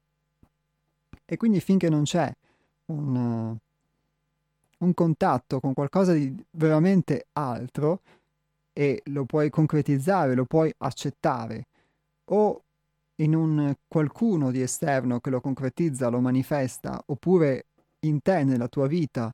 E 1.24 1.36
quindi 1.36 1.60
finché 1.60 1.88
non 1.88 2.02
c'è 2.04 2.32
un, 2.86 3.14
uh, 3.16 3.56
un 4.84 4.94
contatto 4.94 5.60
con 5.60 5.74
qualcosa 5.74 6.12
di 6.12 6.34
veramente 6.52 7.26
altro 7.32 8.00
e 8.72 9.02
lo 9.06 9.24
puoi 9.24 9.50
concretizzare, 9.50 10.34
lo 10.34 10.44
puoi 10.44 10.72
accettare, 10.78 11.66
o 12.26 12.62
in 13.16 13.34
un 13.34 13.74
qualcuno 13.86 14.50
di 14.50 14.62
esterno 14.62 15.20
che 15.20 15.30
lo 15.30 15.40
concretizza, 15.40 16.08
lo 16.08 16.20
manifesta, 16.20 17.02
oppure 17.06 17.66
in 18.00 18.22
te, 18.22 18.44
nella 18.44 18.68
tua 18.68 18.86
vita, 18.86 19.32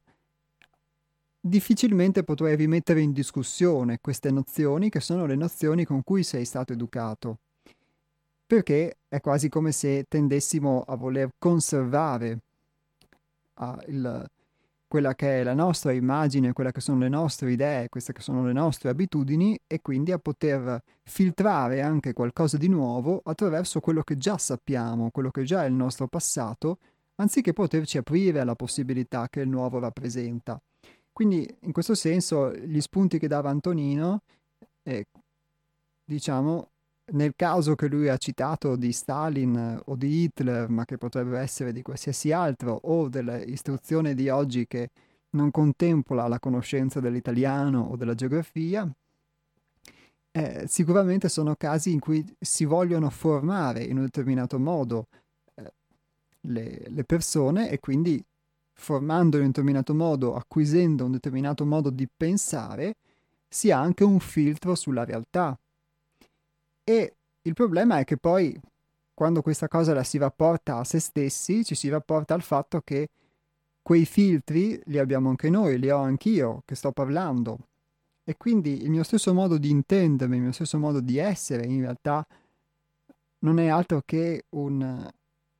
difficilmente 1.49 2.25
potrai 2.25 2.57
rimettere 2.57 3.01
in 3.01 3.13
discussione 3.13 3.99
queste 4.01 4.31
nozioni 4.31 4.89
che 4.89 5.01
sono 5.01 5.27
le 5.27 5.37
nozioni 5.37 5.85
con 5.85 6.03
cui 6.03 6.23
sei 6.23 6.45
stato 6.45 6.73
educato. 6.73 7.39
Perché 8.47 8.97
è 9.09 9.21
quasi 9.21 9.49
come 9.49 9.73
se 9.73 10.07
tendessimo 10.09 10.85
a 10.87 10.97
voler 10.97 11.31
conservare 11.39 12.39
uh, 13.55 13.77
il, 13.87 14.31
quella 14.87 15.15
che 15.15 15.41
è 15.41 15.43
la 15.43 15.55
nostra 15.55 15.93
immagine, 15.93 16.53
quelle 16.53 16.71
che 16.71 16.81
sono 16.81 17.01
le 17.01 17.09
nostre 17.09 17.51
idee, 17.51 17.89
queste 17.89 18.13
che 18.13 18.21
sono 18.21 18.45
le 18.45 18.53
nostre 18.53 18.89
abitudini 18.89 19.59
e 19.67 19.81
quindi 19.83 20.13
a 20.13 20.19
poter 20.19 20.81
filtrare 21.03 21.83
anche 21.83 22.13
qualcosa 22.13 22.57
di 22.57 22.69
nuovo 22.69 23.21
attraverso 23.25 23.81
quello 23.81 24.03
che 24.03 24.17
già 24.17 24.39
sappiamo, 24.39 25.11
quello 25.11 25.31
che 25.31 25.43
già 25.43 25.65
è 25.65 25.69
il 25.69 25.75
nostro 25.75 26.07
passato, 26.07 26.79
anziché 27.17 27.53
poterci 27.53 27.99
aprire 27.99 28.41
alla 28.41 28.55
possibilità 28.55 29.29
che 29.29 29.41
il 29.41 29.49
nuovo 29.49 29.81
rappresenta. 29.81 30.61
Quindi 31.17 31.49
in 31.61 31.73
questo 31.73 31.95
senso 31.95 32.55
gli 32.55 32.79
spunti 32.79 33.19
che 33.19 33.27
dava 33.27 33.49
Antonino, 33.49 34.21
eh, 34.83 35.07
diciamo, 36.05 36.69
nel 37.12 37.33
caso 37.35 37.75
che 37.75 37.89
lui 37.89 38.11
ha 38.11 38.19
citato 38.19 38.77
di 38.77 38.93
Stalin 38.93 39.81
o 39.83 39.97
di 39.97 40.25
Hitler, 40.25 40.69
ma 40.69 40.85
che 40.85 40.99
potrebbe 40.99 41.39
essere 41.39 41.73
di 41.73 41.81
qualsiasi 41.81 42.33
altro, 42.33 42.79
o 42.83 43.09
dell'istruzione 43.09 44.14
di 44.14 44.29
oggi 44.29 44.67
che 44.67 44.91
non 45.31 45.51
contempla 45.51 46.29
la 46.29 46.39
conoscenza 46.39 47.01
dell'italiano 47.01 47.81
o 47.81 47.97
della 47.97 48.14
geografia, 48.14 48.87
eh, 50.33 50.64
sicuramente 50.69 51.31
sono 51.31 51.55
casi 51.57 51.93
in 51.93 51.99
cui 51.99 52.23
si 52.39 52.67
vogliono 52.67 53.09
formare 53.09 53.83
in 53.83 53.97
un 53.97 54.03
determinato 54.03 54.59
modo 54.59 55.07
eh, 55.55 55.73
le, 56.43 56.83
le 56.87 57.05
persone 57.05 57.71
e 57.71 57.81
quindi 57.81 58.23
formando 58.79 59.37
in 59.39 59.45
un 59.45 59.49
determinato 59.49 59.95
modo, 59.95 60.35
acquisendo 60.35 61.05
un 61.07 61.12
determinato 61.12 61.64
modo 61.64 61.91
di 61.91 62.07
pensare, 62.14 62.97
si 63.49 63.70
ha 63.70 63.81
anche 63.81 64.05
un 64.05 64.20
filtro 64.20 64.74
sulla 64.74 65.05
realtà. 65.05 65.59
E 66.85 67.14
il 67.43 67.55
problema 67.55 67.99
è 67.99 68.05
che 68.05 68.18
poi, 68.18 68.59
quando 69.14 69.41
questa 69.41 69.66
cosa 69.66 69.95
la 69.95 70.05
si 70.05 70.18
rapporta 70.18 70.77
a 70.77 70.85
se 70.85 71.01
stessi, 71.01 71.64
ci 71.64 71.74
si 71.74 71.89
rapporta 71.89 72.35
al 72.35 72.43
fatto 72.43 72.83
che 72.85 73.09
quei 73.83 74.05
filtri 74.05 74.81
li 74.85 74.99
abbiamo 74.99 75.31
anche 75.31 75.49
noi, 75.49 75.79
li 75.79 75.91
ho 75.91 75.99
anch'io, 75.99 76.62
che 76.66 76.74
sto 76.74 76.93
parlando. 76.93 77.59
E 78.24 78.37
quindi 78.37 78.83
il 78.83 78.91
mio 78.91 79.05
stesso 79.05 79.33
modo 79.33 79.57
di 79.57 79.70
intendermi, 79.70 80.37
il 80.37 80.43
mio 80.43 80.53
stesso 80.53 80.79
modo 80.79 81.01
di 81.01 81.16
essere, 81.16 81.64
in 81.64 81.81
realtà 81.81 82.27
non 83.41 83.59
è 83.59 83.68
altro 83.68 84.03
che 84.05 84.45
un, 84.51 85.09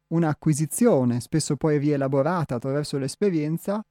un'acquisizione, 0.09 1.20
spesso 1.20 1.57
poi 1.57 1.78
rielaborata 1.78 2.57
attraverso 2.57 2.98
l'esperienza, 2.98 3.84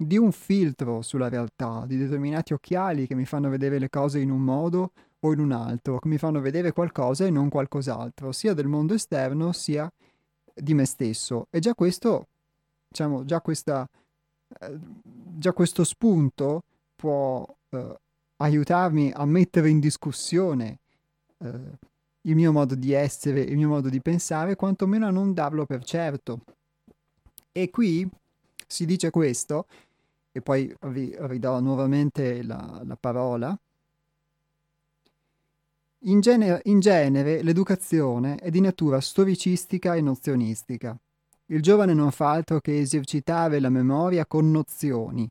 di 0.00 0.16
un 0.16 0.30
filtro 0.30 1.02
sulla 1.02 1.28
realtà, 1.28 1.84
di 1.86 1.96
determinati 1.96 2.52
occhiali 2.52 3.06
che 3.06 3.16
mi 3.16 3.24
fanno 3.24 3.48
vedere 3.48 3.78
le 3.78 3.90
cose 3.90 4.20
in 4.20 4.30
un 4.30 4.40
modo 4.40 4.92
o 5.20 5.32
in 5.32 5.40
un 5.40 5.50
altro, 5.50 5.98
che 5.98 6.08
mi 6.08 6.18
fanno 6.18 6.40
vedere 6.40 6.72
qualcosa 6.72 7.26
e 7.26 7.30
non 7.30 7.48
qualcos'altro, 7.48 8.30
sia 8.30 8.54
del 8.54 8.68
mondo 8.68 8.94
esterno 8.94 9.52
sia 9.52 9.90
di 10.54 10.74
me 10.74 10.84
stesso. 10.84 11.48
E 11.50 11.58
già 11.58 11.74
questo, 11.74 12.26
diciamo, 12.88 13.24
già, 13.24 13.40
questa, 13.40 13.88
eh, 14.60 14.78
già 15.02 15.52
questo 15.52 15.82
spunto 15.82 16.62
può 16.94 17.44
eh, 17.70 17.98
aiutarmi 18.36 19.12
a 19.12 19.24
mettere 19.24 19.68
in 19.68 19.80
discussione 19.80 20.78
eh, 21.38 21.50
il 22.22 22.34
mio 22.34 22.52
modo 22.52 22.74
di 22.74 22.92
essere, 22.92 23.40
il 23.40 23.56
mio 23.56 23.68
modo 23.68 23.88
di 23.88 24.00
pensare, 24.00 24.56
quantomeno 24.56 25.06
a 25.06 25.10
non 25.10 25.32
darlo 25.32 25.66
per 25.66 25.84
certo. 25.84 26.40
E 27.52 27.70
qui 27.70 28.08
si 28.66 28.84
dice 28.84 29.10
questo, 29.10 29.66
e 30.32 30.40
poi 30.42 30.74
vi 30.88 31.14
ridò 31.18 31.58
nuovamente 31.60 32.42
la, 32.42 32.82
la 32.84 32.96
parola. 32.96 33.58
In 36.02 36.20
genere, 36.20 36.60
in 36.64 36.78
genere 36.78 37.42
l'educazione 37.42 38.36
è 38.36 38.50
di 38.50 38.60
natura 38.60 39.00
storicistica 39.00 39.94
e 39.94 40.00
nozionistica. 40.00 40.96
Il 41.46 41.62
giovane 41.62 41.94
non 41.94 42.10
fa 42.12 42.30
altro 42.30 42.60
che 42.60 42.78
esercitare 42.78 43.58
la 43.58 43.70
memoria 43.70 44.26
con 44.26 44.50
nozioni, 44.50 45.28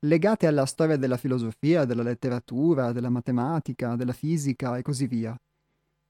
legate 0.00 0.46
alla 0.46 0.66
storia 0.66 0.96
della 0.96 1.16
filosofia, 1.16 1.84
della 1.84 2.02
letteratura, 2.02 2.92
della 2.92 3.08
matematica, 3.08 3.96
della 3.96 4.12
fisica 4.12 4.76
e 4.76 4.82
così 4.82 5.06
via. 5.06 5.36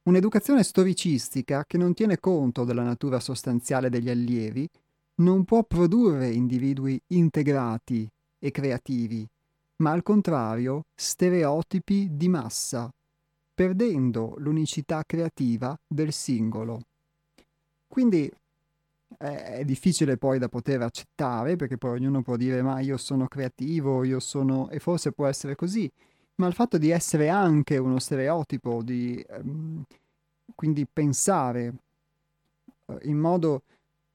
Un'educazione 0.07 0.63
storicistica 0.63 1.65
che 1.67 1.77
non 1.79 1.93
tiene 1.93 2.21
conto 2.21 2.63
della 2.63 2.85
natura 2.85 3.19
sostanziale 3.19 3.91
degli 3.91 4.09
allievi 4.09 4.69
non 5.17 5.45
può 5.45 5.65
produrre 5.65 6.31
individui 6.31 7.01
integrati 7.09 8.09
e 8.39 8.51
creativi, 8.53 9.27
ma 9.79 9.91
al 9.91 10.05
contrario 10.05 10.85
stereotipi 10.95 12.11
di 12.13 12.29
massa, 12.29 12.89
perdendo 13.53 14.37
l'unicità 14.39 15.03
creativa 15.05 15.77
del 15.85 16.13
singolo. 16.13 16.83
Quindi 17.89 18.31
è 19.19 19.65
difficile 19.65 20.17
poi 20.17 20.39
da 20.39 20.49
poter 20.49 20.83
accettare 20.83 21.57
perché 21.57 21.79
poi 21.79 21.97
ognuno 21.97 22.23
può 22.23 22.37
dire 22.37 22.63
ma 22.63 22.79
io 22.79 22.97
sono 22.97 23.27
creativo, 23.27 24.05
io 24.05 24.21
sono... 24.21 24.69
e 24.69 24.79
forse 24.79 25.11
può 25.11 25.27
essere 25.27 25.57
così, 25.57 25.91
ma 26.37 26.47
il 26.47 26.55
fatto 26.55 26.79
di 26.79 26.91
essere 26.91 27.29
anche 27.29 27.77
uno 27.79 27.99
stereotipo, 27.99 28.83
di 28.83 29.25
um, 29.29 29.85
quindi 30.55 30.87
pensare 30.91 31.73
uh, 32.87 32.99
in 33.03 33.19
modo 33.19 33.63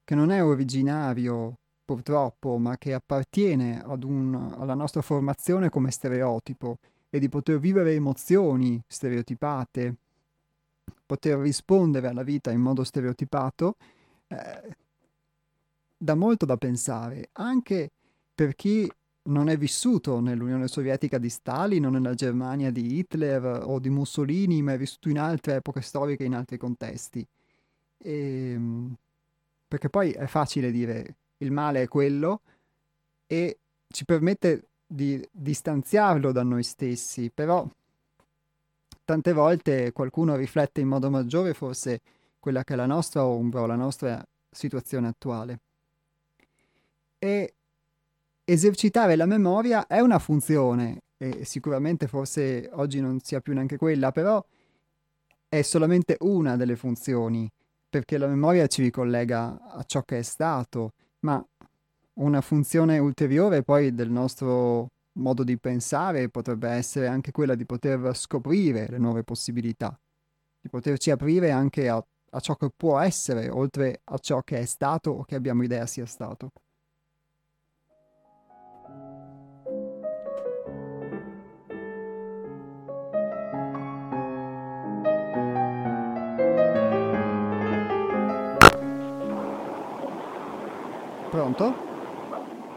che 0.03 0.15
non 0.15 0.32
è 0.32 0.43
originario 0.43 1.57
purtroppo, 1.84 2.57
ma 2.57 2.78
che 2.78 2.93
appartiene 2.93 3.84
un, 3.86 4.55
alla 4.57 4.74
nostra 4.76 5.01
formazione 5.01 5.69
come 5.69 5.91
stereotipo 5.91 6.78
e 7.09 7.19
di 7.19 7.28
poter 7.28 7.59
vivere 7.59 7.93
emozioni 7.93 8.82
stereotipate, 8.88 9.95
poter 11.05 11.39
rispondere 11.39 12.07
alla 12.07 12.24
vita 12.24 12.51
in 12.51 12.61
modo 12.61 12.84
stereotipato, 12.84 13.76
eh, 14.28 14.76
dà 15.97 16.15
molto 16.15 16.45
da 16.45 16.55
pensare, 16.55 17.30
anche 17.34 17.91
per 18.34 18.55
chi 18.55 18.89
non 19.24 19.49
è 19.49 19.57
vissuto 19.57 20.19
nell'Unione 20.19 20.67
Sovietica 20.67 21.17
di 21.17 21.30
Stalin 21.30 21.86
o 21.86 21.89
nella 21.89 22.13
Germania 22.13 22.72
di 22.72 22.97
Hitler 22.97 23.63
o 23.63 23.80
di 23.80 23.89
Mussolini, 23.89 24.61
ma 24.61 24.74
è 24.74 24.78
vissuto 24.78 25.09
in 25.09 25.19
altre 25.19 25.55
epoche 25.55 25.82
storiche, 25.82 26.24
in 26.24 26.34
altri 26.34 26.57
contesti. 26.57 27.26
E, 27.97 28.51
ehm, 28.53 28.95
perché 29.67 29.89
poi 29.89 30.11
è 30.11 30.26
facile 30.26 30.72
dire 30.72 31.15
il 31.38 31.51
male 31.51 31.84
è 31.84 31.88
quello 31.88 32.41
e 33.28 33.57
ci 33.88 34.05
permette 34.05 34.65
di 34.86 35.26
distanziarlo 35.32 36.32
da 36.32 36.43
noi 36.43 36.63
stessi, 36.63 37.32
però 37.34 37.67
tante 39.05 39.34
volte 39.34 39.91
qualcuno 39.91 40.36
riflette 40.36 40.82
in 40.82 40.88
modo 40.88 41.09
maggiore 41.09 41.53
forse 41.53 42.01
quella 42.39 42.63
che 42.63 42.74
è 42.74 42.76
la 42.76 42.86
nostra 42.86 43.26
ombra 43.26 43.61
o 43.61 43.65
la 43.65 43.76
nostra 43.76 44.26
situazione 44.49 45.07
attuale. 45.07 45.59
E 47.19 47.53
esercitare 48.52 49.16
la 49.16 49.26
memoria 49.26 49.88
è 49.88 49.99
una 50.02 50.20
funzione, 50.20 51.04
e 51.18 51.45
sicuramente 51.45 52.08
forse 52.08 52.70
oggi 52.74 52.99
non 52.99 53.20
sia 53.22 53.39
più 53.39 53.54
neanche 53.54 53.78
quella, 53.78 54.12
però 54.12 54.43
è 55.47 55.62
solamente 55.62 56.18
una 56.20 56.58
delle 56.58 56.76
funzioni, 56.76 57.49
perché 57.89 58.18
la 58.18 58.28
memoria 58.28 58.68
ci 58.68 58.82
ricollega 58.82 59.60
a 59.72 59.84
ciò 59.84 60.02
che 60.04 60.20
è 60.20 60.22
stato, 60.22 60.93
ma 61.20 61.43
una 62.16 62.41
funzione 62.41 62.99
ulteriore 62.99 63.64
poi 63.64 63.93
del 63.93 64.10
nostro 64.10 64.89
modo 65.14 65.43
di 65.43 65.58
pensare 65.58 66.30
potrebbe 66.30 66.70
essere 66.70 67.08
anche 67.08 67.32
quella 67.32 67.56
di 67.56 67.66
poter 67.66 68.16
scoprire 68.16 68.88
le 68.89 68.97
nuove 68.97 69.24
possibilità, 69.24 69.97
di 70.60 70.70
poterci 70.70 71.10
aprire 71.10 71.52
anche 71.52 71.88
a, 71.88 72.04
a 72.32 72.39
ciò 72.39 72.56
che 72.56 72.70
può 72.76 72.99
essere, 72.99 73.49
oltre 73.49 74.02
a 74.04 74.18
ciò 74.18 74.41
che 74.41 74.60
è 74.60 74.66
stato 74.66 75.12
o 75.12 75.24
che 75.24 75.36
abbiamo 75.36 75.64
idea 75.64 75.86
sia 75.86 76.06
stato. 76.06 76.52
Pronto? 91.32 91.73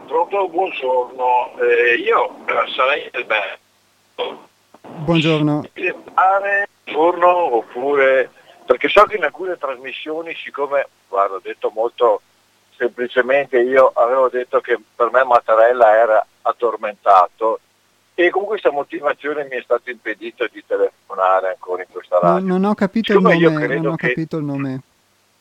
Pronto, 0.07 0.47
buongiorno. 0.47 1.57
Eh, 1.59 1.95
io 1.95 2.37
eh, 2.45 2.71
sarei 2.73 3.09
Alberto. 3.11 4.47
Buongiorno. 5.03 5.65
Buongiorno, 6.85 7.55
oppure 7.57 8.29
perché 8.65 8.87
so 8.87 9.03
che 9.03 9.17
in 9.17 9.25
alcune 9.25 9.57
trasmissioni, 9.57 10.33
siccome, 10.35 10.87
guarda, 11.09 11.35
ho 11.35 11.41
detto 11.43 11.69
molto 11.75 12.21
semplicemente, 12.77 13.59
io 13.59 13.91
avevo 13.93 14.29
detto 14.29 14.61
che 14.61 14.79
per 14.95 15.11
me 15.11 15.25
Mattarella 15.25 15.93
era 15.93 16.25
addormentato 16.43 17.59
e 18.13 18.29
con 18.29 18.45
questa 18.45 18.71
motivazione 18.71 19.47
mi 19.51 19.57
è 19.57 19.61
stato 19.63 19.89
impedito 19.89 20.47
di 20.49 20.63
telefonare 20.65 21.49
ancora 21.49 21.81
in 21.81 21.89
questa 21.91 22.19
radio. 22.19 22.39
Non, 22.47 22.61
non 22.61 22.71
ho 22.71 22.73
capito 22.73 23.11
il 23.11 23.19
nome, 23.19 23.67
non 23.67 23.87
ho 23.87 23.95
capito 23.97 24.37
il 24.37 24.45
nome 24.45 24.81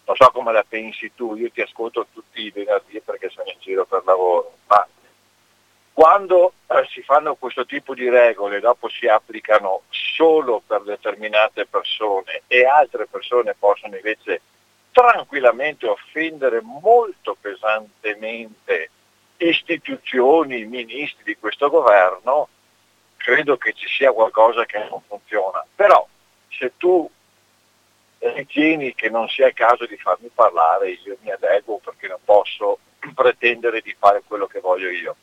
non 0.04 0.16
so 0.16 0.30
come 0.30 0.52
la 0.52 0.64
pensi 0.66 1.12
tu, 1.14 1.34
io 1.34 1.50
ti 1.50 1.60
ascolto 1.60 2.06
tutti 2.12 2.42
i 2.42 2.50
venerdì 2.50 3.00
perché 3.00 3.30
sono 3.30 3.48
in 3.50 3.58
giro 3.58 3.84
per 3.84 4.02
lavoro, 4.04 4.58
ma 4.66 4.86
quando 5.92 6.54
eh, 6.66 6.86
si 6.90 7.02
fanno 7.02 7.36
questo 7.36 7.64
tipo 7.64 7.94
di 7.94 8.08
regole 8.08 8.58
dopo 8.58 8.88
si 8.88 9.06
applicano 9.06 9.82
solo 9.90 10.60
per 10.66 10.82
determinate 10.82 11.66
persone 11.66 12.42
e 12.48 12.64
altre 12.64 13.06
persone 13.06 13.54
possono 13.56 13.94
invece 13.94 14.40
tranquillamente 14.90 15.86
offendere 15.86 16.60
molto 16.62 17.36
pesantemente 17.40 18.90
istituzioni, 19.36 20.64
ministri 20.64 21.24
di 21.24 21.36
questo 21.36 21.68
governo, 21.70 22.48
credo 23.16 23.56
che 23.56 23.72
ci 23.72 23.86
sia 23.88 24.12
qualcosa 24.12 24.64
che 24.64 24.78
non 24.90 25.00
funziona. 25.06 25.64
Però 25.74 26.06
se 26.48 26.72
tu 26.76 27.08
ritieni 28.32 28.94
che 28.94 29.10
non 29.10 29.28
sia 29.28 29.48
il 29.48 29.54
caso 29.54 29.86
di 29.86 29.96
farmi 29.96 30.30
parlare, 30.32 30.90
io 30.90 31.16
mi 31.20 31.30
adeguo 31.30 31.78
perché 31.78 32.08
non 32.08 32.18
posso 32.24 32.78
pretendere 33.14 33.80
di 33.80 33.94
fare 33.98 34.22
quello 34.26 34.46
che 34.46 34.60
voglio 34.60 34.88
io. 34.88 35.16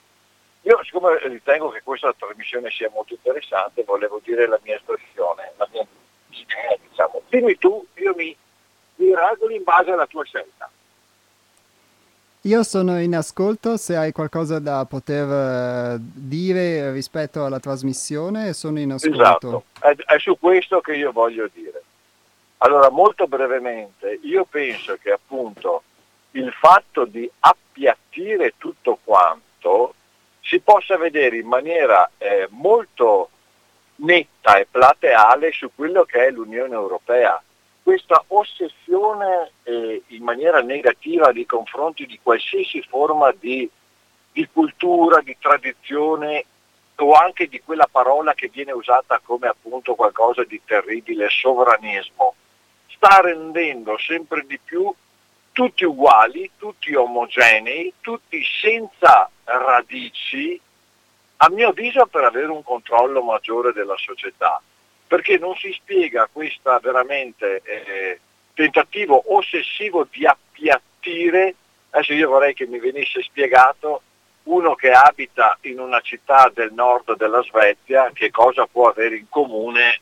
Io 0.63 0.79
siccome 0.83 1.17
ritengo 1.27 1.69
che 1.69 1.81
questa 1.83 2.13
trasmissione 2.15 2.69
sia 2.69 2.89
molto 2.93 3.13
interessante, 3.13 3.83
volevo 3.83 4.21
dire 4.23 4.47
la 4.47 4.59
mia 4.61 4.75
espressione, 4.75 5.53
la 5.57 5.67
mia 5.71 5.85
idea, 6.29 6.77
diciamo. 6.87 7.21
Dimmi 7.29 7.57
tu, 7.57 7.83
io 7.95 8.13
mi, 8.15 8.35
mi 8.95 9.15
regolo 9.15 9.53
in 9.53 9.63
base 9.63 9.91
alla 9.91 10.05
tua 10.05 10.23
scelta. 10.23 10.69
Io 12.45 12.63
sono 12.63 12.99
in 12.99 13.15
ascolto, 13.15 13.77
se 13.77 13.95
hai 13.95 14.11
qualcosa 14.11 14.57
da 14.59 14.83
poter 14.85 15.95
uh, 15.95 15.97
dire 15.99 16.91
rispetto 16.91 17.45
alla 17.45 17.59
trasmissione, 17.59 18.53
sono 18.53 18.79
in 18.79 18.93
ascolto. 18.93 19.21
Esatto, 19.21 19.63
è, 19.79 19.95
è 20.13 20.19
su 20.19 20.37
questo 20.39 20.81
che 20.81 20.93
io 20.93 21.11
voglio 21.11 21.47
dire. 21.53 21.80
Allora, 22.63 22.91
molto 22.91 23.25
brevemente, 23.25 24.19
io 24.21 24.45
penso 24.45 24.95
che 25.01 25.11
appunto 25.11 25.81
il 26.31 26.51
fatto 26.51 27.05
di 27.05 27.29
appiattire 27.39 28.53
tutto 28.57 28.99
quanto 29.03 29.95
si 30.41 30.59
possa 30.59 30.95
vedere 30.95 31.37
in 31.37 31.47
maniera 31.47 32.09
eh, 32.19 32.47
molto 32.51 33.29
netta 33.95 34.57
e 34.57 34.67
plateale 34.69 35.51
su 35.51 35.71
quello 35.73 36.03
che 36.03 36.27
è 36.27 36.29
l'Unione 36.29 36.75
Europea. 36.75 37.41
Questa 37.81 38.23
ossessione 38.27 39.53
eh, 39.63 40.03
in 40.07 40.23
maniera 40.23 40.61
negativa 40.61 41.31
nei 41.31 41.47
confronti 41.47 42.05
di 42.05 42.19
qualsiasi 42.21 42.83
forma 42.83 43.33
di, 43.39 43.67
di 44.31 44.47
cultura, 44.53 45.21
di 45.21 45.35
tradizione 45.39 46.45
o 46.95 47.13
anche 47.13 47.47
di 47.47 47.59
quella 47.59 47.87
parola 47.89 48.35
che 48.35 48.49
viene 48.49 48.71
usata 48.71 49.19
come 49.23 49.47
appunto 49.47 49.95
qualcosa 49.95 50.43
di 50.43 50.61
terribile, 50.63 51.27
sovranismo 51.27 52.35
sta 53.01 53.19
rendendo 53.19 53.97
sempre 53.97 54.45
di 54.45 54.59
più 54.63 54.93
tutti 55.51 55.83
uguali, 55.85 56.51
tutti 56.55 56.93
omogenei, 56.93 57.93
tutti 57.99 58.43
senza 58.61 59.27
radici, 59.43 60.59
a 61.37 61.49
mio 61.49 61.69
avviso 61.69 62.05
per 62.05 62.25
avere 62.25 62.51
un 62.51 62.61
controllo 62.63 63.23
maggiore 63.23 63.73
della 63.73 63.97
società, 63.97 64.61
perché 65.07 65.39
non 65.39 65.55
si 65.55 65.71
spiega 65.73 66.29
questo 66.31 66.77
veramente 66.79 67.63
eh, 67.63 68.19
tentativo 68.53 69.35
ossessivo 69.35 70.07
di 70.09 70.27
appiattire, 70.27 71.55
adesso 71.89 72.13
io 72.13 72.29
vorrei 72.29 72.53
che 72.53 72.67
mi 72.67 72.77
venisse 72.77 73.23
spiegato 73.23 74.03
uno 74.43 74.75
che 74.75 74.91
abita 74.91 75.57
in 75.61 75.79
una 75.79 76.01
città 76.01 76.51
del 76.53 76.71
nord 76.71 77.15
della 77.15 77.41
Svezia, 77.41 78.11
che 78.13 78.29
cosa 78.29 78.67
può 78.67 78.89
avere 78.89 79.15
in 79.17 79.27
comune, 79.27 79.99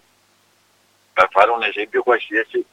per 1.14 1.30
fare 1.32 1.52
un 1.52 1.64
esempio 1.64 2.04
qualsiasi, 2.04 2.66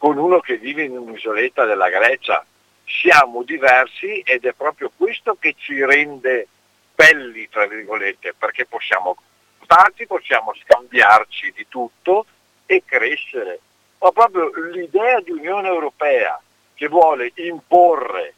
con 0.00 0.16
uno 0.16 0.40
che 0.40 0.56
vive 0.56 0.84
in 0.84 0.96
un'isoletta 0.96 1.66
della 1.66 1.90
Grecia? 1.90 2.42
Siamo 2.86 3.42
diversi 3.42 4.20
ed 4.20 4.46
è 4.46 4.54
proprio 4.54 4.90
questo 4.96 5.36
che 5.38 5.54
ci 5.58 5.84
rende 5.84 6.48
belli, 6.94 7.46
tra 7.50 7.66
virgolette, 7.66 8.32
perché 8.32 8.64
possiamo 8.64 9.14
confrontarci, 9.14 10.06
possiamo 10.06 10.54
scambiarci 10.54 11.52
di 11.52 11.66
tutto 11.68 12.24
e 12.64 12.82
crescere. 12.82 13.60
Ma 13.98 14.10
proprio 14.10 14.50
l'idea 14.72 15.20
di 15.20 15.32
Unione 15.32 15.68
Europea 15.68 16.40
che 16.72 16.88
vuole 16.88 17.32
imporre 17.34 18.32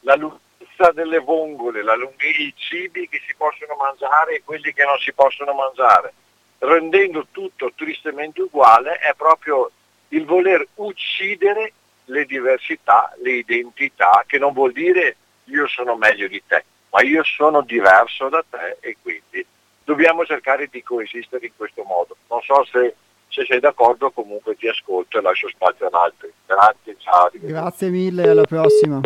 la 0.00 0.16
lunghezza 0.16 0.92
delle 0.92 1.20
vongole, 1.20 1.82
lunghezza, 1.82 2.42
i 2.42 2.52
cibi 2.54 3.08
che 3.08 3.22
si 3.26 3.34
possono 3.34 3.74
mangiare 3.76 4.34
e 4.34 4.42
quelli 4.44 4.70
che 4.74 4.84
non 4.84 4.98
si 4.98 5.14
possono 5.14 5.54
mangiare, 5.54 6.12
rendendo 6.58 7.28
tutto 7.30 7.72
tristemente 7.74 8.42
uguale, 8.42 8.98
è 8.98 9.14
proprio 9.16 9.70
il 10.08 10.24
voler 10.24 10.66
uccidere 10.76 11.72
le 12.06 12.24
diversità, 12.24 13.12
le 13.22 13.32
identità, 13.32 14.24
che 14.26 14.38
non 14.38 14.52
vuol 14.52 14.72
dire 14.72 15.16
io 15.44 15.66
sono 15.66 15.96
meglio 15.96 16.28
di 16.28 16.42
te, 16.46 16.64
ma 16.90 17.02
io 17.02 17.22
sono 17.24 17.62
diverso 17.62 18.28
da 18.28 18.44
te 18.48 18.76
e 18.80 18.96
quindi 19.00 19.44
dobbiamo 19.84 20.24
cercare 20.24 20.68
di 20.70 20.82
coesistere 20.82 21.46
in 21.46 21.52
questo 21.56 21.82
modo. 21.84 22.16
Non 22.28 22.40
so 22.42 22.64
se, 22.64 22.94
se 23.28 23.44
sei 23.44 23.60
d'accordo, 23.60 24.10
comunque 24.10 24.56
ti 24.56 24.68
ascolto 24.68 25.18
e 25.18 25.22
lascio 25.22 25.48
spazio 25.48 25.86
ad 25.86 25.94
altri. 25.94 26.32
Grazie, 26.46 26.96
ciao. 26.98 27.30
Grazie 27.32 27.88
mille, 27.88 28.28
alla 28.28 28.42
prossima. 28.42 29.00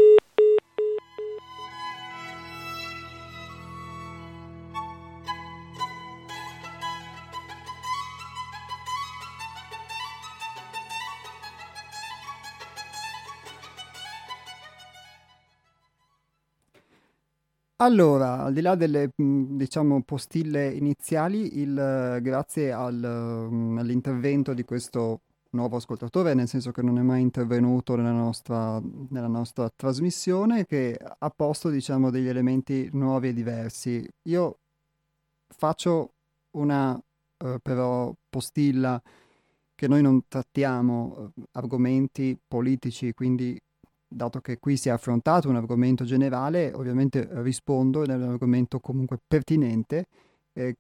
Allora, 17.83 18.43
al 18.43 18.53
di 18.53 18.61
là 18.61 18.74
delle, 18.74 19.11
diciamo, 19.16 20.03
postille 20.03 20.70
iniziali, 20.70 21.61
il, 21.61 22.18
grazie 22.20 22.72
al, 22.72 23.03
all'intervento 23.03 24.53
di 24.53 24.64
questo 24.64 25.22
nuovo 25.53 25.76
ascoltatore, 25.76 26.35
nel 26.35 26.47
senso 26.47 26.72
che 26.72 26.83
non 26.83 26.99
è 26.99 27.03
mai 27.03 27.22
intervenuto 27.22 27.97
nella 27.97 28.12
nostra, 28.12 28.78
nella 29.09 29.28
nostra 29.28 29.70
trasmissione, 29.74 30.66
che 30.66 30.95
ha 31.18 31.31
posto, 31.31 31.70
diciamo, 31.70 32.11
degli 32.11 32.28
elementi 32.28 32.91
nuovi 32.93 33.28
e 33.28 33.33
diversi. 33.33 34.07
Io 34.24 34.59
faccio 35.49 36.12
una, 36.51 37.03
eh, 37.39 37.59
però, 37.62 38.14
postilla 38.28 39.01
che 39.74 39.89
noi 39.89 40.03
non 40.03 40.28
trattiamo 40.28 41.33
eh, 41.35 41.43
argomenti 41.53 42.39
politici, 42.47 43.14
quindi 43.14 43.59
dato 44.13 44.41
che 44.41 44.59
qui 44.59 44.77
si 44.77 44.89
è 44.89 44.93
affrontato 44.93 45.49
un 45.49 45.57
argomento 45.57 46.05
generale, 46.05 46.73
ovviamente 46.75 47.29
rispondo 47.43 48.03
è 48.03 48.13
un 48.13 48.23
argomento 48.23 48.81
comunque 48.81 49.19
pertinente. 49.27 50.07
Eh, 50.53 50.77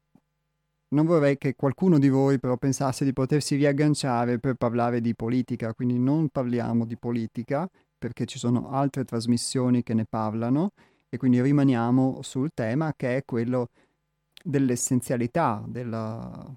non 0.88 1.06
vorrei 1.06 1.38
che 1.38 1.54
qualcuno 1.54 2.00
di 2.00 2.08
voi 2.08 2.40
però 2.40 2.56
pensasse 2.56 3.04
di 3.04 3.12
potersi 3.12 3.54
riagganciare 3.54 4.38
per 4.40 4.54
parlare 4.54 5.00
di 5.00 5.14
politica, 5.14 5.72
quindi 5.72 5.98
non 5.98 6.28
parliamo 6.28 6.84
di 6.84 6.96
politica 6.96 7.68
perché 7.96 8.26
ci 8.26 8.38
sono 8.38 8.70
altre 8.70 9.04
trasmissioni 9.04 9.84
che 9.84 9.94
ne 9.94 10.06
parlano 10.08 10.72
e 11.08 11.16
quindi 11.16 11.40
rimaniamo 11.40 12.22
sul 12.22 12.50
tema 12.52 12.92
che 12.96 13.18
è 13.18 13.24
quello 13.24 13.68
dell'essenzialità, 14.42 15.62
della, 15.66 16.52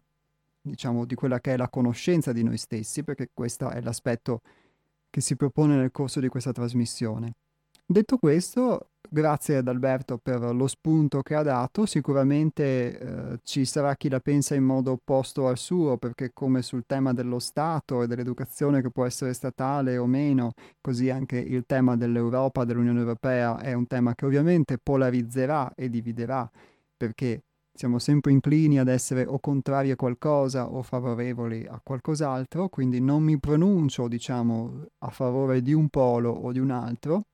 diciamo, 0.61 1.05
di 1.05 1.13
quella 1.13 1.39
che 1.39 1.53
è 1.53 1.57
la 1.57 1.69
conoscenza 1.69 2.31
di 2.31 2.43
noi 2.43 2.57
stessi, 2.57 3.03
perché 3.03 3.29
questo 3.33 3.69
è 3.69 3.81
l'aspetto 3.81 4.41
che 5.13 5.21
si 5.21 5.35
propone 5.35 5.75
nel 5.75 5.91
corso 5.91 6.19
di 6.19 6.27
questa 6.27 6.51
trasmissione. 6.51 7.33
Detto 7.85 8.17
questo, 8.17 8.89
grazie 9.07 9.57
ad 9.57 9.67
Alberto 9.67 10.17
per 10.17 10.39
lo 10.39 10.65
spunto 10.65 11.21
che 11.21 11.35
ha 11.35 11.43
dato, 11.43 11.85
sicuramente 11.85 12.97
eh, 12.97 13.39
ci 13.43 13.63
sarà 13.63 13.95
chi 13.95 14.09
la 14.09 14.19
pensa 14.19 14.55
in 14.55 14.63
modo 14.63 14.93
opposto 14.93 15.47
al 15.47 15.59
suo, 15.59 15.97
perché 15.97 16.31
come 16.33 16.63
sul 16.63 16.85
tema 16.87 17.13
dello 17.13 17.37
Stato 17.37 18.01
e 18.01 18.07
dell'educazione 18.07 18.81
che 18.81 18.89
può 18.89 19.05
essere 19.05 19.33
statale 19.33 19.97
o 19.97 20.07
meno, 20.07 20.53
così 20.81 21.11
anche 21.11 21.37
il 21.37 21.65
tema 21.67 21.95
dell'Europa, 21.95 22.65
dell'Unione 22.65 23.01
Europea 23.01 23.59
è 23.59 23.73
un 23.73 23.85
tema 23.85 24.15
che 24.15 24.25
ovviamente 24.25 24.79
polarizzerà 24.79 25.73
e 25.75 25.91
dividerà, 25.91 26.49
perché 26.97 27.43
siamo 27.73 27.97
sempre 27.97 28.31
inclini 28.31 28.77
ad 28.79 28.87
essere 28.87 29.25
o 29.25 29.39
contrari 29.39 29.89
a 29.89 29.95
qualcosa 29.95 30.69
o 30.69 30.83
favorevoli 30.83 31.65
a 31.67 31.79
qualcos'altro, 31.83 32.69
quindi 32.69 33.01
non 33.01 33.23
mi 33.23 33.39
pronuncio, 33.39 34.07
diciamo, 34.07 34.85
a 34.99 35.09
favore 35.09 35.61
di 35.61 35.73
un 35.73 35.89
polo 35.89 36.29
o 36.29 36.51
di 36.51 36.59
un 36.59 36.69
altro. 36.69 37.25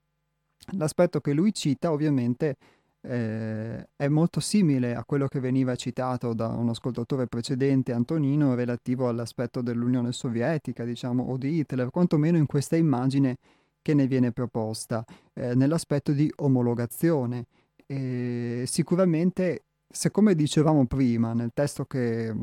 L'aspetto 0.78 1.20
che 1.20 1.34
lui 1.34 1.54
cita 1.54 1.92
ovviamente 1.92 2.56
eh, 3.02 3.90
è 3.96 4.08
molto 4.08 4.40
simile 4.40 4.96
a 4.96 5.04
quello 5.04 5.28
che 5.28 5.40
veniva 5.40 5.76
citato 5.76 6.34
da 6.34 6.48
un 6.48 6.70
ascoltatore 6.70 7.28
precedente, 7.28 7.92
Antonino, 7.92 8.56
relativo 8.56 9.10
all'aspetto 9.10 9.62
dell'Unione 9.62 10.14
Sovietica, 10.14 10.86
diciamo, 10.86 11.24
o 11.24 11.38
di 11.38 11.60
Hitler, 11.60 11.90
quantomeno 11.90 12.38
in 12.38 12.46
questa 12.46 12.78
immagine 12.78 13.38
che 13.82 13.94
ne 13.94 14.08
viene 14.08 14.32
proposta, 14.32 15.06
eh, 15.34 15.54
nell'aspetto 15.54 16.14
di 16.14 16.32
omologazione. 16.38 17.46
E 17.86 18.64
sicuramente 18.68 19.64
se 19.92 20.12
come 20.12 20.36
dicevamo 20.36 20.86
prima 20.86 21.34
nel 21.34 21.52
testo 21.54 21.86
che, 21.86 22.34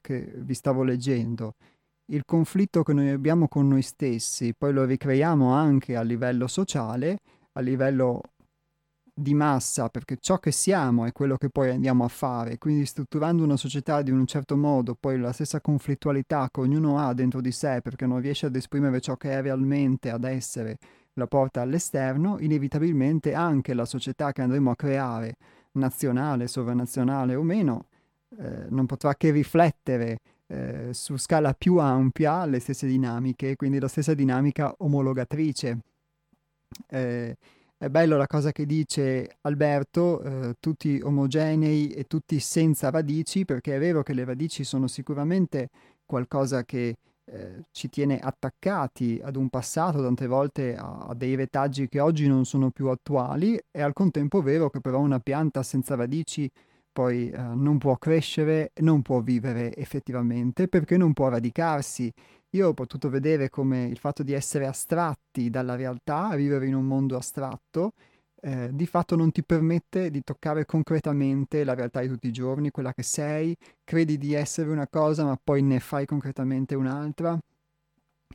che, 0.00 0.32
vi 0.36 0.54
stavo 0.54 0.82
leggendo, 0.82 1.54
il 2.06 2.24
conflitto 2.24 2.82
che 2.82 2.92
noi 2.92 3.10
abbiamo 3.10 3.48
con 3.48 3.68
noi 3.68 3.82
stessi, 3.82 4.54
poi 4.56 4.72
lo 4.72 4.84
ricreiamo 4.84 5.52
anche 5.52 5.96
a 5.96 6.02
livello 6.02 6.46
sociale, 6.46 7.18
a 7.52 7.60
livello 7.60 8.22
di 9.16 9.34
massa, 9.34 9.88
perché 9.90 10.16
ciò 10.18 10.38
che 10.38 10.50
siamo 10.50 11.04
è 11.04 11.12
quello 11.12 11.36
che 11.36 11.48
poi 11.48 11.70
andiamo 11.70 12.04
a 12.04 12.08
fare, 12.08 12.58
quindi 12.58 12.84
strutturando 12.84 13.44
una 13.44 13.56
società 13.56 14.02
di 14.02 14.10
un 14.10 14.26
certo 14.26 14.56
modo, 14.56 14.96
poi 14.98 15.18
la 15.18 15.32
stessa 15.32 15.60
conflittualità 15.60 16.48
che 16.50 16.60
ognuno 16.60 16.98
ha 16.98 17.14
dentro 17.14 17.40
di 17.40 17.52
sé 17.52 17.80
perché 17.82 18.06
non 18.06 18.20
riesce 18.20 18.46
ad 18.46 18.56
esprimere 18.56 19.00
ciò 19.00 19.16
che 19.16 19.30
è 19.30 19.42
realmente 19.42 20.10
ad 20.10 20.24
essere, 20.24 20.78
la 21.14 21.26
porta 21.26 21.60
all'esterno, 21.60 22.38
inevitabilmente 22.40 23.34
anche 23.34 23.72
la 23.72 23.84
società 23.84 24.32
che 24.32 24.42
andremo 24.42 24.70
a 24.70 24.76
creare 24.76 25.36
nazionale, 25.74 26.46
sovranazionale 26.46 27.34
o 27.34 27.42
meno, 27.42 27.86
eh, 28.38 28.66
non 28.68 28.86
potrà 28.86 29.14
che 29.14 29.30
riflettere 29.30 30.18
eh, 30.46 30.88
su 30.92 31.16
scala 31.16 31.54
più 31.54 31.78
ampia 31.78 32.44
le 32.46 32.58
stesse 32.60 32.86
dinamiche, 32.86 33.56
quindi 33.56 33.78
la 33.78 33.88
stessa 33.88 34.14
dinamica 34.14 34.74
omologatrice. 34.78 35.78
Eh, 36.88 37.36
è 37.76 37.88
bello 37.88 38.16
la 38.16 38.26
cosa 38.26 38.52
che 38.52 38.66
dice 38.66 39.36
Alberto, 39.42 40.22
eh, 40.22 40.54
tutti 40.58 41.00
omogenei 41.02 41.90
e 41.90 42.04
tutti 42.04 42.38
senza 42.40 42.90
radici, 42.90 43.44
perché 43.44 43.76
è 43.76 43.78
vero 43.78 44.02
che 44.02 44.14
le 44.14 44.24
radici 44.24 44.64
sono 44.64 44.86
sicuramente 44.86 45.68
qualcosa 46.04 46.64
che 46.64 46.96
eh, 47.26 47.64
ci 47.70 47.88
tiene 47.88 48.18
attaccati 48.18 49.20
ad 49.22 49.36
un 49.36 49.48
passato, 49.48 50.02
tante 50.02 50.26
volte 50.26 50.76
a, 50.76 51.06
a, 51.08 51.14
dei 51.14 51.34
retaggi 51.34 51.88
che 51.88 52.00
oggi 52.00 52.26
non 52.28 52.44
sono 52.44 52.70
più 52.70 52.88
attuali, 52.88 53.58
è 53.70 53.80
al 53.80 53.92
contempo 53.92 54.42
vero 54.42 54.70
che 54.70 54.80
però 54.80 55.00
una 55.00 55.20
pianta 55.20 55.62
senza 55.62 55.94
radici 55.94 56.50
poi 56.94 57.28
eh, 57.28 57.36
non 57.36 57.78
può 57.78 57.96
crescere, 57.96 58.70
non 58.76 59.02
può 59.02 59.20
vivere 59.20 59.74
effettivamente 59.74 60.68
perché 60.68 60.96
non 60.96 61.12
può 61.12 61.28
radicarsi. 61.28 62.12
Io 62.50 62.68
ho 62.68 62.72
potuto 62.72 63.10
vedere 63.10 63.50
come 63.50 63.86
il 63.86 63.98
fatto 63.98 64.22
di 64.22 64.32
essere 64.32 64.66
astratti 64.66 65.50
dalla 65.50 65.74
realtà, 65.74 66.36
vivere 66.36 66.66
in 66.68 66.74
un 66.74 66.86
mondo 66.86 67.16
astratto, 67.16 67.94
eh, 68.46 68.68
di 68.72 68.84
fatto 68.84 69.16
non 69.16 69.32
ti 69.32 69.42
permette 69.42 70.10
di 70.10 70.22
toccare 70.22 70.66
concretamente 70.66 71.64
la 71.64 71.72
realtà 71.72 72.02
di 72.02 72.08
tutti 72.08 72.26
i 72.26 72.32
giorni, 72.32 72.70
quella 72.70 72.92
che 72.92 73.02
sei, 73.02 73.56
credi 73.82 74.18
di 74.18 74.34
essere 74.34 74.68
una 74.68 74.86
cosa 74.86 75.24
ma 75.24 75.38
poi 75.42 75.62
ne 75.62 75.80
fai 75.80 76.04
concretamente 76.04 76.74
un'altra. 76.74 77.38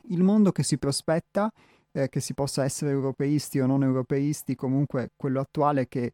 Il 0.08 0.24
mondo 0.24 0.50
che 0.50 0.64
si 0.64 0.78
prospetta, 0.78 1.52
eh, 1.92 2.08
che 2.08 2.18
si 2.18 2.34
possa 2.34 2.64
essere 2.64 2.90
europeisti 2.90 3.60
o 3.60 3.66
non 3.66 3.84
europeisti, 3.84 4.56
comunque 4.56 5.10
quello 5.14 5.38
attuale 5.38 5.86
che 5.86 6.12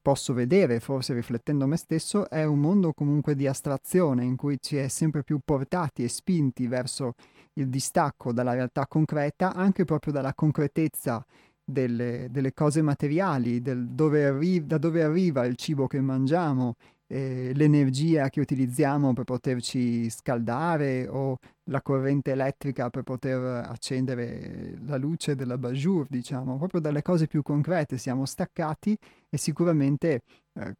posso 0.00 0.32
vedere, 0.32 0.80
forse 0.80 1.12
riflettendo 1.12 1.66
me 1.66 1.76
stesso, 1.76 2.30
è 2.30 2.44
un 2.44 2.58
mondo 2.58 2.94
comunque 2.94 3.34
di 3.34 3.46
astrazione 3.46 4.24
in 4.24 4.36
cui 4.36 4.56
ci 4.58 4.78
è 4.78 4.88
sempre 4.88 5.22
più 5.22 5.40
portati 5.44 6.02
e 6.02 6.08
spinti 6.08 6.66
verso 6.66 7.12
il 7.54 7.68
distacco 7.68 8.32
dalla 8.32 8.54
realtà 8.54 8.86
concreta, 8.86 9.52
anche 9.52 9.84
proprio 9.84 10.14
dalla 10.14 10.32
concretezza 10.32 11.22
delle, 11.64 12.28
delle 12.30 12.52
cose 12.52 12.82
materiali, 12.82 13.62
del 13.62 13.88
dove 13.88 14.26
arri- 14.26 14.66
da 14.66 14.78
dove 14.78 15.02
arriva 15.02 15.44
il 15.46 15.56
cibo 15.56 15.86
che 15.86 16.00
mangiamo 16.00 16.76
eh, 17.06 17.52
l'energia 17.54 18.28
che 18.28 18.40
utilizziamo 18.40 19.12
per 19.12 19.24
poterci 19.24 20.08
scaldare 20.10 21.06
o 21.06 21.38
la 21.64 21.82
corrente 21.82 22.32
elettrica 22.32 22.90
per 22.90 23.02
poter 23.02 23.40
accendere 23.66 24.76
la 24.86 24.96
luce 24.96 25.34
della 25.34 25.58
bajour, 25.58 26.06
diciamo, 26.08 26.56
proprio 26.58 26.80
dalle 26.80 27.02
cose 27.02 27.26
più 27.26 27.42
concrete. 27.42 27.98
Siamo 27.98 28.26
staccati 28.26 28.96
e 29.28 29.36
sicuramente 29.36 30.22
eh, 30.54 30.74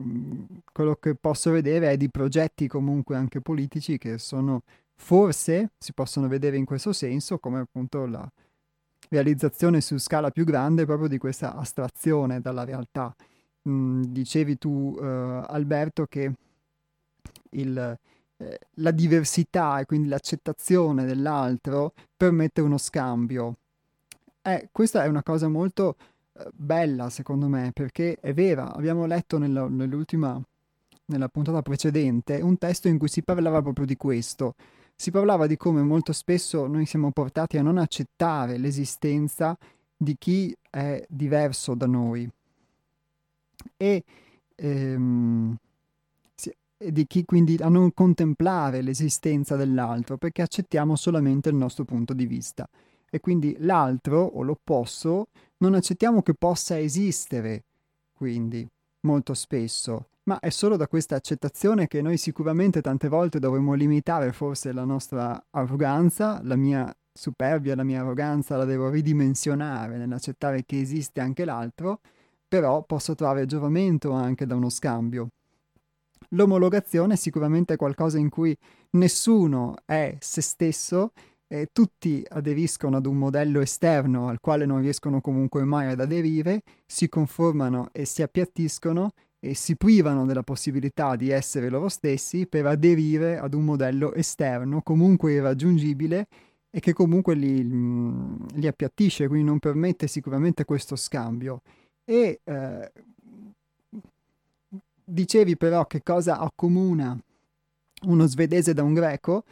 quello 0.73 0.97
che 0.97 1.15
posso 1.15 1.51
vedere 1.51 1.91
è 1.91 1.97
di 1.97 2.11
progetti 2.11 2.67
comunque 2.69 3.17
anche 3.17 3.41
politici 3.41 3.99
che 3.99 4.19
sono 4.19 4.63
forse 4.97 5.73
si 5.79 5.93
possono 5.93 6.29
vedere 6.29 6.57
in 6.57 6.65
questo 6.65 6.93
senso 6.93 7.39
come 7.39 7.61
appunto 7.61 8.07
la 8.07 8.31
realizzazione 9.09 9.81
su 9.81 9.99
scala 9.99 10.31
più 10.31 10.45
grande 10.45 10.85
proprio 10.85 11.09
di 11.09 11.19
questa 11.19 11.55
astrazione 11.55 12.41
dalla 12.41 12.65
realtà. 12.65 13.15
Mm, 13.69 14.03
dicevi 14.05 14.59
tu, 14.59 14.97
uh, 14.99 15.45
Alberto, 15.47 16.07
che 16.07 16.33
il, 17.51 17.99
eh, 18.37 18.59
la 18.75 18.91
diversità 18.91 19.79
e 19.81 19.87
quindi 19.87 20.09
l'accettazione 20.09 21.05
dell'altro 21.05 21.93
permette 22.17 22.61
uno 22.61 22.79
scambio. 22.79 23.57
Eh, 24.43 24.69
questa 24.73 25.05
è 25.05 25.07
una 25.07 25.23
cosa 25.23 25.49
molto 25.49 25.97
eh, 26.35 26.49
bella, 26.53 27.11
secondo 27.11 27.49
me, 27.49 27.71
perché 27.73 28.19
è 28.21 28.35
vera. 28.35 28.75
Abbiamo 28.75 29.07
letto 29.07 29.39
nella, 29.39 29.67
nell'ultima, 29.69 30.41
nella 31.07 31.29
puntata 31.29 31.63
precedente, 31.63 32.41
un 32.41 32.59
testo 32.59 32.89
in 32.89 32.99
cui 32.99 33.09
si 33.09 33.23
parlava 33.23 33.63
proprio 33.63 33.87
di 33.87 33.97
questo 33.97 34.55
si 34.97 35.11
parlava 35.11 35.47
di 35.47 35.57
come 35.57 35.83
molto 35.83 36.13
spesso 36.13 36.67
noi 36.67 36.87
siamo 36.87 37.11
portati 37.11 37.59
a 37.59 37.63
non 37.63 37.79
accettare 37.79 38.59
l'esistenza 38.59 39.57
di 39.97 40.17
chi 40.19 40.55
è 40.71 41.05
diverso 41.09 41.75
da 41.75 41.87
noi. 41.87 42.29
E, 43.77 44.05
ehm, 44.57 45.57
di 46.77 47.07
chi 47.07 47.25
quindi 47.25 47.57
a 47.61 47.69
non 47.69 47.95
contemplare 47.95 48.83
l'esistenza 48.83 49.57
dell'altro 49.57 50.19
perché 50.19 50.43
accettiamo 50.43 50.97
solamente 50.97 51.49
il 51.49 51.55
nostro 51.55 51.85
punto 51.85 52.13
di 52.13 52.27
vista. 52.27 52.69
E 53.11 53.21
quindi 53.21 53.57
l'altro 53.61 54.21
o 54.21 54.43
l'opposto 54.43 55.29
non 55.59 55.75
accettiamo 55.75 56.23
che 56.23 56.35
possa 56.35 56.79
esistere 56.79 57.63
quindi 58.13 58.67
molto 59.05 59.35
spesso 59.35 60.09
ma 60.25 60.39
è 60.39 60.49
solo 60.49 60.77
da 60.77 60.89
questa 60.89 61.17
accettazione 61.17 61.87
che 61.87 62.01
noi 62.01 62.17
sicuramente 62.17 62.81
tante 62.81 63.09
volte 63.09 63.39
dovremmo 63.39 63.75
limitare 63.75 64.33
forse 64.33 64.73
la 64.73 64.85
nostra 64.85 65.45
arroganza, 65.51 66.41
la 66.43 66.57
mia 66.57 66.95
superbia, 67.13 67.75
la 67.75 67.85
mia 67.85 68.01
arroganza 68.01 68.57
la 68.57 68.65
devo 68.65 68.89
ridimensionare 68.89 69.99
nell'accettare 69.99 70.65
che 70.65 70.81
esiste 70.81 71.21
anche 71.21 71.45
l'altro, 71.45 72.01
però 72.49 72.83
posso 72.85 73.15
trarre 73.15 73.45
giovamento 73.45 74.13
anche 74.13 74.47
da 74.47 74.55
uno 74.55 74.71
scambio. 74.71 75.29
L'omologazione 76.31 77.15
è 77.15 77.17
sicuramente 77.17 77.77
qualcosa 77.77 78.19
in 78.19 78.31
cui 78.31 78.57
nessuno 78.93 79.77
è 79.85 80.17
se 80.21 80.41
stesso 80.41 81.13
e 81.55 81.69
tutti 81.73 82.25
aderiscono 82.31 82.97
ad 82.97 83.07
un 83.07 83.17
modello 83.17 83.61
esterno 83.61 84.27
al 84.27 84.41
quale 84.41 84.67
non 84.67 84.81
riescono 84.81 85.21
comunque 85.21 85.63
mai 85.63 85.87
ad 85.87 86.01
aderire, 86.01 86.63
si 86.85 87.09
conformano 87.09 87.91
e 87.93 88.07
si 88.07 88.23
appiattiscono 88.23 89.13
e 89.39 89.55
si 89.55 89.77
privano 89.77 90.27
della 90.27 90.43
possibilità 90.43 91.15
di 91.15 91.31
essere 91.31 91.69
loro 91.69 91.89
stessi 91.89 92.49
per 92.49 92.67
aderire 92.67 93.39
ad 93.39 93.55
un 93.55 93.67
modello 93.67 94.15
esterno 94.15 94.83
comunque 94.83 95.35
irraggiungibile 95.35 96.27
e 96.71 96.81
che 96.81 96.93
comunque 96.93 97.37
li, 97.37 97.63
mm, 97.63 98.47
li 98.55 98.67
appiattisce, 98.67 99.29
quindi 99.29 99.47
non 99.47 99.61
permette 99.61 100.09
sicuramente 100.09 100.65
questo 100.65 100.97
scambio. 100.97 101.61
E 102.05 102.41
eh, 102.43 102.93
dicevi 105.05 105.57
però 105.57 105.87
che 105.87 106.03
cosa 106.03 106.41
accomuna 106.41 107.17
uno 108.07 108.27
svedese 108.27 108.75
da 108.75 108.83
un 108.83 108.93
greco? 108.93 109.45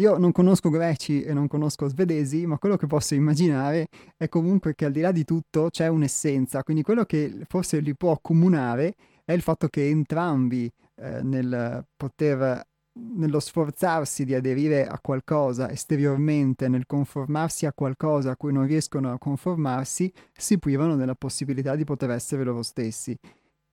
Io 0.00 0.16
non 0.16 0.32
conosco 0.32 0.70
greci 0.70 1.22
e 1.22 1.34
non 1.34 1.46
conosco 1.46 1.86
svedesi, 1.86 2.46
ma 2.46 2.56
quello 2.56 2.78
che 2.78 2.86
posso 2.86 3.14
immaginare 3.14 3.88
è 4.16 4.30
comunque 4.30 4.74
che 4.74 4.86
al 4.86 4.92
di 4.92 5.02
là 5.02 5.12
di 5.12 5.24
tutto 5.24 5.68
c'è 5.68 5.88
un'essenza, 5.88 6.62
quindi 6.62 6.82
quello 6.82 7.04
che 7.04 7.44
forse 7.46 7.80
li 7.80 7.94
può 7.94 8.12
accomunare 8.12 8.94
è 9.26 9.32
il 9.32 9.42
fatto 9.42 9.68
che 9.68 9.86
entrambi 9.88 10.72
eh, 10.94 11.22
nel 11.22 11.84
poter 11.94 12.66
nello 12.92 13.40
sforzarsi 13.40 14.24
di 14.24 14.34
aderire 14.34 14.86
a 14.86 14.98
qualcosa 14.98 15.70
esteriormente, 15.70 16.68
nel 16.68 16.86
conformarsi 16.86 17.66
a 17.66 17.72
qualcosa 17.72 18.30
a 18.30 18.36
cui 18.36 18.54
non 18.54 18.66
riescono 18.66 19.12
a 19.12 19.18
conformarsi, 19.18 20.10
si 20.32 20.58
privano 20.58 20.96
della 20.96 21.14
possibilità 21.14 21.76
di 21.76 21.84
poter 21.84 22.10
essere 22.10 22.42
loro 22.42 22.62
stessi. 22.62 23.14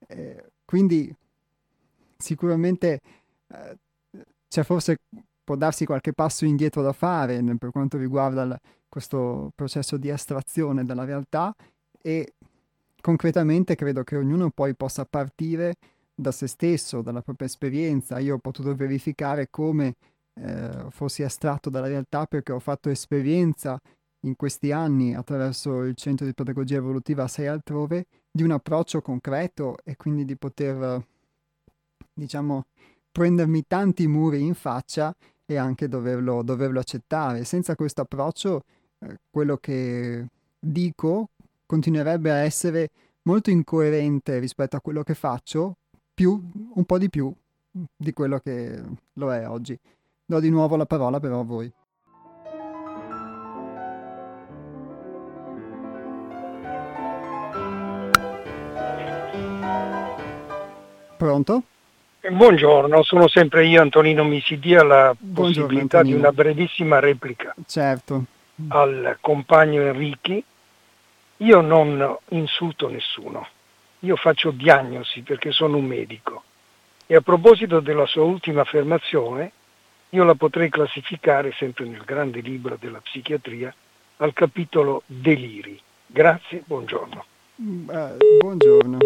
Eh, 0.06 0.44
quindi 0.66 1.12
sicuramente 2.18 3.00
eh, 3.48 3.76
c'è 4.46 4.62
forse 4.62 4.98
può 5.48 5.56
darsi 5.56 5.86
qualche 5.86 6.12
passo 6.12 6.44
indietro 6.44 6.82
da 6.82 6.92
fare 6.92 7.42
per 7.56 7.70
quanto 7.70 7.96
riguarda 7.96 8.44
l- 8.44 8.58
questo 8.86 9.50
processo 9.54 9.96
di 9.96 10.10
astrazione 10.10 10.84
dalla 10.84 11.06
realtà 11.06 11.56
e 12.02 12.34
concretamente 13.00 13.74
credo 13.74 14.04
che 14.04 14.16
ognuno 14.18 14.50
poi 14.50 14.74
possa 14.74 15.06
partire 15.06 15.76
da 16.14 16.32
se 16.32 16.48
stesso, 16.48 17.00
dalla 17.00 17.22
propria 17.22 17.46
esperienza. 17.46 18.18
Io 18.18 18.34
ho 18.34 18.38
potuto 18.38 18.74
verificare 18.74 19.48
come 19.48 19.94
eh, 20.34 20.84
fossi 20.90 21.22
astratto 21.22 21.70
dalla 21.70 21.86
realtà 21.86 22.26
perché 22.26 22.52
ho 22.52 22.58
fatto 22.58 22.90
esperienza 22.90 23.80
in 24.24 24.36
questi 24.36 24.70
anni 24.70 25.14
attraverso 25.14 25.80
il 25.80 25.94
centro 25.94 26.26
di 26.26 26.34
pedagogia 26.34 26.76
evolutiva 26.76 27.26
6 27.26 27.46
altrove 27.46 28.04
di 28.30 28.42
un 28.42 28.50
approccio 28.50 29.00
concreto 29.00 29.78
e 29.82 29.96
quindi 29.96 30.26
di 30.26 30.36
poter, 30.36 31.02
diciamo, 32.12 32.66
prendermi 33.10 33.64
tanti 33.66 34.06
muri 34.06 34.42
in 34.42 34.52
faccia 34.52 35.16
e 35.50 35.56
anche 35.56 35.88
doverlo, 35.88 36.42
doverlo 36.42 36.78
accettare. 36.78 37.44
Senza 37.44 37.74
questo 37.74 38.02
approccio, 38.02 38.64
eh, 38.98 39.18
quello 39.30 39.56
che 39.56 40.26
dico, 40.58 41.30
continuerebbe 41.64 42.30
a 42.30 42.36
essere 42.36 42.90
molto 43.22 43.48
incoerente 43.48 44.38
rispetto 44.40 44.76
a 44.76 44.80
quello 44.82 45.02
che 45.02 45.14
faccio, 45.14 45.76
più, 46.12 46.38
un 46.74 46.84
po' 46.84 46.98
di 46.98 47.08
più 47.08 47.32
di 47.96 48.12
quello 48.12 48.38
che 48.40 48.82
lo 49.14 49.32
è 49.32 49.48
oggi. 49.48 49.78
Do 50.26 50.38
di 50.38 50.50
nuovo 50.50 50.76
la 50.76 50.84
parola 50.84 51.18
però 51.18 51.40
a 51.40 51.44
voi. 51.44 51.72
Pronto? 61.16 61.62
Eh, 62.20 62.30
buongiorno, 62.32 63.02
sono 63.04 63.28
sempre 63.28 63.66
io 63.66 63.80
Antonino 63.80 64.24
Misidia, 64.24 64.82
la 64.82 65.14
Buongiorno, 65.16 65.66
possibilità 65.66 65.98
Antonino. 65.98 66.16
di 66.16 66.22
una 66.22 66.32
brevissima 66.32 66.98
replica. 66.98 67.54
Certo. 67.64 68.24
Al 68.68 69.18
compagno 69.20 69.82
Enrichi 69.82 70.42
io 71.36 71.60
non 71.60 72.16
insulto 72.30 72.88
nessuno, 72.88 73.46
io 74.00 74.16
faccio 74.16 74.50
diagnosi 74.50 75.20
perché 75.20 75.52
sono 75.52 75.76
un 75.76 75.84
medico. 75.84 76.42
E 77.06 77.14
a 77.14 77.20
proposito 77.20 77.78
della 77.78 78.06
sua 78.06 78.24
ultima 78.24 78.62
affermazione, 78.62 79.52
io 80.10 80.24
la 80.24 80.34
potrei 80.34 80.68
classificare 80.70 81.52
sempre 81.52 81.84
nel 81.84 82.02
grande 82.04 82.40
libro 82.40 82.76
della 82.80 83.00
psichiatria 83.00 83.72
al 84.16 84.32
capitolo 84.32 85.02
deliri. 85.06 85.80
Grazie, 86.04 86.64
buongiorno. 86.66 87.24
Uh, 87.54 88.16
buongiorno. 88.40 88.98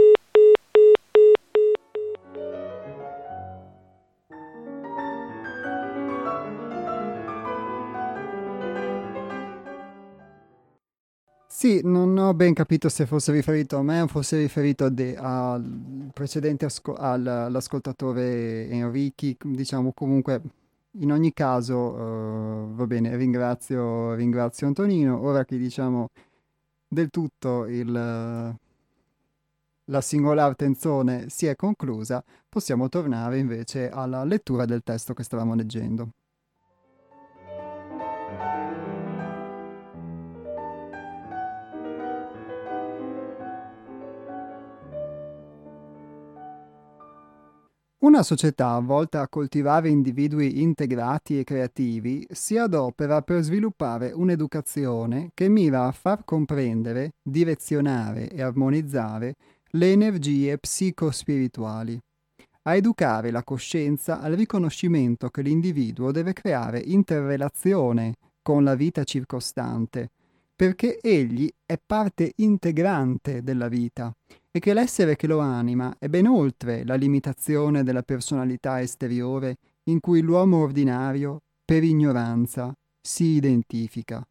Sì, 11.62 11.80
non 11.84 12.18
ho 12.18 12.34
ben 12.34 12.54
capito 12.54 12.88
se 12.88 13.06
fosse 13.06 13.30
riferito 13.30 13.76
a 13.76 13.82
me 13.84 14.00
o 14.00 14.08
fosse 14.08 14.36
riferito 14.36 14.88
de- 14.90 15.14
al 15.16 16.10
precedente 16.12 16.64
asco- 16.64 16.96
al- 16.96 17.24
all'ascoltatore 17.24 18.68
Enrichi, 18.68 19.36
diciamo 19.40 19.92
comunque 19.92 20.42
in 20.98 21.12
ogni 21.12 21.32
caso 21.32 21.76
uh, 21.76 22.74
va 22.74 22.86
bene, 22.88 23.14
ringrazio, 23.16 24.12
ringrazio 24.14 24.66
Antonino. 24.66 25.22
Ora 25.22 25.44
che 25.44 25.56
diciamo 25.56 26.08
del 26.88 27.10
tutto 27.10 27.66
il, 27.66 27.92
la 27.92 28.56
singolare 30.00 30.54
tensione 30.56 31.28
si 31.28 31.46
è 31.46 31.54
conclusa, 31.54 32.24
possiamo 32.48 32.88
tornare 32.88 33.38
invece 33.38 33.88
alla 33.88 34.24
lettura 34.24 34.64
del 34.64 34.82
testo 34.82 35.14
che 35.14 35.22
stavamo 35.22 35.54
leggendo. 35.54 36.08
Una 48.02 48.24
società 48.24 48.80
volta 48.80 49.20
a 49.20 49.28
coltivare 49.28 49.88
individui 49.88 50.60
integrati 50.60 51.38
e 51.38 51.44
creativi 51.44 52.26
si 52.32 52.58
adopera 52.58 53.22
per 53.22 53.42
sviluppare 53.42 54.10
un'educazione 54.10 55.30
che 55.32 55.48
mira 55.48 55.86
a 55.86 55.92
far 55.92 56.24
comprendere, 56.24 57.12
direzionare 57.22 58.28
e 58.28 58.42
armonizzare 58.42 59.36
le 59.74 59.92
energie 59.92 60.58
psicospirituali. 60.58 61.96
a 62.64 62.74
educare 62.74 63.30
la 63.30 63.44
coscienza 63.44 64.20
al 64.20 64.34
riconoscimento 64.34 65.28
che 65.30 65.42
l'individuo 65.42 66.10
deve 66.10 66.32
creare 66.32 66.80
interrelazione 66.80 68.14
con 68.42 68.64
la 68.64 68.74
vita 68.74 69.04
circostante, 69.04 70.10
perché 70.54 71.00
egli 71.00 71.48
è 71.64 71.78
parte 71.84 72.32
integrante 72.36 73.42
della 73.42 73.68
vita 73.68 74.12
e 74.54 74.60
che 74.60 74.74
l'essere 74.74 75.16
che 75.16 75.26
lo 75.26 75.38
anima 75.38 75.96
è 75.98 76.08
ben 76.08 76.26
oltre 76.26 76.84
la 76.84 76.94
limitazione 76.94 77.82
della 77.82 78.02
personalità 78.02 78.82
esteriore 78.82 79.56
in 79.84 79.98
cui 79.98 80.20
l'uomo 80.20 80.58
ordinario, 80.58 81.38
per 81.64 81.82
ignoranza, 81.82 82.70
si 83.00 83.24
identifica. 83.24 84.22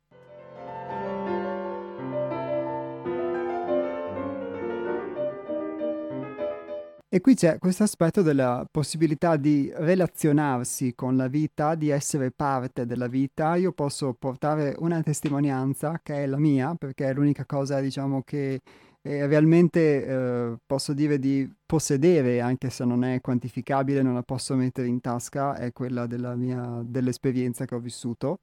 E 7.13 7.19
qui 7.19 7.34
c'è 7.36 7.57
questo 7.57 7.84
aspetto 7.84 8.22
della 8.22 8.65
possibilità 8.72 9.36
di 9.36 9.69
relazionarsi 9.76 10.93
con 10.95 11.17
la 11.17 11.28
vita, 11.28 11.76
di 11.76 11.89
essere 11.89 12.32
parte 12.32 12.86
della 12.86 13.07
vita. 13.07 13.55
Io 13.55 13.74
posso 13.74 14.15
portare 14.17 14.76
una 14.78 15.01
testimonianza 15.01 15.99
che 16.01 16.24
è 16.24 16.26
la 16.26 16.38
mia, 16.38 16.74
perché 16.76 17.09
è 17.09 17.13
l'unica 17.13 17.45
cosa, 17.45 17.82
diciamo, 17.82 18.22
che 18.22 18.61
eh, 19.04 19.26
realmente 19.28 20.06
eh, 20.06 20.58
posso 20.66 20.93
dire 20.93 21.18
di 21.18 21.52
possedere, 21.66 22.41
anche 22.41 22.70
se 22.70 22.86
non 22.86 23.04
è 23.04 23.20
quantificabile, 23.22 24.02
non 24.02 24.14
la 24.14 24.24
posso 24.24 24.56
mettere 24.56 24.88
in 24.88 25.02
tasca, 25.02 25.56
è 25.56 25.72
quella 25.72 26.06
mia, 26.36 26.82
dell'esperienza 26.86 27.66
che 27.66 27.76
ho 27.76 27.80
vissuto. 27.80 28.39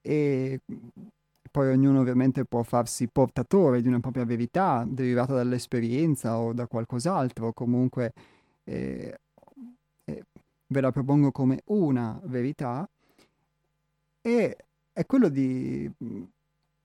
E 0.00 0.60
poi 1.50 1.68
ognuno 1.70 2.00
ovviamente 2.00 2.44
può 2.44 2.62
farsi 2.62 3.08
portatore 3.08 3.80
di 3.80 3.88
una 3.88 4.00
propria 4.00 4.24
verità 4.24 4.84
derivata 4.86 5.34
dall'esperienza 5.34 6.38
o 6.38 6.52
da 6.52 6.66
qualcos'altro, 6.66 7.52
comunque 7.52 8.12
eh, 8.64 9.18
eh, 10.04 10.24
ve 10.66 10.80
la 10.80 10.92
propongo 10.92 11.32
come 11.32 11.62
una 11.66 12.20
verità 12.24 12.88
e 14.20 14.56
è 14.92 15.06
quello 15.06 15.28
di 15.28 15.90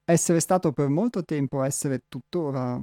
essere 0.06 0.40
stato 0.40 0.72
per 0.72 0.88
molto 0.88 1.24
tempo, 1.24 1.64
essere 1.64 2.04
tuttora, 2.08 2.82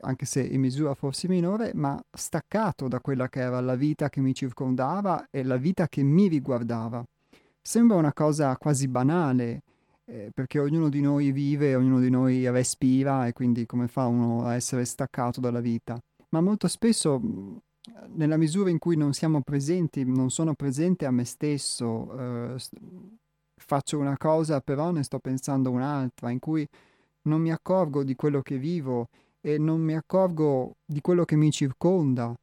anche 0.00 0.26
se 0.26 0.42
in 0.42 0.60
misura 0.60 0.94
forse 0.94 1.28
minore, 1.28 1.72
ma 1.74 2.00
staccato 2.10 2.88
da 2.88 3.00
quella 3.00 3.28
che 3.28 3.40
era 3.40 3.60
la 3.60 3.74
vita 3.74 4.08
che 4.08 4.20
mi 4.20 4.34
circondava 4.34 5.28
e 5.30 5.42
la 5.42 5.56
vita 5.56 5.88
che 5.88 6.02
mi 6.02 6.28
riguardava. 6.28 7.04
Sembra 7.60 7.96
una 7.96 8.12
cosa 8.12 8.56
quasi 8.56 8.88
banale, 8.88 9.62
eh, 10.04 10.30
perché 10.32 10.58
ognuno 10.58 10.88
di 10.88 11.00
noi 11.00 11.32
vive, 11.32 11.74
ognuno 11.74 11.98
di 12.00 12.10
noi 12.10 12.48
respira 12.50 13.26
e 13.26 13.32
quindi 13.32 13.66
come 13.66 13.88
fa 13.88 14.06
uno 14.06 14.44
a 14.44 14.54
essere 14.54 14.84
staccato 14.84 15.40
dalla 15.40 15.60
vita? 15.60 15.98
Ma 16.28 16.40
molto 16.40 16.68
spesso, 16.68 17.20
nella 18.14 18.36
misura 18.36 18.70
in 18.70 18.78
cui 18.78 18.96
non 18.96 19.12
siamo 19.12 19.40
presenti, 19.40 20.04
non 20.04 20.30
sono 20.30 20.54
presente 20.54 21.06
a 21.06 21.10
me 21.10 21.24
stesso, 21.24 22.18
eh, 22.18 22.56
faccio 23.56 23.98
una 23.98 24.16
cosa 24.16 24.60
però 24.60 24.92
ne 24.92 25.02
sto 25.02 25.18
pensando 25.18 25.70
un'altra, 25.70 26.30
in 26.30 26.38
cui 26.38 26.66
non 27.22 27.40
mi 27.40 27.50
accorgo 27.50 28.04
di 28.04 28.14
quello 28.14 28.42
che 28.42 28.58
vivo 28.58 29.08
e 29.46 29.58
non 29.58 29.80
mi 29.80 29.94
accorgo 29.94 30.74
di 30.84 31.00
quello 31.00 31.24
che 31.24 31.36
mi 31.36 31.52
circonda. 31.52 32.36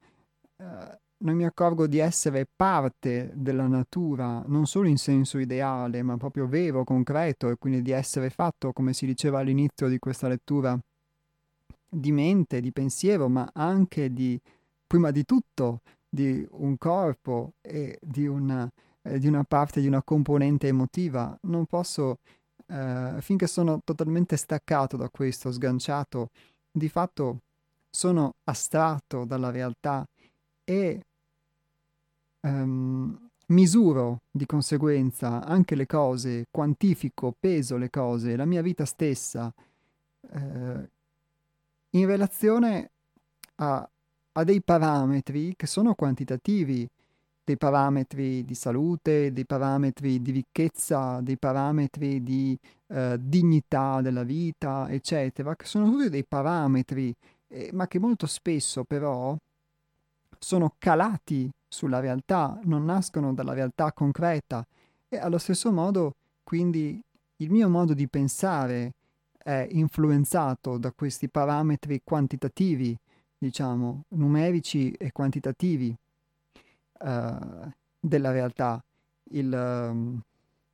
Eh, 0.55 0.99
non 1.17 1.35
mi 1.35 1.43
accorgo 1.43 1.85
di 1.85 1.97
essere 1.97 2.47
parte 2.53 3.29
della 3.33 3.67
natura, 3.67 4.41
non 4.45 4.65
solo 4.67 4.87
in 4.87 4.95
senso 4.95 5.37
ideale, 5.37 6.01
ma 6.01 6.15
proprio 6.15 6.47
vero, 6.47 6.85
concreto, 6.85 7.49
e 7.49 7.57
quindi 7.57 7.81
di 7.81 7.91
essere 7.91 8.29
fatto, 8.29 8.71
come 8.71 8.93
si 8.93 9.05
diceva 9.05 9.39
all'inizio 9.39 9.89
di 9.89 9.99
questa 9.99 10.29
lettura, 10.29 10.79
di 11.89 12.11
mente, 12.13 12.61
di 12.61 12.71
pensiero, 12.71 13.27
ma 13.27 13.49
anche 13.53 14.13
di, 14.13 14.39
prima 14.87 15.11
di 15.11 15.25
tutto, 15.25 15.81
di 16.07 16.47
un 16.51 16.77
corpo 16.77 17.51
e 17.59 17.99
di 18.01 18.27
una, 18.27 18.69
eh, 19.01 19.19
di 19.19 19.27
una 19.27 19.43
parte, 19.43 19.81
di 19.81 19.87
una 19.87 20.03
componente 20.03 20.67
emotiva. 20.67 21.37
Non 21.41 21.65
posso, 21.65 22.19
eh, 22.67 23.15
finché 23.19 23.47
sono 23.47 23.81
totalmente 23.83 24.37
staccato 24.37 24.95
da 24.95 25.09
questo, 25.09 25.51
sganciato, 25.51 26.29
di 26.73 26.89
fatto 26.89 27.41
sono 27.89 28.33
astratto 28.45 29.23
dalla 29.23 29.51
realtà 29.51 30.05
e 30.65 31.05
um, 32.41 33.29
misuro 33.47 34.21
di 34.31 34.47
conseguenza 34.47 35.45
anche 35.45 35.75
le 35.75 35.85
cose, 35.85 36.47
quantifico, 36.49 37.35
peso 37.39 37.77
le 37.77 37.91
cose, 37.91 38.35
la 38.35 38.45
mia 38.45 38.63
vita 38.63 38.85
stessa, 38.85 39.53
eh, 40.31 40.89
in 41.91 42.07
relazione 42.07 42.89
a, 43.55 43.87
a 44.31 44.43
dei 44.43 44.61
parametri 44.61 45.53
che 45.55 45.67
sono 45.67 45.93
quantitativi, 45.93 46.89
dei 47.43 47.57
parametri 47.57 48.43
di 48.43 48.55
salute, 48.55 49.31
dei 49.33 49.45
parametri 49.45 50.21
di 50.21 50.31
ricchezza, 50.31 51.19
dei 51.21 51.37
parametri 51.37 52.23
di 52.23 52.57
eh, 52.93 53.17
dignità 53.19 54.01
della 54.01 54.21
vita, 54.21 54.87
eccetera, 54.87 55.55
che 55.55 55.65
sono 55.65 55.89
tutti 55.89 56.09
dei 56.09 56.23
parametri, 56.23 57.13
eh, 57.47 57.71
ma 57.73 57.87
che 57.87 57.97
molto 57.97 58.27
spesso 58.27 58.83
però 58.83 59.35
sono 60.37 60.75
calati 60.77 61.49
sulla 61.67 61.99
realtà, 61.99 62.59
non 62.65 62.85
nascono 62.85 63.33
dalla 63.33 63.53
realtà 63.53 63.91
concreta 63.93 64.63
e 65.09 65.17
allo 65.17 65.39
stesso 65.39 65.71
modo 65.71 66.13
quindi 66.43 67.01
il 67.37 67.49
mio 67.49 67.67
modo 67.67 67.95
di 67.95 68.07
pensare 68.07 68.93
è 69.37 69.67
influenzato 69.71 70.77
da 70.77 70.91
questi 70.91 71.29
parametri 71.29 72.01
quantitativi, 72.03 72.95
diciamo, 73.39 74.03
numerici 74.09 74.91
e 74.91 75.11
quantitativi 75.11 75.95
uh, 76.99 77.71
della 77.99 78.31
realtà. 78.31 78.83
Il, 79.31 79.51
um, 79.51 80.21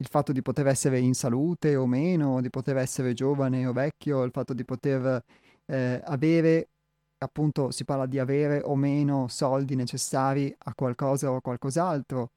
il 0.02 0.08
fatto 0.08 0.32
di 0.32 0.42
poter 0.42 0.68
essere 0.68 1.00
in 1.00 1.14
salute 1.14 1.76
o 1.76 1.86
meno, 1.86 2.40
di 2.42 2.50
poter 2.50 2.78
essere 2.78 3.14
giovane 3.14 3.66
o 3.66 3.74
vecchio, 3.74 4.24
il 4.24 4.32
fatto 4.32 4.54
di 4.54 4.64
poter 4.64 5.24
eh, 5.66 6.02
avere 6.06 6.68
appunto 7.20 7.70
si 7.72 7.84
parla 7.84 8.06
di 8.06 8.18
avere 8.18 8.62
o 8.64 8.76
meno 8.76 9.28
soldi 9.28 9.76
necessari 9.76 10.56
a 10.58 10.74
qualcosa 10.74 11.30
o 11.30 11.36
a 11.36 11.42
qualcos'altro 11.42 12.30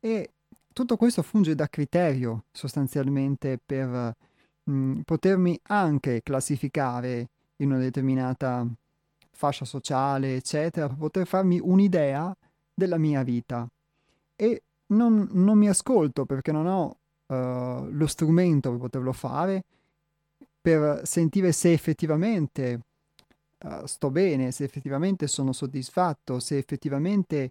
e 0.00 0.30
tutto 0.72 0.96
questo 0.96 1.22
funge 1.22 1.54
da 1.54 1.68
criterio 1.68 2.44
sostanzialmente 2.50 3.60
per 3.64 4.14
mh, 4.64 4.72
mm, 4.72 5.00
potermi 5.00 5.60
anche 5.64 6.22
classificare 6.22 7.28
in 7.56 7.70
una 7.70 7.78
determinata 7.78 8.66
fascia 9.30 9.64
sociale, 9.64 10.36
eccetera, 10.36 10.88
per 10.88 10.96
poter 10.96 11.26
farmi 11.26 11.60
un'idea 11.62 12.34
della 12.72 12.96
mia 12.96 13.22
vita. 13.22 13.68
E 14.34 14.62
non, 14.86 15.28
non 15.32 15.58
mi 15.58 15.68
ascolto 15.68 16.24
perché 16.24 16.52
non 16.52 16.66
ho 16.66 16.96
uh, 17.32 17.88
lo 17.90 18.06
strumento 18.06 18.70
per 18.70 18.78
poterlo 18.78 19.12
fare, 19.12 19.64
per 20.60 21.02
sentire 21.04 21.52
se 21.52 21.72
effettivamente 21.72 22.80
uh, 23.62 23.86
sto 23.86 24.10
bene, 24.10 24.50
se 24.50 24.64
effettivamente 24.64 25.26
sono 25.26 25.52
soddisfatto, 25.52 26.38
se 26.38 26.58
effettivamente, 26.58 27.50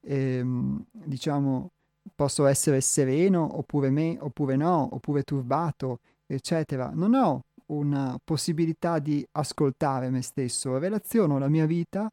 ehm, 0.00 0.84
diciamo, 0.92 1.70
posso 2.14 2.46
essere 2.46 2.80
sereno 2.80 3.58
oppure, 3.58 3.90
me, 3.90 4.16
oppure 4.20 4.56
no, 4.56 4.88
oppure 4.92 5.22
turbato, 5.22 6.00
eccetera. 6.26 6.90
Non 6.94 7.14
ho 7.14 7.44
una 7.66 8.18
possibilità 8.22 8.98
di 8.98 9.26
ascoltare 9.32 10.10
me 10.10 10.22
stesso, 10.22 10.78
relaziono 10.78 11.38
la 11.38 11.48
mia 11.48 11.66
vita 11.66 12.10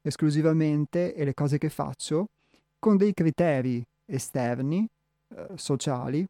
esclusivamente 0.00 1.14
e 1.14 1.24
le 1.24 1.34
cose 1.34 1.58
che 1.58 1.68
faccio 1.68 2.28
con 2.78 2.96
dei 2.96 3.14
criteri 3.14 3.84
esterni, 4.06 4.88
eh, 5.28 5.46
sociali, 5.54 6.26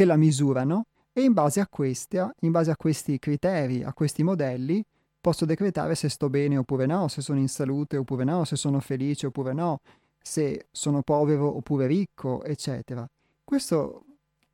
che 0.00 0.06
la 0.06 0.16
misurano 0.16 0.86
e 1.12 1.20
in 1.20 1.34
base 1.34 1.60
a 1.60 1.66
questi, 1.68 2.16
in 2.16 2.50
base 2.50 2.70
a 2.70 2.76
questi 2.76 3.18
criteri, 3.18 3.82
a 3.82 3.92
questi 3.92 4.22
modelli, 4.22 4.82
posso 5.20 5.44
decretare 5.44 5.94
se 5.94 6.08
sto 6.08 6.30
bene 6.30 6.56
oppure 6.56 6.86
no, 6.86 7.06
se 7.08 7.20
sono 7.20 7.38
in 7.38 7.50
salute 7.50 7.98
oppure 7.98 8.24
no, 8.24 8.46
se 8.46 8.56
sono 8.56 8.80
felice 8.80 9.26
oppure 9.26 9.52
no, 9.52 9.80
se 10.18 10.68
sono 10.70 11.02
povero 11.02 11.54
oppure 11.54 11.86
ricco, 11.86 12.42
eccetera. 12.44 13.06
Questo 13.44 14.04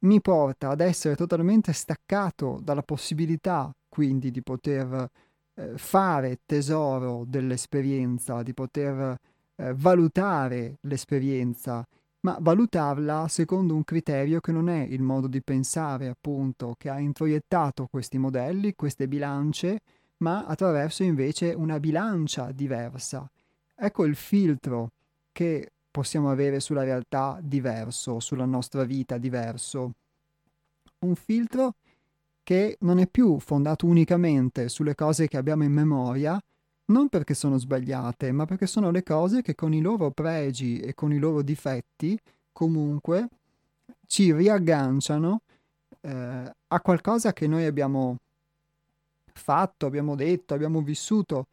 mi 0.00 0.20
porta 0.20 0.70
ad 0.70 0.80
essere 0.80 1.14
totalmente 1.14 1.72
staccato 1.72 2.58
dalla 2.60 2.82
possibilità 2.82 3.72
quindi 3.88 4.32
di 4.32 4.42
poter 4.42 5.08
eh, 5.54 5.78
fare 5.78 6.40
tesoro 6.44 7.22
dell'esperienza, 7.24 8.42
di 8.42 8.52
poter 8.52 9.16
eh, 9.54 9.74
valutare 9.74 10.78
l'esperienza, 10.80 11.86
ma 12.26 12.36
valutarla 12.40 13.28
secondo 13.28 13.76
un 13.76 13.84
criterio 13.84 14.40
che 14.40 14.50
non 14.50 14.68
è 14.68 14.80
il 14.80 15.00
modo 15.00 15.28
di 15.28 15.40
pensare, 15.42 16.08
appunto, 16.08 16.74
che 16.76 16.88
ha 16.88 16.98
introiettato 16.98 17.86
questi 17.88 18.18
modelli, 18.18 18.74
queste 18.74 19.06
bilance, 19.06 19.80
ma 20.18 20.44
attraverso 20.44 21.04
invece 21.04 21.52
una 21.52 21.78
bilancia 21.78 22.50
diversa. 22.50 23.30
Ecco 23.76 24.04
il 24.04 24.16
filtro 24.16 24.90
che 25.30 25.70
possiamo 25.88 26.28
avere 26.28 26.58
sulla 26.58 26.82
realtà 26.82 27.38
diverso, 27.40 28.18
sulla 28.18 28.44
nostra 28.44 28.82
vita 28.82 29.18
diverso. 29.18 29.92
Un 30.98 31.14
filtro 31.14 31.74
che 32.42 32.76
non 32.80 32.98
è 32.98 33.06
più 33.06 33.38
fondato 33.38 33.86
unicamente 33.86 34.68
sulle 34.68 34.96
cose 34.96 35.28
che 35.28 35.36
abbiamo 35.36 35.62
in 35.62 35.72
memoria, 35.72 36.42
non 36.86 37.08
perché 37.08 37.34
sono 37.34 37.58
sbagliate, 37.58 38.30
ma 38.32 38.44
perché 38.44 38.66
sono 38.66 38.90
le 38.90 39.02
cose 39.02 39.42
che 39.42 39.54
con 39.54 39.72
i 39.72 39.80
loro 39.80 40.10
pregi 40.10 40.80
e 40.80 40.94
con 40.94 41.12
i 41.12 41.18
loro 41.18 41.42
difetti 41.42 42.18
comunque 42.52 43.28
ci 44.06 44.32
riagganciano 44.32 45.40
eh, 46.00 46.52
a 46.68 46.80
qualcosa 46.80 47.32
che 47.32 47.46
noi 47.46 47.64
abbiamo 47.64 48.16
fatto, 49.32 49.86
abbiamo 49.86 50.14
detto, 50.14 50.54
abbiamo 50.54 50.80
vissuto. 50.80 51.46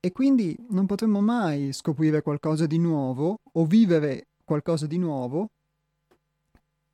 E 0.00 0.12
quindi 0.12 0.56
non 0.70 0.86
potremmo 0.86 1.20
mai 1.20 1.72
scoprire 1.72 2.22
qualcosa 2.22 2.66
di 2.66 2.78
nuovo 2.78 3.40
o 3.52 3.66
vivere 3.66 4.26
qualcosa 4.44 4.86
di 4.86 4.96
nuovo 4.96 5.48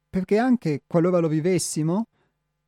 perché 0.09 0.39
anche 0.39 0.83
qualora 0.87 1.19
lo 1.19 1.29
vivessimo 1.29 2.07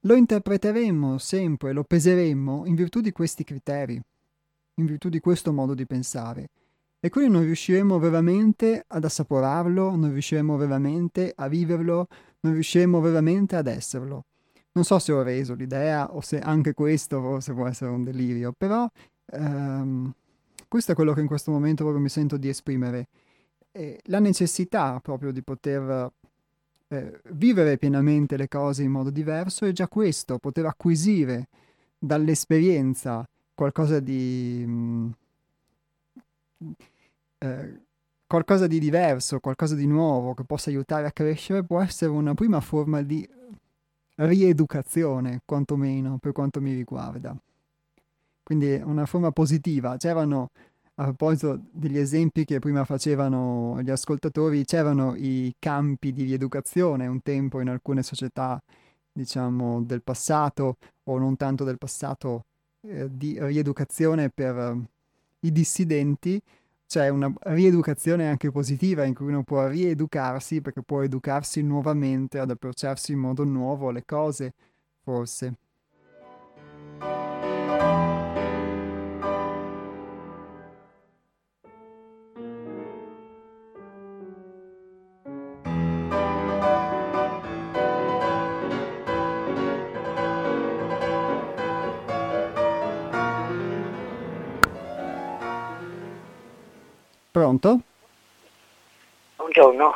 lo 0.01 0.15
interpreteremmo 0.15 1.19
sempre, 1.19 1.73
lo 1.73 1.83
peseremmo 1.83 2.65
in 2.67 2.75
virtù 2.75 3.01
di 3.01 3.13
questi 3.13 3.43
criteri, 3.45 4.01
in 4.77 4.87
virtù 4.87 5.09
di 5.09 5.21
questo 5.21 5.53
modo 5.53 5.75
di 5.75 5.87
pensare. 5.87 6.49
E 6.99 7.09
quindi 7.09 7.31
non 7.31 7.43
riusciremo 7.43 7.99
veramente 7.99 8.85
ad 8.87 9.05
assaporarlo, 9.05 9.95
non 9.95 10.11
riusciremo 10.13 10.57
veramente 10.57 11.33
a 11.35 11.49
viverlo, 11.49 12.09
non 12.41 12.55
riusciremo 12.55 13.01
veramente 13.01 13.57
ad 13.57 13.67
esserlo. 13.67 14.25
Non 14.73 14.85
so 14.85 14.99
se 14.99 15.13
ho 15.13 15.23
reso 15.23 15.55
l'idea 15.55 16.15
o 16.15 16.21
se 16.21 16.39
anche 16.39 16.75
questo 16.75 17.21
forse 17.21 17.55
può 17.55 17.67
essere 17.67 17.91
un 17.91 18.03
delirio, 18.03 18.53
però 18.57 18.89
ehm, 19.27 20.13
questo 20.69 20.93
è 20.93 20.95
quello 20.95 21.13
che 21.13 21.21
in 21.21 21.27
questo 21.27 21.51
momento 21.51 21.83
proprio 21.83 22.03
mi 22.03 22.09
sento 22.09 22.37
di 22.37 22.49
esprimere. 22.49 23.09
E 23.71 24.01
la 24.05 24.19
necessità 24.19 24.99
proprio 25.01 25.33
di 25.33 25.43
poter 25.43 26.11
eh, 26.89 27.21
vivere 27.33 27.79
pienamente 27.79 28.37
le 28.37 28.49
cose 28.49 28.83
in 28.83 28.91
modo 28.91 29.11
diverso 29.11 29.65
è 29.65 29.73
già 29.73 29.89
questo, 29.89 30.39
poter 30.39 30.67
acquisire 30.67 31.49
dall'esperienza 31.99 33.27
qualcosa 33.57 33.99
di... 33.99 34.65
Mh, 34.65 35.13
mm, 36.63 36.71
eh, 37.39 37.81
qualcosa 38.27 38.67
di 38.67 38.79
diverso, 38.79 39.41
qualcosa 39.41 39.75
di 39.75 39.87
nuovo 39.87 40.35
che 40.35 40.45
possa 40.45 40.71
aiutare 40.71 41.07
a 41.07 41.13
crescere 41.13 41.65
può 41.65 41.81
essere 41.81 42.11
una 42.11 42.35
prima 42.35 42.61
forma 42.61 43.03
di 43.03 43.29
rieducazione, 44.17 45.43
quantomeno 45.45 46.19
per 46.19 46.33
quanto 46.33 46.61
mi 46.61 46.73
riguarda. 46.73 47.37
Quindi 48.43 48.81
una 48.83 49.07
forma 49.07 49.31
positiva. 49.33 49.97
C'erano, 49.97 50.51
a 50.95 51.05
proposito 51.05 51.61
degli 51.71 51.99
esempi 51.99 52.45
che 52.45 52.59
prima 52.59 52.85
facevano 52.85 53.81
gli 53.83 53.91
ascoltatori, 53.91 54.65
c'erano 54.65 55.15
i 55.17 55.55
campi 55.59 56.13
di 56.13 56.25
rieducazione 56.25 57.07
un 57.07 57.23
tempo 57.23 57.61
in 57.61 57.69
alcune 57.69 58.03
società, 58.03 58.61
diciamo, 59.13 59.83
del 59.83 60.03
passato 60.03 60.77
o 61.05 61.19
non 61.19 61.37
tanto 61.37 61.65
del 61.65 61.79
passato, 61.79 62.45
eh, 62.89 63.09
di 63.11 63.37
rieducazione 63.41 64.31
per 64.31 64.57
eh, 64.57 64.81
i 65.41 65.53
dissidenti 65.53 66.41
c'è 66.87 67.09
una 67.09 67.33
rieducazione 67.41 68.29
anche 68.29 68.51
positiva 68.53 69.05
in 69.05 69.15
cui 69.15 69.27
uno 69.27 69.43
può 69.43 69.67
rieducarsi 69.67 70.61
perché 70.61 70.83
può 70.83 71.03
educarsi 71.03 71.63
nuovamente 71.63 72.39
ad 72.39 72.51
approcciarsi 72.51 73.13
in 73.13 73.19
modo 73.19 73.43
nuovo 73.45 73.89
alle 73.89 74.05
cose, 74.05 74.55
forse. 75.03 75.55
Pronto? 97.37 97.81
Buongiorno. 99.37 99.95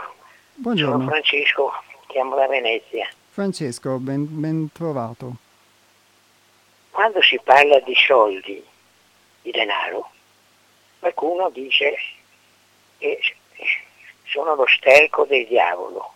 Buongiorno. 0.57 0.99
Sono 0.99 1.09
Francesco, 1.09 1.73
chiamo 2.09 2.37
da 2.37 2.47
Venezia. 2.47 3.09
Francesco, 3.31 3.97
ben, 3.97 4.27
ben 4.29 4.71
trovato. 4.73 5.37
Quando 6.91 7.23
si 7.23 7.41
parla 7.43 7.81
di 7.81 7.95
soldi, 7.95 8.63
di 9.41 9.51
denaro, 9.53 10.11
qualcuno 10.99 11.49
dice 11.49 11.95
che 12.99 13.19
sono 14.25 14.55
lo 14.55 14.67
sterco 14.67 15.25
del 15.25 15.47
diavolo. 15.47 16.13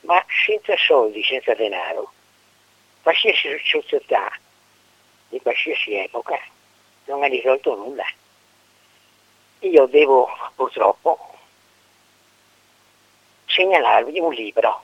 Ma 0.00 0.22
senza 0.44 0.74
soldi, 0.76 1.24
senza 1.24 1.54
denaro, 1.54 2.12
qualsiasi 3.00 3.58
società 3.64 4.30
di 5.30 5.40
qualsiasi 5.40 5.94
epoca 5.94 6.38
non 7.06 7.22
ha 7.22 7.28
risolto 7.28 7.74
nulla. 7.76 8.04
Io 9.62 9.86
devo 9.86 10.28
purtroppo 10.56 11.18
segnalarvi 13.46 14.18
un 14.18 14.32
libro 14.32 14.82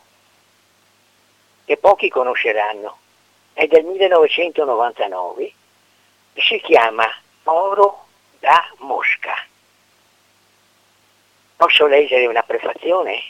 che 1.64 1.76
pochi 1.76 2.08
conosceranno, 2.08 2.96
è 3.54 3.66
del 3.66 3.84
1999 3.84 5.52
e 6.32 6.40
si 6.40 6.60
chiama 6.60 7.04
Oro 7.44 8.06
da 8.38 8.64
Mosca. 8.78 9.34
Posso 11.56 11.86
leggere 11.86 12.26
una 12.26 12.42
prefazione? 12.42 13.20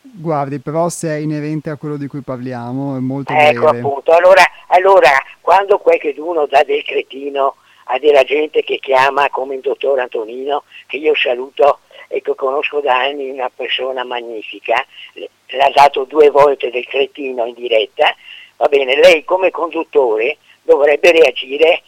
Guardi, 0.00 0.60
però 0.60 0.88
se 0.88 1.08
è 1.08 1.16
inerente 1.16 1.68
a 1.68 1.76
quello 1.76 1.96
di 1.96 2.06
cui 2.06 2.22
parliamo 2.22 2.96
è 2.96 3.00
molto 3.00 3.32
ecco 3.32 3.66
breve. 3.66 3.78
appunto, 3.78 4.12
allora, 4.12 4.42
allora 4.68 5.10
quando 5.40 5.78
qualcuno 5.78 6.46
dà 6.46 6.62
del 6.64 6.82
cretino 6.82 7.56
a 7.84 7.98
della 7.98 8.24
gente 8.24 8.62
che 8.62 8.78
chiama 8.78 9.28
come 9.30 9.56
il 9.56 9.60
dottor 9.60 9.98
Antonino, 9.98 10.64
che 10.86 10.96
io 10.96 11.14
saluto 11.14 11.80
e 12.08 12.20
che 12.20 12.34
conosco 12.34 12.80
da 12.80 13.00
anni, 13.00 13.30
una 13.30 13.50
persona 13.54 14.04
magnifica, 14.04 14.84
l'ha 15.14 15.70
dato 15.74 16.04
due 16.04 16.30
volte 16.30 16.70
del 16.70 16.86
cretino 16.86 17.44
in 17.46 17.54
diretta, 17.54 18.14
va 18.56 18.68
bene, 18.68 18.96
lei 18.96 19.24
come 19.24 19.50
conduttore 19.50 20.36
dovrebbe 20.62 21.10
reagire 21.12 21.82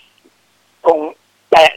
con 0.80 1.14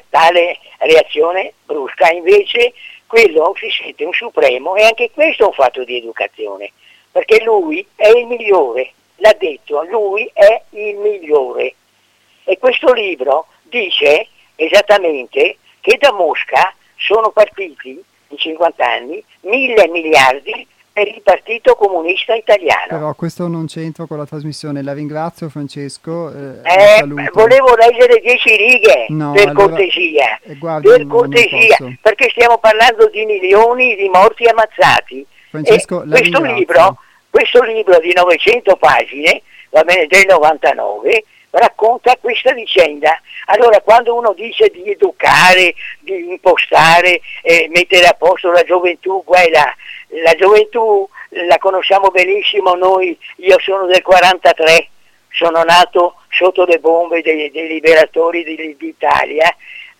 tale 0.09 0.57
reazione 0.79 1.53
brusca, 1.65 2.09
invece 2.11 2.73
quello 3.05 3.53
si 3.57 3.69
sente 3.69 4.03
un 4.03 4.13
supremo 4.13 4.75
e 4.75 4.83
anche 4.83 5.11
questo 5.11 5.43
è 5.43 5.47
un 5.47 5.53
fatto 5.53 5.83
di 5.83 5.97
educazione, 5.97 6.71
perché 7.11 7.43
lui 7.43 7.85
è 7.95 8.07
il 8.09 8.25
migliore, 8.25 8.91
l'ha 9.17 9.35
detto, 9.37 9.83
lui 9.83 10.29
è 10.33 10.61
il 10.71 10.95
migliore. 10.95 11.75
E 12.43 12.57
questo 12.59 12.93
libro 12.93 13.47
dice 13.69 14.27
esattamente 14.55 15.57
che 15.79 15.97
da 15.99 16.11
Mosca 16.11 16.73
sono 16.97 17.29
partiti 17.29 18.01
in 18.29 18.37
50 18.37 18.85
anni 18.85 19.23
mille 19.41 19.87
miliardi 19.87 20.67
per 20.97 21.07
il 21.07 21.21
Partito 21.21 21.75
Comunista 21.75 22.33
Italiano. 22.33 22.87
Però 22.89 23.13
questo 23.13 23.47
non 23.47 23.67
c'entra 23.67 24.07
con 24.07 24.17
la 24.17 24.25
trasmissione. 24.25 24.81
La 24.81 24.93
ringrazio 24.93 25.47
Francesco. 25.47 26.31
Eh, 26.31 26.61
eh, 26.63 27.29
volevo 27.33 27.75
leggere 27.75 28.19
dieci 28.19 28.55
righe 28.55 29.05
no, 29.09 29.31
per 29.33 29.49
allora, 29.49 29.67
cortesia. 29.67 30.39
Eh, 30.41 30.55
guardi, 30.55 30.87
per 30.87 31.05
cortesia, 31.05 31.77
perché 32.01 32.29
stiamo 32.31 32.57
parlando 32.57 33.07
di 33.09 33.25
milioni 33.25 33.95
di 33.95 34.09
morti 34.09 34.45
ammazzati. 34.45 35.23
Francesco, 35.51 36.01
e 36.01 36.07
la 36.07 36.17
questo 36.17 36.41
libro, 36.41 36.97
questo 37.29 37.61
libro 37.61 37.99
di 37.99 38.11
900 38.15 38.75
pagine, 38.77 39.43
va 39.69 39.83
bene, 39.83 40.07
del 40.07 40.25
99, 40.27 41.23
racconta 41.51 42.17
questa 42.17 42.53
vicenda. 42.53 43.19
Allora 43.45 43.79
quando 43.81 44.15
uno 44.15 44.33
dice 44.33 44.69
di 44.69 44.89
educare, 44.89 45.73
di 45.99 46.29
impostare, 46.29 47.21
eh, 47.41 47.67
mettere 47.69 48.05
a 48.05 48.13
posto 48.13 48.51
la 48.51 48.63
gioventù 48.63 49.23
qua 49.25 49.39
là, 49.49 49.73
la 50.23 50.33
gioventù 50.35 51.07
la 51.29 51.57
conosciamo 51.57 52.09
benissimo 52.09 52.73
noi, 52.75 53.17
io 53.37 53.59
sono 53.59 53.85
del 53.85 54.01
43, 54.01 54.89
sono 55.29 55.63
nato 55.63 56.15
sotto 56.29 56.65
le 56.65 56.79
bombe 56.79 57.21
dei, 57.21 57.51
dei 57.51 57.67
liberatori 57.67 58.75
d'Italia, 58.77 59.53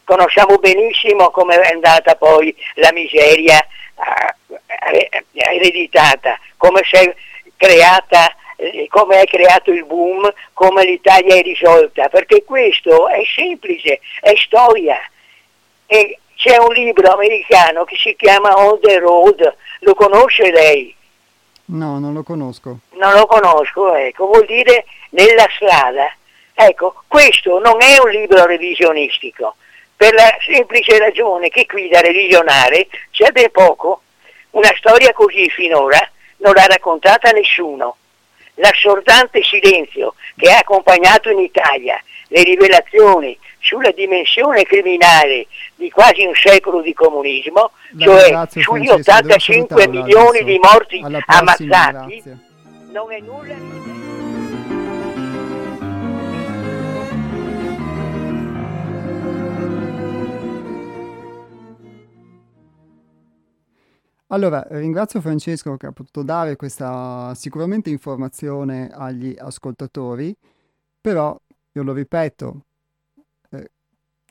conosciamo 0.04 0.58
benissimo 0.58 1.30
come 1.32 1.60
è 1.60 1.74
andata 1.74 2.16
poi 2.16 2.56
la 2.76 2.92
miseria 2.94 3.60
eh, 4.92 5.24
ereditata, 5.34 6.40
come 6.56 6.82
si 6.84 6.96
è 6.96 7.16
creata 7.58 8.36
eh, 8.58 8.88
come 8.90 9.22
è 9.22 9.26
creato 9.26 9.72
il 9.72 9.86
boom, 9.86 10.32
come 10.54 10.84
l'Italia 10.84 11.36
è 11.36 11.42
risolta, 11.42 12.10
perché 12.10 12.44
questo 12.44 13.08
è 13.08 13.22
semplice, 13.34 14.00
è 14.20 14.34
storia. 14.36 15.00
E 15.86 16.20
c'è 16.36 16.58
un 16.58 16.74
libro 16.74 17.12
americano 17.12 17.86
che 17.86 17.96
si 17.96 18.16
chiama 18.16 18.58
On 18.58 18.80
the 18.82 19.00
Road, 19.00 19.56
lo 19.80 19.94
conosce 19.94 20.52
lei? 20.52 20.96
No, 21.66 22.00
non 22.00 22.14
lo 22.14 22.24
conosco. 22.24 22.80
Non 22.94 23.14
lo 23.14 23.26
conosco, 23.26 23.94
ecco, 23.94 24.26
vuol 24.26 24.46
dire 24.46 24.86
nella 25.12 25.48
strada. 25.56 26.12
Ecco, 26.54 27.04
questo 27.08 27.60
non 27.60 27.82
è 27.82 28.00
un 28.02 28.10
libro 28.10 28.46
revisionistico, 28.46 29.56
per 29.96 30.14
la 30.14 30.36
semplice 30.44 30.98
ragione 30.98 31.50
che 31.50 31.68
qui 31.68 31.88
da 31.90 32.00
revisionare 32.02 32.88
c'è 33.12 33.30
ben 33.32 33.52
poco. 33.52 34.02
Una 34.52 34.74
storia 34.76 35.14
così 35.14 35.48
finora 35.52 36.00
non 36.38 36.54
l'ha 36.54 36.66
raccontata 36.66 37.30
nessuno 37.30 37.98
l'assordante 38.58 39.42
silenzio 39.44 40.16
che 40.36 40.52
ha 40.52 40.60
accompagnato 40.60 41.30
in 41.30 41.40
Italia 41.40 42.02
le 42.30 42.44
rivelazioni 42.44 43.38
sulla 43.60 43.92
dimensione 43.92 44.64
criminale 44.64 45.48
di 45.76 45.90
quasi 45.90 46.26
un 46.26 46.34
secolo 46.36 46.82
di 46.82 46.94
comunismo, 46.94 47.72
Beh, 47.92 48.04
cioè 48.04 48.30
grazie, 48.30 48.62
sugli 48.62 48.86
Francesco, 48.86 49.12
85 49.12 49.88
devo 49.88 49.94
salutarla 49.94 50.04
milioni 50.04 50.28
adesso. 50.28 50.44
di 50.46 50.60
morti 50.62 51.00
prossima, 51.00 51.24
ammazzati, 51.26 52.22
grazie. 52.22 52.38
non 52.92 53.12
è 53.12 53.20
nulla 53.20 53.87
Allora, 64.30 64.66
ringrazio 64.72 65.22
Francesco 65.22 65.78
che 65.78 65.86
ha 65.86 65.92
potuto 65.94 66.22
dare 66.22 66.58
questa 66.58 67.34
sicuramente 67.34 67.90
informazione 67.90 68.90
agli 68.90 69.34
ascoltatori, 69.38 70.36
però 71.00 71.40
io 71.72 71.84
lo 71.84 71.94
ripeto, 71.94 72.62
eh, 73.52 73.72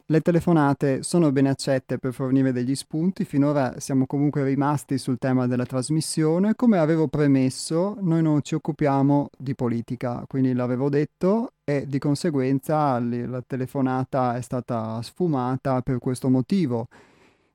le 0.05 0.21
telefonate 0.21 1.03
sono 1.03 1.33
ben 1.33 1.47
accette 1.47 1.97
per 1.97 2.13
fornire 2.13 2.53
degli 2.53 2.75
spunti, 2.75 3.25
finora 3.25 3.81
siamo 3.81 4.05
comunque 4.05 4.45
rimasti 4.45 4.99
sul 4.99 5.17
tema 5.17 5.47
della 5.47 5.65
trasmissione, 5.65 6.55
come 6.57 6.77
avevo 6.77 7.09
premesso, 7.09 7.97
noi 8.03 8.21
non 8.21 8.43
ci 8.43 8.55
occupiamo 8.55 9.31
di 9.39 9.55
politica, 9.55 10.25
quindi 10.27 10.53
l'avevo 10.53 10.91
detto 10.91 11.53
e 11.65 11.87
di 11.87 11.99
conseguenza 11.99 12.99
la 13.01 13.43
telefonata 13.47 14.37
è 14.37 14.43
stata 14.43 15.01
sfumata 15.01 15.81
per 15.81 16.01
questo 16.01 16.29
motivo. 16.29 16.89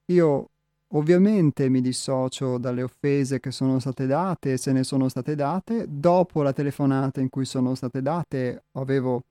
Io 0.06 0.51
Ovviamente 0.94 1.70
mi 1.70 1.80
dissocio 1.80 2.58
dalle 2.58 2.84
offese 2.84 3.40
che 3.40 3.52
sono 3.52 3.80
state 3.80 4.06
date, 4.08 4.58
se 4.58 4.74
ne 4.74 4.84
sono 4.84 5.08
state 5.08 5.36
date. 5.36 5.86
Dopo 5.88 6.42
la 6.42 6.52
telefonata 6.52 7.22
in 7.22 7.30
cui 7.30 7.46
sono 7.46 7.76
state 7.76 8.02
date, 8.02 8.64
avevo, 8.74 9.24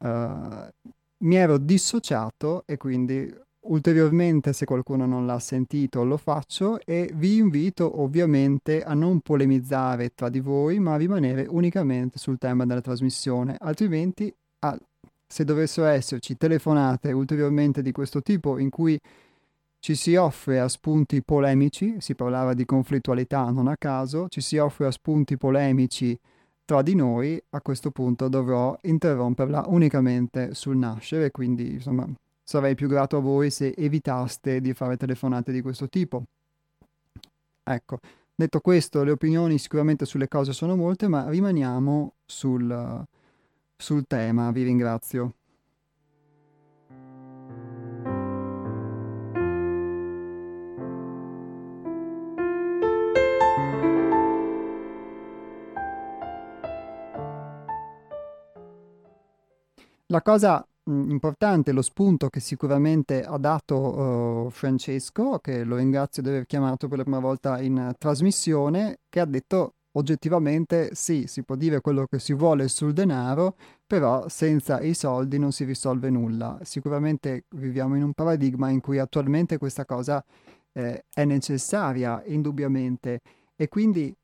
eh, 0.00 0.72
mi 1.18 1.36
ero 1.36 1.56
dissociato 1.56 2.64
e 2.66 2.76
quindi 2.76 3.34
ulteriormente, 3.60 4.52
se 4.52 4.66
qualcuno 4.66 5.06
non 5.06 5.24
l'ha 5.24 5.38
sentito, 5.38 6.04
lo 6.04 6.18
faccio 6.18 6.78
e 6.84 7.10
vi 7.14 7.38
invito 7.38 8.02
ovviamente 8.02 8.82
a 8.82 8.92
non 8.92 9.20
polemizzare 9.20 10.12
tra 10.14 10.28
di 10.28 10.40
voi, 10.40 10.78
ma 10.78 10.94
a 10.94 10.96
rimanere 10.96 11.46
unicamente 11.48 12.18
sul 12.18 12.36
tema 12.36 12.66
della 12.66 12.82
trasmissione. 12.82 13.56
Altrimenti, 13.58 14.30
ah, 14.60 14.78
se 15.26 15.44
dovessero 15.44 15.86
esserci 15.86 16.36
telefonate 16.36 17.12
ulteriormente 17.12 17.80
di 17.80 17.92
questo 17.92 18.20
tipo 18.20 18.58
in 18.58 18.68
cui 18.68 18.98
ci 19.80 19.94
si 19.94 20.16
offre 20.16 20.60
a 20.60 20.68
spunti 20.68 21.22
polemici, 21.22 21.96
si 22.00 22.14
parlava 22.14 22.54
di 22.54 22.64
conflittualità 22.64 23.48
non 23.50 23.68
a 23.68 23.76
caso, 23.76 24.26
ci 24.28 24.40
si 24.40 24.56
offre 24.58 24.86
a 24.86 24.90
spunti 24.90 25.36
polemici 25.36 26.18
tra 26.64 26.82
di 26.82 26.94
noi, 26.94 27.42
a 27.50 27.62
questo 27.62 27.90
punto 27.90 28.28
dovrò 28.28 28.76
interromperla 28.82 29.64
unicamente 29.68 30.52
sul 30.52 30.76
nascere, 30.76 31.30
quindi 31.30 31.74
insomma 31.74 32.06
sarei 32.42 32.74
più 32.74 32.88
grato 32.88 33.16
a 33.16 33.20
voi 33.20 33.50
se 33.50 33.72
evitaste 33.76 34.60
di 34.60 34.74
fare 34.74 34.96
telefonate 34.96 35.50
di 35.50 35.62
questo 35.62 35.88
tipo. 35.88 36.24
Ecco, 37.62 37.98
detto 38.34 38.60
questo, 38.60 39.02
le 39.02 39.12
opinioni 39.12 39.58
sicuramente 39.58 40.04
sulle 40.04 40.28
cose 40.28 40.52
sono 40.52 40.76
molte, 40.76 41.08
ma 41.08 41.28
rimaniamo 41.28 42.12
sul, 42.26 43.04
sul 43.76 44.06
tema, 44.06 44.50
vi 44.50 44.62
ringrazio. 44.62 45.32
La 60.10 60.22
cosa 60.22 60.66
mh, 60.84 61.10
importante, 61.10 61.72
lo 61.72 61.82
spunto 61.82 62.28
che 62.30 62.40
sicuramente 62.40 63.22
ha 63.22 63.36
dato 63.36 64.46
eh, 64.46 64.50
Francesco, 64.50 65.38
che 65.38 65.64
lo 65.64 65.76
ringrazio 65.76 66.22
di 66.22 66.30
aver 66.30 66.46
chiamato 66.46 66.88
per 66.88 66.96
la 66.96 67.02
prima 67.04 67.18
volta 67.18 67.60
in 67.60 67.92
trasmissione, 67.98 69.00
che 69.10 69.20
ha 69.20 69.26
detto 69.26 69.74
oggettivamente 69.92 70.94
sì, 70.94 71.26
si 71.26 71.42
può 71.42 71.56
dire 71.56 71.82
quello 71.82 72.06
che 72.06 72.18
si 72.18 72.32
vuole 72.32 72.68
sul 72.68 72.94
denaro, 72.94 73.56
però 73.86 74.26
senza 74.28 74.80
i 74.80 74.94
soldi 74.94 75.38
non 75.38 75.52
si 75.52 75.64
risolve 75.64 76.08
nulla. 76.08 76.58
Sicuramente 76.62 77.44
viviamo 77.50 77.94
in 77.94 78.02
un 78.02 78.14
paradigma 78.14 78.70
in 78.70 78.80
cui 78.80 78.98
attualmente 78.98 79.58
questa 79.58 79.84
cosa 79.84 80.24
eh, 80.72 81.04
è 81.12 81.24
necessaria, 81.26 82.22
indubbiamente, 82.24 83.20
e 83.54 83.68
quindi 83.68 84.14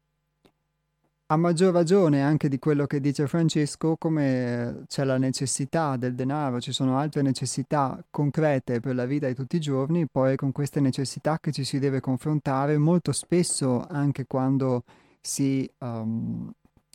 a 1.34 1.36
maggior 1.36 1.72
ragione 1.72 2.22
anche 2.22 2.48
di 2.48 2.60
quello 2.60 2.86
che 2.86 3.00
dice 3.00 3.26
Francesco, 3.26 3.96
come 3.96 4.84
c'è 4.86 5.02
la 5.02 5.18
necessità 5.18 5.96
del 5.96 6.14
denaro, 6.14 6.60
ci 6.60 6.70
sono 6.70 6.96
altre 6.96 7.22
necessità 7.22 8.00
concrete 8.08 8.78
per 8.78 8.94
la 8.94 9.04
vita 9.04 9.26
di 9.26 9.34
tutti 9.34 9.56
i 9.56 9.60
giorni, 9.60 10.06
poi 10.06 10.36
con 10.36 10.52
queste 10.52 10.78
necessità 10.78 11.40
che 11.40 11.50
ci 11.50 11.64
si 11.64 11.80
deve 11.80 11.98
confrontare 11.98 12.78
molto 12.78 13.10
spesso 13.10 13.84
anche 13.88 14.26
quando 14.26 14.84
si, 15.20 15.68
um, 15.78 16.52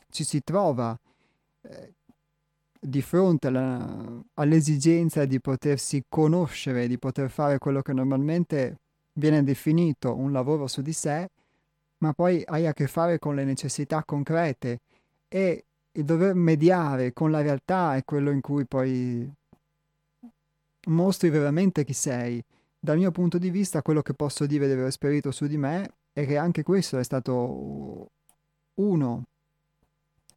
ci 0.08 0.24
si 0.24 0.42
trova 0.42 0.98
eh, 1.60 1.92
di 2.80 3.02
fronte 3.02 3.48
alla, 3.48 4.22
all'esigenza 4.34 5.26
di 5.26 5.38
potersi 5.38 6.02
conoscere, 6.08 6.88
di 6.88 6.98
poter 6.98 7.28
fare 7.28 7.58
quello 7.58 7.82
che 7.82 7.92
normalmente 7.92 8.78
viene 9.12 9.44
definito 9.44 10.16
un 10.16 10.32
lavoro 10.32 10.66
su 10.66 10.80
di 10.80 10.94
sé, 10.94 11.28
ma 12.00 12.12
poi 12.12 12.42
hai 12.46 12.66
a 12.66 12.72
che 12.72 12.86
fare 12.86 13.18
con 13.18 13.34
le 13.34 13.44
necessità 13.44 14.02
concrete 14.04 14.80
e 15.28 15.64
il 15.92 16.04
dover 16.04 16.34
mediare 16.34 17.12
con 17.12 17.30
la 17.30 17.42
realtà 17.42 17.96
è 17.96 18.04
quello 18.04 18.30
in 18.30 18.40
cui 18.40 18.64
poi 18.64 19.30
mostri 20.86 21.30
veramente 21.30 21.84
chi 21.84 21.92
sei. 21.92 22.42
Dal 22.78 22.96
mio 22.96 23.10
punto 23.10 23.38
di 23.38 23.50
vista, 23.50 23.82
quello 23.82 24.00
che 24.02 24.14
posso 24.14 24.46
dire 24.46 24.66
di 24.66 24.72
aver 24.72 24.86
esperito 24.86 25.30
su 25.30 25.46
di 25.46 25.58
me 25.58 25.92
è 26.12 26.26
che 26.26 26.36
anche 26.38 26.62
questo 26.62 26.98
è 26.98 27.04
stato 27.04 28.08
uno 28.74 29.24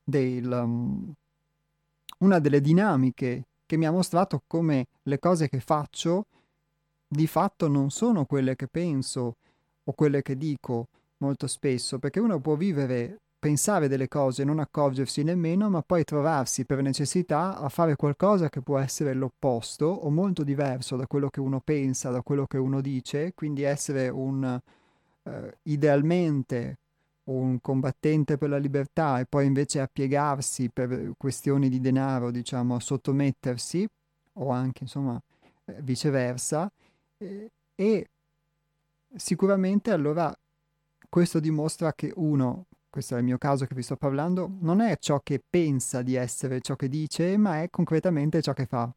del, 0.03 0.51
um, 0.51 1.13
una 2.19 2.39
delle 2.39 2.59
dinamiche 2.59 3.43
che 3.65 3.77
mi 3.77 3.85
ha 3.85 3.91
mostrato 3.91 4.41
come 4.45 4.87
le 5.03 5.19
cose 5.19 5.47
che 5.47 5.61
faccio 5.61 6.25
di 7.07 7.27
fatto 7.27 7.67
non 7.67 7.89
sono 7.89 8.25
quelle 8.25 8.55
che 8.55 8.67
penso 8.67 9.35
o 9.83 9.91
quelle 9.93 10.21
che 10.21 10.35
dico 10.35 10.87
molto 11.23 11.47
spesso, 11.47 11.99
perché 11.99 12.19
uno 12.19 12.39
può 12.39 12.55
vivere, 12.55 13.19
pensare 13.39 13.87
delle 13.87 14.07
cose 14.07 14.43
non 14.43 14.59
accorgersi 14.59 15.23
nemmeno, 15.23 15.69
ma 15.69 15.81
poi 15.81 16.03
trovarsi 16.03 16.65
per 16.65 16.81
necessità 16.81 17.57
a 17.57 17.69
fare 17.69 17.95
qualcosa 17.95 18.49
che 18.49 18.61
può 18.61 18.77
essere 18.77 19.13
l'opposto 19.13 19.85
o 19.85 20.09
molto 20.09 20.43
diverso 20.43 20.95
da 20.97 21.07
quello 21.07 21.29
che 21.29 21.39
uno 21.39 21.61
pensa, 21.61 22.09
da 22.09 22.21
quello 22.21 22.45
che 22.45 22.57
uno 22.57 22.81
dice, 22.81 23.33
quindi 23.33 23.63
essere 23.63 24.09
un 24.09 24.59
eh, 25.23 25.57
idealmente 25.63 26.77
un 27.25 27.61
combattente 27.61 28.37
per 28.37 28.49
la 28.49 28.57
libertà 28.57 29.19
e 29.19 29.25
poi 29.25 29.45
invece 29.45 29.79
a 29.79 29.89
piegarsi 29.91 30.69
per 30.69 31.13
questioni 31.17 31.69
di 31.69 31.79
denaro, 31.79 32.31
diciamo, 32.31 32.75
a 32.75 32.79
sottomettersi 32.81 33.87
o 34.33 34.49
anche 34.49 34.83
insomma 34.83 35.21
eh, 35.65 35.75
viceversa 35.81 36.69
eh, 37.17 37.49
e 37.75 38.07
sicuramente 39.15 39.91
allora 39.91 40.35
questo 41.13 41.39
dimostra 41.39 41.93
che 41.93 42.11
uno, 42.15 42.65
questo 42.89 43.13
è 43.13 43.19
il 43.19 43.23
mio 43.23 43.37
caso 43.37 43.67
che 43.67 43.75
vi 43.75 43.83
sto 43.83 43.95
parlando, 43.97 44.49
non 44.61 44.81
è 44.81 44.97
ciò 44.97 45.19
che 45.19 45.39
pensa 45.47 46.01
di 46.01 46.15
essere 46.15 46.59
ciò 46.59 46.75
che 46.75 46.89
dice, 46.89 47.37
ma 47.37 47.61
è 47.61 47.69
concretamente 47.69 48.41
ciò 48.41 48.51
che 48.53 48.65
fa. 48.65 48.91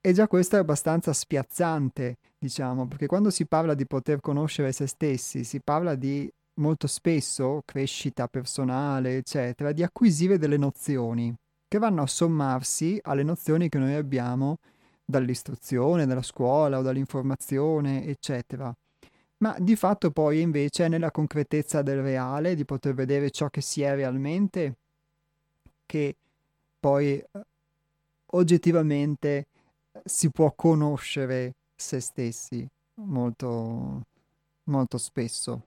E 0.00 0.12
già 0.14 0.26
questo 0.26 0.56
è 0.56 0.60
abbastanza 0.60 1.12
spiazzante, 1.12 2.16
diciamo, 2.38 2.88
perché 2.88 3.06
quando 3.06 3.28
si 3.28 3.44
parla 3.44 3.74
di 3.74 3.86
poter 3.86 4.20
conoscere 4.20 4.72
se 4.72 4.86
stessi, 4.86 5.44
si 5.44 5.60
parla 5.60 5.94
di 5.94 6.26
molto 6.54 6.86
spesso 6.86 7.60
crescita 7.66 8.26
personale, 8.26 9.18
eccetera, 9.18 9.72
di 9.72 9.82
acquisire 9.82 10.38
delle 10.38 10.56
nozioni 10.56 11.34
che 11.68 11.76
vanno 11.76 12.00
a 12.00 12.06
sommarsi 12.06 12.98
alle 13.02 13.24
nozioni 13.24 13.68
che 13.68 13.76
noi 13.76 13.92
abbiamo 13.92 14.56
dall'istruzione, 15.04 16.06
dalla 16.06 16.22
scuola 16.22 16.78
o 16.78 16.82
dall'informazione, 16.82 18.06
eccetera 18.06 18.74
ma 19.38 19.56
di 19.58 19.76
fatto 19.76 20.10
poi 20.10 20.40
invece 20.40 20.86
è 20.86 20.88
nella 20.88 21.10
concretezza 21.10 21.82
del 21.82 22.00
reale, 22.02 22.54
di 22.54 22.64
poter 22.64 22.94
vedere 22.94 23.30
ciò 23.30 23.48
che 23.48 23.60
si 23.60 23.82
è 23.82 23.94
realmente, 23.94 24.76
che 25.86 26.16
poi 26.80 27.22
oggettivamente 28.26 29.46
si 30.04 30.30
può 30.30 30.52
conoscere 30.54 31.54
se 31.74 32.00
stessi 32.00 32.66
molto, 32.94 34.00
molto 34.64 34.98
spesso. 34.98 35.66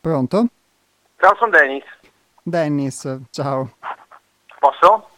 Pronto? 0.00 0.46
Ciao, 1.18 1.34
sono 1.36 1.50
Dennis. 1.50 1.84
Dennis, 2.42 3.18
ciao. 3.30 3.74
Posso? 4.58 5.08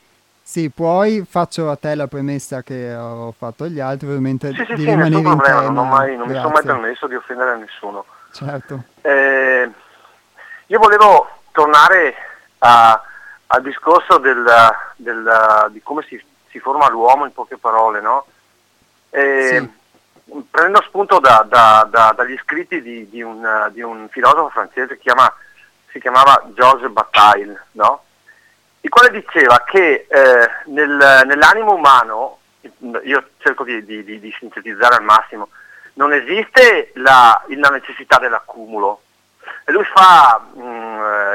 Sì, 0.43 0.71
poi 0.71 1.25
faccio 1.29 1.71
a 1.71 1.77
te 1.77 1.95
la 1.95 2.09
premessa 2.09 2.63
che 2.63 2.93
ho 2.95 3.33
fatto 3.37 3.65
agli 3.65 3.79
altri, 3.79 4.09
ovviamente 4.09 4.49
sì, 4.53 4.65
sì, 4.67 4.75
di 4.75 4.83
sì, 4.83 4.91
rimanere 4.91 5.09
nessun 5.11 5.31
in 5.33 5.37
problema, 5.37 5.61
tema. 5.61 5.73
non, 5.73 5.89
mai, 5.89 6.17
non 6.17 6.29
mi 6.29 6.35
sono 6.35 6.49
mai 6.51 6.63
permesso 6.65 7.07
di 7.07 7.15
offendere 7.15 7.57
nessuno. 7.59 8.05
Certo. 8.33 8.83
Eh, 9.03 9.71
io 10.67 10.79
volevo 10.79 11.29
tornare 11.53 12.15
a- 12.59 13.03
al 13.47 13.63
discorso 13.63 14.19
del, 14.19 14.45
del- 14.97 15.69
di 15.71 15.81
come 15.83 16.03
si, 16.09 16.23
si 16.49 16.59
forma 16.59 16.89
l'uomo 16.89 17.25
in 17.25 17.33
poche 17.33 17.57
parole, 17.57 18.01
no? 18.01 18.27
Eh, 19.11 19.71
Prendo 20.51 20.83
spunto 20.83 21.19
da- 21.19 21.45
da- 21.47 21.87
da- 21.91 22.13
dagli 22.17 22.39
scritti 22.43 22.81
di, 22.81 23.09
di 23.11 23.21
un, 23.23 23.69
di 23.73 23.83
un 23.83 24.09
filosofo 24.11 24.49
francese 24.51 24.95
che 24.95 24.99
chiama- 25.01 25.33
si 25.91 26.01
chiamava 26.01 26.43
Georges 26.55 26.91
Bataille, 26.91 27.67
no? 27.73 28.05
il 28.81 28.91
quale 28.91 29.11
diceva 29.11 29.63
che 29.65 30.07
eh, 30.09 30.51
nel- 30.67 31.23
nell'animo 31.27 31.75
umano, 31.75 32.39
io 33.05 33.29
cerco 33.39 33.63
di, 33.63 33.85
di- 33.85 34.35
sintetizzare 34.39 34.97
al 34.97 35.03
massimo, 35.05 35.51
non 35.95 36.13
esiste 36.13 36.91
la, 36.95 37.41
la 37.49 37.69
necessità 37.69 38.19
dell'accumulo. 38.19 39.03
E 39.65 39.71
lui 39.73 39.85
fa 39.85 40.41
mh, 40.55 40.61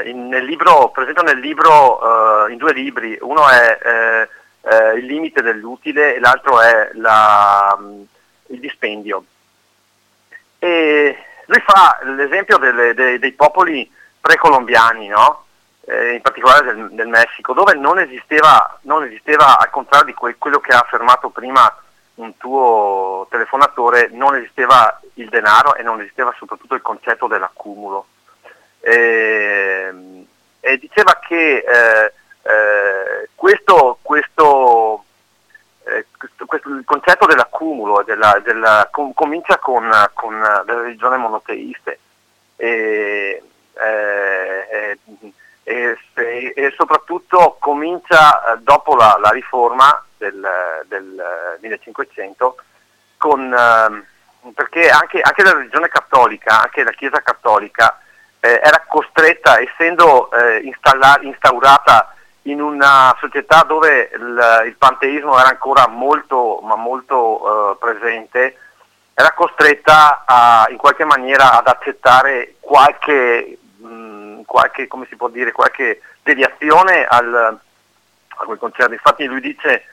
eh, 0.06 0.10
in- 0.10 0.28
nel 0.28 0.44
libro, 0.46 0.90
per 0.90 1.04
esempio 1.04 1.24
nel 1.24 1.40
libro, 1.40 2.48
eh, 2.48 2.52
in 2.52 2.58
due 2.58 2.74
libri, 2.74 3.18
uno 3.22 3.48
è 3.48 3.80
eh, 3.82 4.30
eh, 4.70 4.94
Il 4.98 5.06
limite 5.06 5.42
dell'utile 5.42 6.16
e 6.16 6.20
l'altro 6.20 6.60
è 6.60 6.90
la- 6.96 7.78
mh, 7.80 8.04
il 8.50 8.60
dispendio. 8.60 9.24
E 10.60 11.18
lui 11.46 11.64
fa 11.66 12.00
l'esempio 12.04 12.58
delle- 12.58 12.94
dei, 12.94 13.20
dei 13.20 13.32
popoli 13.34 13.90
precolombiani, 14.20 15.08
no? 15.08 15.46
Eh, 15.86 16.16
in 16.16 16.22
particolare 16.22 16.74
del, 16.74 16.90
del 16.92 17.08
Messico, 17.08 17.54
dove 17.54 17.74
non 17.74 17.98
esisteva, 18.00 18.78
non 18.82 19.04
esisteva, 19.06 19.58
al 19.58 19.70
contrario 19.70 20.08
di 20.08 20.14
que- 20.14 20.36
quello 20.38 20.60
che 20.60 20.74
ha 20.74 20.80
affermato 20.80 21.30
prima 21.30 21.74
un 22.16 22.36
tuo 22.38 23.28
telefonatore, 23.30 24.10
non 24.12 24.36
esisteva 24.36 25.00
il 25.16 25.30
denaro 25.30 25.76
e 25.76 25.84
non 25.84 26.02
esisteva 26.02 26.34
soprattutto 26.38 26.76
il 26.76 26.82
concetto 26.82 27.28
dell'accumulo. 27.28 28.08
E, 28.80 30.26
e 30.60 30.78
diceva 30.78 31.20
che 31.26 31.58
eh, 31.58 32.14
eh, 32.42 33.30
questo, 33.36 34.00
questo, 34.02 35.06
eh, 35.88 36.06
questo- 36.18 36.70
il 36.70 36.84
concetto 36.86 37.26
dell'accumulo 37.26 38.04
della- 38.04 38.40
della- 38.44 38.88
com- 38.92 39.14
comincia 39.14 39.58
con, 39.58 39.90
con 40.14 40.40
le 40.40 40.76
religioni 40.82 41.18
monoteiste. 41.18 42.00
E, 42.56 43.42
eh, 43.74 44.68
eh, 44.72 44.98
e- 45.64 45.98
e- 46.16 46.54
e 46.56 46.74
soprattutto 46.76 47.58
comincia 47.60 48.54
eh, 48.54 48.58
dopo 48.60 48.96
la, 48.96 49.18
la 49.22 49.30
riforma 49.30 50.04
del, 50.18 50.48
del, 50.88 51.20
eh, 51.20 51.60
1500 51.62 52.58
con, 53.18 53.54
ehm, 53.54 54.06
perché 54.54 54.90
anche, 54.90 55.20
anche 55.22 55.44
la 55.44 55.54
religione 55.54 55.90
cattolica, 55.90 56.62
anche 56.62 56.84
la 56.84 56.92
Chiesa 56.92 57.22
cattolica 57.22 58.00
eh, 58.40 58.62
era 58.64 58.84
costretta, 58.88 59.60
essendo 59.60 60.32
eh, 60.32 60.62
instaurata 61.22 62.16
in 62.50 62.62
una 62.62 63.16
società 63.20 63.64
dove 63.64 64.10
il, 64.14 64.64
il 64.68 64.76
panteismo 64.78 65.38
era 65.38 65.50
ancora 65.50 65.88
molto, 65.88 66.60
ma 66.64 66.76
molto 66.76 67.74
eh, 67.74 67.78
presente, 67.78 68.58
era 69.14 69.32
costretta 69.34 70.24
a, 70.26 70.68
in 70.70 70.78
qualche 70.78 71.04
maniera 71.04 71.58
ad 71.58 71.68
accettare 71.68 72.56
qualche, 72.60 73.58
mh, 73.78 74.42
qualche, 74.46 74.88
si 75.10 75.16
può 75.16 75.28
dire, 75.30 75.52
qualche 75.52 76.02
deviazione 76.24 77.06
al, 77.06 77.60
a 78.30 78.44
quel 78.46 78.58
concetto. 78.58 78.94
Infatti 78.94 79.26
lui 79.26 79.42
dice 79.42 79.84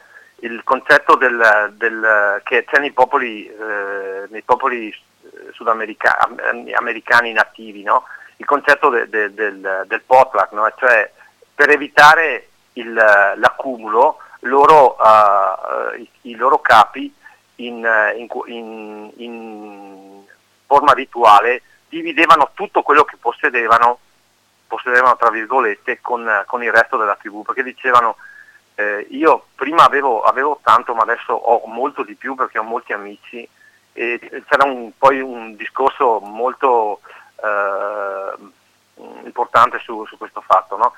il 0.40 0.62
concetto 0.62 1.16
del, 1.16 1.72
del- 1.76 2.40
che 2.44 2.64
c'è 2.64 2.78
nei 2.78 2.92
popoli, 2.92 3.46
eh, 3.46 4.26
nei 4.28 4.42
popoli 4.42 4.88
eh, 4.90 5.50
sudamericani 5.52 6.72
americani 6.74 7.32
nativi, 7.32 7.82
no? 7.82 8.04
il 8.36 8.44
concetto 8.46 8.90
de- 8.90 9.08
de- 9.08 9.32
del, 9.32 9.84
del 9.86 10.02
potluck, 10.02 10.52
no? 10.52 10.70
cioè 10.76 11.10
per 11.54 11.70
evitare 11.70 12.48
il- 12.74 12.92
l'accumulo 12.92 14.18
loro, 14.40 14.96
eh, 14.98 15.98
i, 16.00 16.08
i 16.32 16.34
loro 16.34 16.58
capi 16.58 17.12
in, 17.56 17.84
eh, 17.84 18.16
in 18.18 18.28
in- 18.46 19.10
in 19.16 20.22
forma 20.66 20.92
rituale 20.92 21.62
dividevano 21.88 22.50
tutto 22.54 22.82
quello 22.82 23.04
che 23.04 23.16
possedevano, 23.16 23.98
possedevano 24.66 25.16
tra 25.16 25.30
virgolette, 25.30 26.00
con, 26.00 26.42
con 26.46 26.62
il 26.62 26.72
resto 26.72 26.96
della 26.96 27.14
tribù, 27.16 27.42
perché 27.42 27.62
dicevano 27.62 28.16
eh, 28.76 29.06
io 29.10 29.46
prima 29.54 29.84
avevo, 29.84 30.22
avevo 30.22 30.58
tanto 30.62 30.94
ma 30.94 31.02
adesso 31.02 31.32
ho 31.32 31.64
molto 31.68 32.02
di 32.02 32.16
più 32.16 32.34
perché 32.34 32.58
ho 32.58 32.64
molti 32.64 32.92
amici 32.92 33.48
e 33.92 34.18
c'era 34.48 34.64
un- 34.64 34.90
poi 34.98 35.20
un 35.20 35.54
discorso 35.54 36.18
molto 36.18 37.00
eh, 37.36 38.32
importante 38.96 39.78
su, 39.80 40.04
su 40.06 40.16
questo 40.16 40.40
fatto. 40.40 40.76
no? 40.76 40.94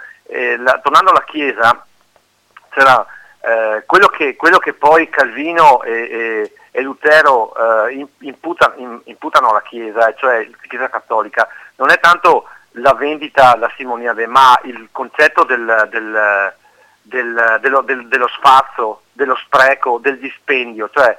La- 0.59 0.79
tornando 0.83 1.11
alla 1.11 1.25
Chiesa, 1.25 1.85
c'era 2.71 3.05
eh, 3.41 3.85
quello, 3.87 4.09
che, 4.09 4.35
quello 4.37 4.59
che 4.59 4.73
poi 4.73 5.09
Calvino 5.09 5.83
e, 5.83 5.93
e- 5.93 6.53
e 6.73 6.83
Lutero 6.83 7.55
eh, 7.87 8.07
imputa- 8.19 8.75
in- 8.77 9.01
imputano 9.05 9.51
alla 9.51 9.63
Chiesa, 9.63 10.13
cioè 10.15 10.45
la 10.47 10.57
Chiesa 10.69 10.91
cattolica, 10.91 11.49
non 11.77 11.91
è 11.91 11.99
tanto 12.01 12.49
la 12.73 12.93
vendita, 12.93 13.57
la 13.57 13.71
simoniade, 13.77 14.27
ma 14.27 14.59
il 14.65 14.89
concetto 14.93 15.45
del, 15.45 15.87
del- 15.91 16.53
del- 17.01 17.59
dello, 17.61 17.81
del- 17.83 18.09
dello 18.09 18.29
sfazzo, 18.29 19.03
dello 19.13 19.37
spreco, 19.37 19.99
del 19.99 20.19
dispendio, 20.19 20.91
cioè 20.93 21.17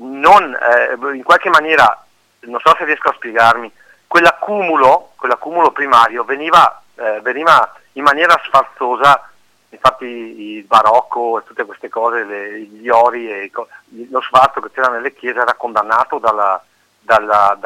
non, 0.00 0.52
eh, 0.54 0.92
in 1.14 1.22
qualche 1.22 1.48
maniera, 1.48 2.04
non 2.40 2.60
so 2.60 2.74
se 2.76 2.84
riesco 2.84 3.08
a 3.08 3.14
spiegarmi, 3.14 3.72
quell'accumulo, 4.08 5.12
quell'accumulo 5.16 5.70
primario 5.70 6.24
veniva, 6.24 6.82
eh, 6.96 7.20
veniva 7.20 7.72
in 7.92 8.02
maniera 8.02 8.40
sfarzosa, 8.44 9.30
infatti 9.68 10.04
il 10.04 10.64
barocco 10.64 11.38
e 11.38 11.44
tutte 11.44 11.64
queste 11.64 11.88
cose, 11.88 12.24
le- 12.24 12.60
gli 12.62 12.88
ori 12.88 13.30
e 13.30 13.50
lo 14.10 14.20
sfarzo 14.22 14.60
che 14.60 14.70
c'era 14.72 14.88
nelle 14.88 15.14
chiese 15.14 15.38
era 15.40 15.54
condannato 15.54 16.18
dalla, 16.18 16.60
dalla- 16.98 17.56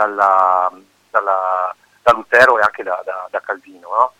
dalla- 1.10 1.74
da 2.02 2.12
Lutero 2.12 2.58
e 2.58 2.62
anche 2.62 2.82
da, 2.82 3.00
da- 3.04 3.28
da 3.30 3.40
Calvino, 3.40 3.88
no? 3.88 4.12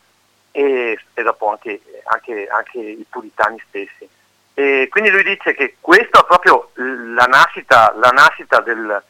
e, 0.53 0.99
e 1.15 1.23
dopo 1.23 1.51
anche, 1.51 1.81
anche- 2.05 2.47
anche 2.49 2.79
i 2.79 3.05
puritani 3.09 3.61
stessi. 3.69 4.09
E 4.55 4.87
quindi 4.91 5.11
lui 5.11 5.23
dice 5.25 5.55
che 5.55 5.77
questo 5.81 6.21
è 6.21 6.25
proprio 6.27 6.71
la 6.75 7.25
nascita, 7.25 7.93
la 7.97 8.11
nascita 8.11 8.61
del, 8.61 9.03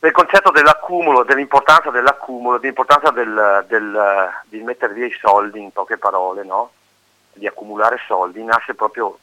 del 0.00 0.12
concetto 0.12 0.50
dell'accumulo, 0.50 1.24
dell'importanza 1.24 1.90
dell'accumulo, 1.90 2.58
dell'importanza 2.58 3.10
del, 3.10 3.64
del- 3.66 4.30
di 4.44 4.62
mettere 4.62 4.92
via 4.94 5.06
i 5.06 5.16
soldi, 5.20 5.60
in 5.60 5.72
poche 5.72 5.96
parole, 5.98 6.44
no? 6.44 6.70
di 7.32 7.46
accumulare 7.46 7.98
soldi, 8.06 8.42
nasce 8.44 8.74
proprio 8.74 9.16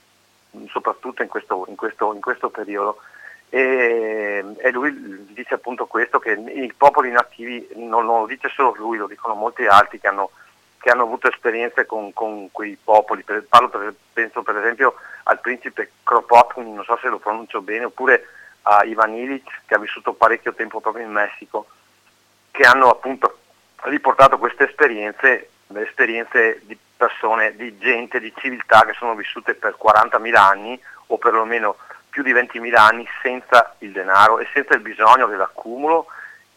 soprattutto 0.69 1.21
in 1.21 1.27
questo, 1.29 1.65
in 1.67 1.75
questo- 1.75 2.13
in 2.13 2.21
questo 2.21 2.49
periodo. 2.49 2.97
E, 3.49 4.43
e 4.57 4.71
lui 4.71 4.91
dice 5.33 5.53
appunto 5.53 5.85
questo, 5.85 6.19
che 6.19 6.31
i 6.31 6.73
popoli 6.75 7.09
nativi, 7.11 7.67
non, 7.75 8.05
non 8.05 8.21
lo 8.21 8.25
dice 8.25 8.49
solo 8.49 8.73
lui, 8.75 8.97
lo 8.97 9.07
dicono 9.07 9.33
molti 9.35 9.65
altri 9.65 9.99
che 9.99 10.07
hanno, 10.07 10.31
che 10.79 10.89
hanno 10.89 11.03
avuto 11.03 11.29
esperienze 11.29 11.85
con, 11.85 12.11
con 12.11 12.51
quei 12.51 12.77
popoli. 12.81 13.23
Per- 13.23 13.45
parlo 13.47 13.69
per- 13.69 13.93
penso 14.11 14.43
per 14.43 14.57
esempio 14.57 14.95
al 15.23 15.39
principe 15.39 15.91
Kropotkin, 16.03 16.73
non 16.73 16.83
so 16.83 16.97
se 17.01 17.07
lo 17.07 17.19
pronuncio 17.19 17.61
bene, 17.61 17.85
oppure 17.85 18.27
a 18.67 18.83
Ivan 18.83 19.13
Illich 19.15 19.61
che 19.65 19.75
ha 19.75 19.79
vissuto 19.79 20.13
parecchio 20.13 20.53
tempo 20.53 20.79
proprio 20.79 21.05
in 21.05 21.11
Messico, 21.11 21.67
che 22.51 22.63
hanno 22.63 22.89
appunto 22.89 23.39
riportato 23.83 24.37
queste 24.37 24.65
esperienze, 24.65 25.49
le 25.67 25.81
esperienze 25.87 26.61
di 26.63 26.77
persone, 26.95 27.55
di 27.55 27.77
gente, 27.77 28.19
di 28.19 28.33
civiltà 28.37 28.85
che 28.85 28.93
sono 28.93 29.15
vissute 29.15 29.53
per 29.53 29.77
40.000 29.81 30.35
anni 30.35 30.79
o 31.07 31.17
perlomeno 31.17 31.75
più 32.09 32.23
di 32.23 32.33
20.000 32.33 32.75
anni 32.75 33.07
senza 33.21 33.75
il 33.79 33.91
denaro 33.91 34.39
e 34.39 34.47
senza 34.53 34.73
il 34.73 34.81
bisogno 34.81 35.27
dell'accumulo. 35.27 36.07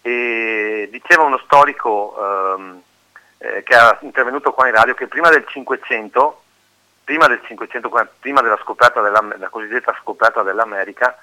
E 0.00 0.88
diceva 0.90 1.24
uno 1.24 1.38
storico 1.38 2.16
ehm, 2.56 2.82
eh, 3.38 3.62
che 3.64 3.74
era 3.74 3.98
intervenuto 4.02 4.52
qua 4.52 4.68
in 4.68 4.74
radio 4.74 4.94
che 4.94 5.08
prima 5.08 5.28
del 5.28 5.44
500, 5.46 6.42
prima 7.04 7.26
del 7.26 7.40
500, 7.44 7.88
qua- 7.88 8.08
prima 8.18 8.40
della 8.40 8.58
scoperta 8.62 9.00
della, 9.02 9.22
la 9.36 9.48
cosiddetta 9.48 9.94
scoperta 10.00 10.42
dell'America, 10.42 11.18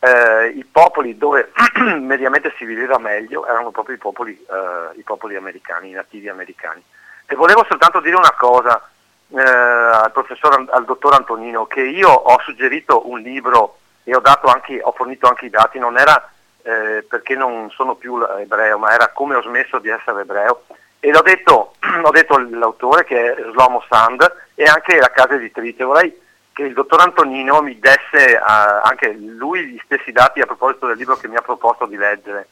eh, 0.00 0.48
i 0.48 0.64
popoli 0.64 1.16
dove 1.16 1.50
mediamente 1.98 2.52
si 2.56 2.64
viveva 2.64 2.98
meglio 2.98 3.46
erano 3.46 3.70
proprio 3.70 3.96
i 3.96 3.98
popoli, 3.98 4.32
eh, 4.32 4.98
i 4.98 5.02
popoli 5.02 5.36
americani, 5.36 5.90
i 5.90 5.92
nativi 5.92 6.28
americani. 6.28 6.82
E 7.26 7.34
volevo 7.34 7.64
soltanto 7.68 8.00
dire 8.00 8.16
una 8.16 8.34
cosa 8.36 8.88
eh, 9.30 9.40
al 9.40 10.12
professor, 10.12 10.64
al 10.70 10.84
dottor 10.84 11.14
Antonino, 11.14 11.66
che 11.66 11.82
io 11.82 12.08
ho 12.10 12.38
suggerito 12.40 13.08
un 13.08 13.20
libro 13.20 13.78
e 14.04 14.14
ho, 14.14 14.22
anche, 14.22 14.80
ho 14.82 14.92
fornito 14.92 15.26
anche 15.26 15.46
i 15.46 15.50
dati, 15.50 15.78
non 15.78 15.98
era 15.98 16.30
eh, 16.62 17.04
perché 17.06 17.34
non 17.34 17.70
sono 17.70 17.94
più 17.94 18.18
ebreo, 18.38 18.78
ma 18.78 18.92
era 18.92 19.08
come 19.08 19.34
ho 19.34 19.42
smesso 19.42 19.78
di 19.78 19.88
essere 19.88 20.22
ebreo. 20.22 20.64
E 21.00 21.10
l'ho 21.10 21.22
detto, 21.22 21.74
ho 22.02 22.10
detto 22.10 22.34
all'autore 22.34 23.04
che 23.04 23.34
è 23.34 23.42
Slomo 23.50 23.84
Sand 23.88 24.26
e 24.54 24.64
anche 24.64 24.98
la 24.98 25.10
casa 25.10 25.34
editrice. 25.34 25.84
Vorrei 25.84 26.26
che 26.58 26.64
il 26.64 26.74
dottor 26.74 27.00
Antonino 27.00 27.62
mi 27.62 27.78
desse 27.78 28.36
uh, 28.36 28.80
anche 28.82 29.12
lui 29.12 29.64
gli 29.64 29.80
stessi 29.84 30.10
dati 30.10 30.40
a 30.40 30.46
proposito 30.46 30.88
del 30.88 30.96
libro 30.96 31.16
che 31.16 31.28
mi 31.28 31.36
ha 31.36 31.40
proposto 31.40 31.86
di 31.86 31.96
leggere. 31.96 32.48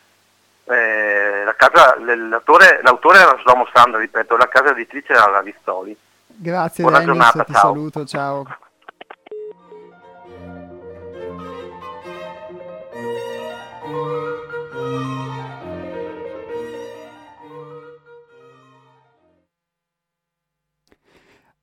Eh, 0.63 1.43
la 1.45 1.55
casa, 1.57 1.97
l'autore, 1.99 2.79
l'autore 2.85 3.19
era 3.19 3.37
Slomo 3.43 3.69
Sandra, 3.73 3.99
ripeto, 3.99 4.37
la 4.37 4.47
casa 4.47 4.71
editrice 4.71 5.13
era 5.13 5.29
la 5.29 5.43
Vistoli. 5.43 5.97
Grazie 6.25 6.85
Buona 6.85 7.01
Dennis, 7.01 7.15
giornata, 7.17 7.45
ti 7.45 7.53
ciao. 7.53 7.63
saluto, 7.63 8.05
ciao. 8.05 8.47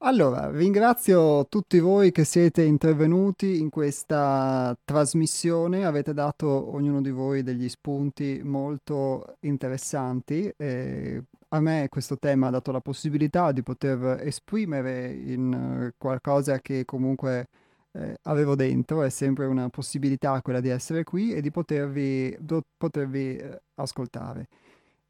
Allora, 0.06 0.52
ringrazio 0.52 1.48
tutti 1.48 1.80
voi 1.80 2.12
che 2.12 2.26
siete 2.26 2.62
intervenuti 2.62 3.62
in 3.62 3.70
questa 3.70 4.78
trasmissione, 4.84 5.86
avete 5.86 6.14
dato 6.14 6.46
ognuno 6.76 7.02
di 7.02 7.10
voi 7.10 7.42
degli 7.42 7.70
spunti 7.70 8.42
molto 8.44 9.38
interessanti. 9.42 10.54
E 10.58 11.24
a 11.48 11.60
me 11.62 11.88
questo 11.90 12.18
tema 12.18 12.48
ha 12.48 12.50
dato 12.50 12.74
la 12.74 12.82
possibilità 12.82 13.54
di 13.54 13.64
poter 13.64 14.20
esprimere 14.26 15.08
in 15.14 15.54
uh, 15.54 15.94
qualcosa 15.98 16.60
che 16.60 16.84
comunque 16.84 17.48
eh, 17.94 18.18
avevo 18.24 18.56
dentro, 18.56 19.04
è 19.04 19.10
sempre 19.10 19.46
una 19.46 19.70
possibilità 19.70 20.42
quella 20.42 20.60
di 20.60 20.68
essere 20.68 21.06
qui 21.06 21.32
e 21.34 21.40
di 21.40 21.50
potervi, 21.50 22.36
do, 22.42 22.62
potervi 22.76 23.38
eh, 23.38 23.62
ascoltare. 23.76 24.50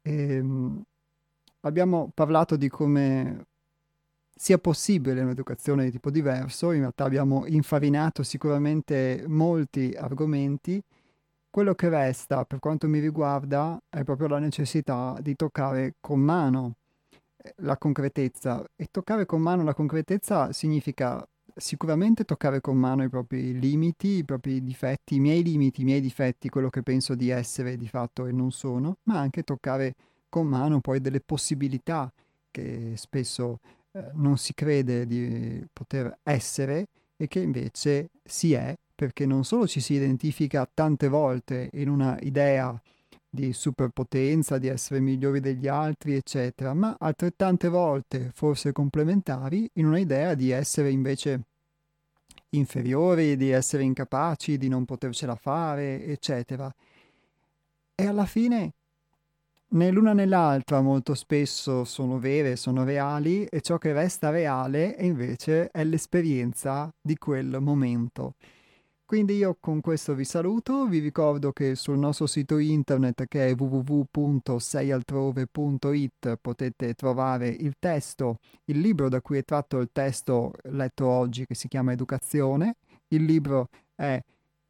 E, 0.02 0.38
um, 0.38 0.80
abbiamo 1.62 2.12
parlato 2.14 2.54
di 2.56 2.68
come 2.68 3.46
sia 4.34 4.58
possibile 4.58 5.22
un'educazione 5.22 5.84
di 5.84 5.90
tipo 5.92 6.10
diverso, 6.10 6.72
in 6.72 6.80
realtà 6.80 7.04
abbiamo 7.04 7.46
infarinato 7.46 8.22
sicuramente 8.22 9.24
molti 9.28 9.94
argomenti, 9.96 10.82
quello 11.50 11.74
che 11.74 11.88
resta 11.88 12.44
per 12.44 12.58
quanto 12.58 12.88
mi 12.88 12.98
riguarda 12.98 13.80
è 13.88 14.02
proprio 14.02 14.26
la 14.26 14.40
necessità 14.40 15.16
di 15.20 15.36
toccare 15.36 15.94
con 16.00 16.18
mano 16.18 16.74
eh, 17.36 17.54
la 17.58 17.76
concretezza. 17.78 18.64
E 18.74 18.88
toccare 18.90 19.24
con 19.24 19.40
mano 19.40 19.62
la 19.62 19.72
concretezza 19.72 20.52
significa 20.52 21.24
sicuramente 21.54 22.24
toccare 22.24 22.60
con 22.60 22.76
mano 22.76 23.04
i 23.04 23.08
propri 23.08 23.56
limiti, 23.60 24.08
i 24.08 24.24
propri 24.24 24.64
difetti, 24.64 25.14
i 25.14 25.20
miei 25.20 25.44
limiti, 25.44 25.82
i 25.82 25.84
miei 25.84 26.00
difetti, 26.00 26.48
quello 26.48 26.70
che 26.70 26.82
penso 26.82 27.14
di 27.14 27.28
essere 27.28 27.76
di 27.76 27.86
fatto 27.86 28.26
e 28.26 28.32
non 28.32 28.50
sono, 28.50 28.96
ma 29.04 29.20
anche 29.20 29.44
toccare 29.44 29.94
con 30.28 30.48
mano 30.48 30.80
poi 30.80 31.00
delle 31.00 31.20
possibilità 31.20 32.12
che 32.50 32.94
spesso 32.96 33.60
non 34.12 34.38
si 34.38 34.54
crede 34.54 35.06
di 35.06 35.64
poter 35.72 36.18
essere 36.22 36.88
e 37.16 37.28
che 37.28 37.40
invece 37.40 38.10
si 38.24 38.52
è 38.52 38.76
perché 38.94 39.26
non 39.26 39.44
solo 39.44 39.66
ci 39.66 39.80
si 39.80 39.94
identifica 39.94 40.68
tante 40.72 41.08
volte 41.08 41.70
in 41.74 41.88
una 41.88 42.16
idea 42.20 42.80
di 43.28 43.52
superpotenza, 43.52 44.58
di 44.58 44.68
essere 44.68 45.00
migliori 45.00 45.40
degli 45.40 45.66
altri, 45.66 46.14
eccetera, 46.14 46.72
ma 46.72 46.96
altrettante 46.98 47.68
volte, 47.68 48.30
forse 48.32 48.70
complementari, 48.70 49.68
in 49.74 49.86
una 49.86 49.98
idea 49.98 50.34
di 50.34 50.50
essere 50.50 50.90
invece 50.90 51.40
inferiori, 52.50 53.36
di 53.36 53.50
essere 53.50 53.82
incapaci, 53.82 54.56
di 54.56 54.68
non 54.68 54.84
potercela 54.84 55.34
fare, 55.34 56.04
eccetera. 56.04 56.72
E 57.96 58.06
alla 58.06 58.26
fine 58.26 58.72
né 59.74 59.90
l'una 59.90 60.12
né 60.12 60.26
l'altra 60.26 60.80
molto 60.80 61.14
spesso 61.14 61.84
sono 61.84 62.18
vere, 62.18 62.56
sono 62.56 62.84
reali 62.84 63.44
e 63.44 63.60
ciò 63.60 63.78
che 63.78 63.92
resta 63.92 64.30
reale 64.30 64.96
invece 65.00 65.70
è 65.70 65.84
l'esperienza 65.84 66.92
di 67.00 67.16
quel 67.16 67.58
momento. 67.60 68.34
Quindi 69.04 69.36
io 69.36 69.56
con 69.60 69.80
questo 69.80 70.14
vi 70.14 70.24
saluto, 70.24 70.86
vi 70.86 70.98
ricordo 70.98 71.52
che 71.52 71.74
sul 71.74 71.98
nostro 71.98 72.26
sito 72.26 72.58
internet 72.58 73.26
che 73.26 73.48
è 73.48 73.54
www.seialtrove.it 73.54 76.38
potete 76.40 76.94
trovare 76.94 77.48
il 77.48 77.74
testo, 77.78 78.38
il 78.66 78.80
libro 78.80 79.08
da 79.08 79.20
cui 79.20 79.38
è 79.38 79.44
tratto 79.44 79.78
il 79.78 79.90
testo 79.92 80.52
letto 80.70 81.06
oggi 81.06 81.46
che 81.46 81.54
si 81.54 81.68
chiama 81.68 81.92
Educazione. 81.92 82.76
Il 83.08 83.24
libro 83.24 83.68
è 83.94 84.20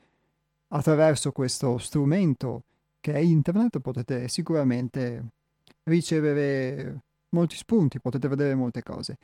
attraverso 0.68 1.30
questo 1.30 1.78
strumento 1.78 2.64
che 2.98 3.12
è 3.12 3.18
internet 3.18 3.78
potete 3.78 4.26
sicuramente 4.28 5.28
ricevere 5.84 7.02
molti 7.30 7.56
spunti, 7.56 8.00
potete 8.00 8.28
vedere 8.28 8.54
molte 8.54 8.82
cose. 8.82 9.16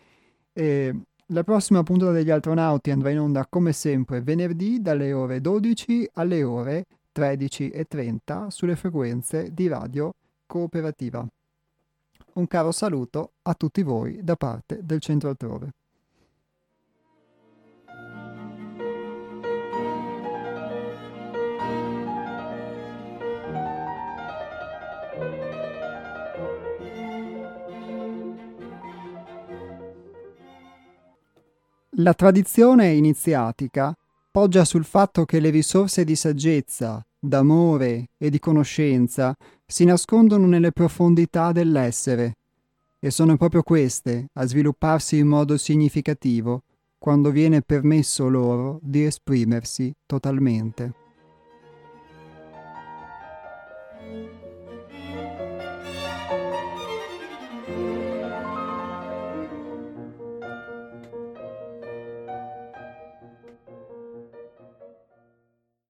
E 0.52 0.94
la 1.26 1.44
prossima 1.44 1.82
puntata 1.82 2.12
degli 2.12 2.30
astronauti 2.30 2.90
andrà 2.90 3.10
in 3.10 3.20
onda 3.20 3.46
come 3.48 3.72
sempre 3.72 4.20
venerdì 4.20 4.80
dalle 4.80 5.12
ore 5.12 5.40
12 5.40 6.10
alle 6.14 6.42
ore 6.42 6.86
13.30 7.14 8.48
sulle 8.48 8.76
frequenze 8.76 9.52
di 9.52 9.68
radio 9.68 10.12
cooperativa. 10.46 11.26
Un 12.32 12.46
caro 12.46 12.72
saluto 12.72 13.32
a 13.42 13.54
tutti 13.54 13.82
voi 13.82 14.20
da 14.22 14.36
parte 14.36 14.80
del 14.82 15.00
centro 15.00 15.28
altrove. 15.28 15.72
La 32.02 32.14
tradizione 32.14 32.92
iniziatica 32.92 33.94
poggia 34.30 34.64
sul 34.64 34.84
fatto 34.84 35.26
che 35.26 35.38
le 35.38 35.50
risorse 35.50 36.02
di 36.02 36.16
saggezza, 36.16 37.04
d'amore 37.18 38.08
e 38.16 38.30
di 38.30 38.38
conoscenza 38.38 39.36
si 39.66 39.84
nascondono 39.84 40.46
nelle 40.46 40.72
profondità 40.72 41.52
dell'essere 41.52 42.36
e 42.98 43.10
sono 43.10 43.36
proprio 43.36 43.62
queste 43.62 44.28
a 44.32 44.46
svilupparsi 44.46 45.18
in 45.18 45.26
modo 45.26 45.58
significativo 45.58 46.62
quando 46.96 47.30
viene 47.30 47.60
permesso 47.60 48.30
loro 48.30 48.78
di 48.82 49.04
esprimersi 49.04 49.92
totalmente. 50.06 50.99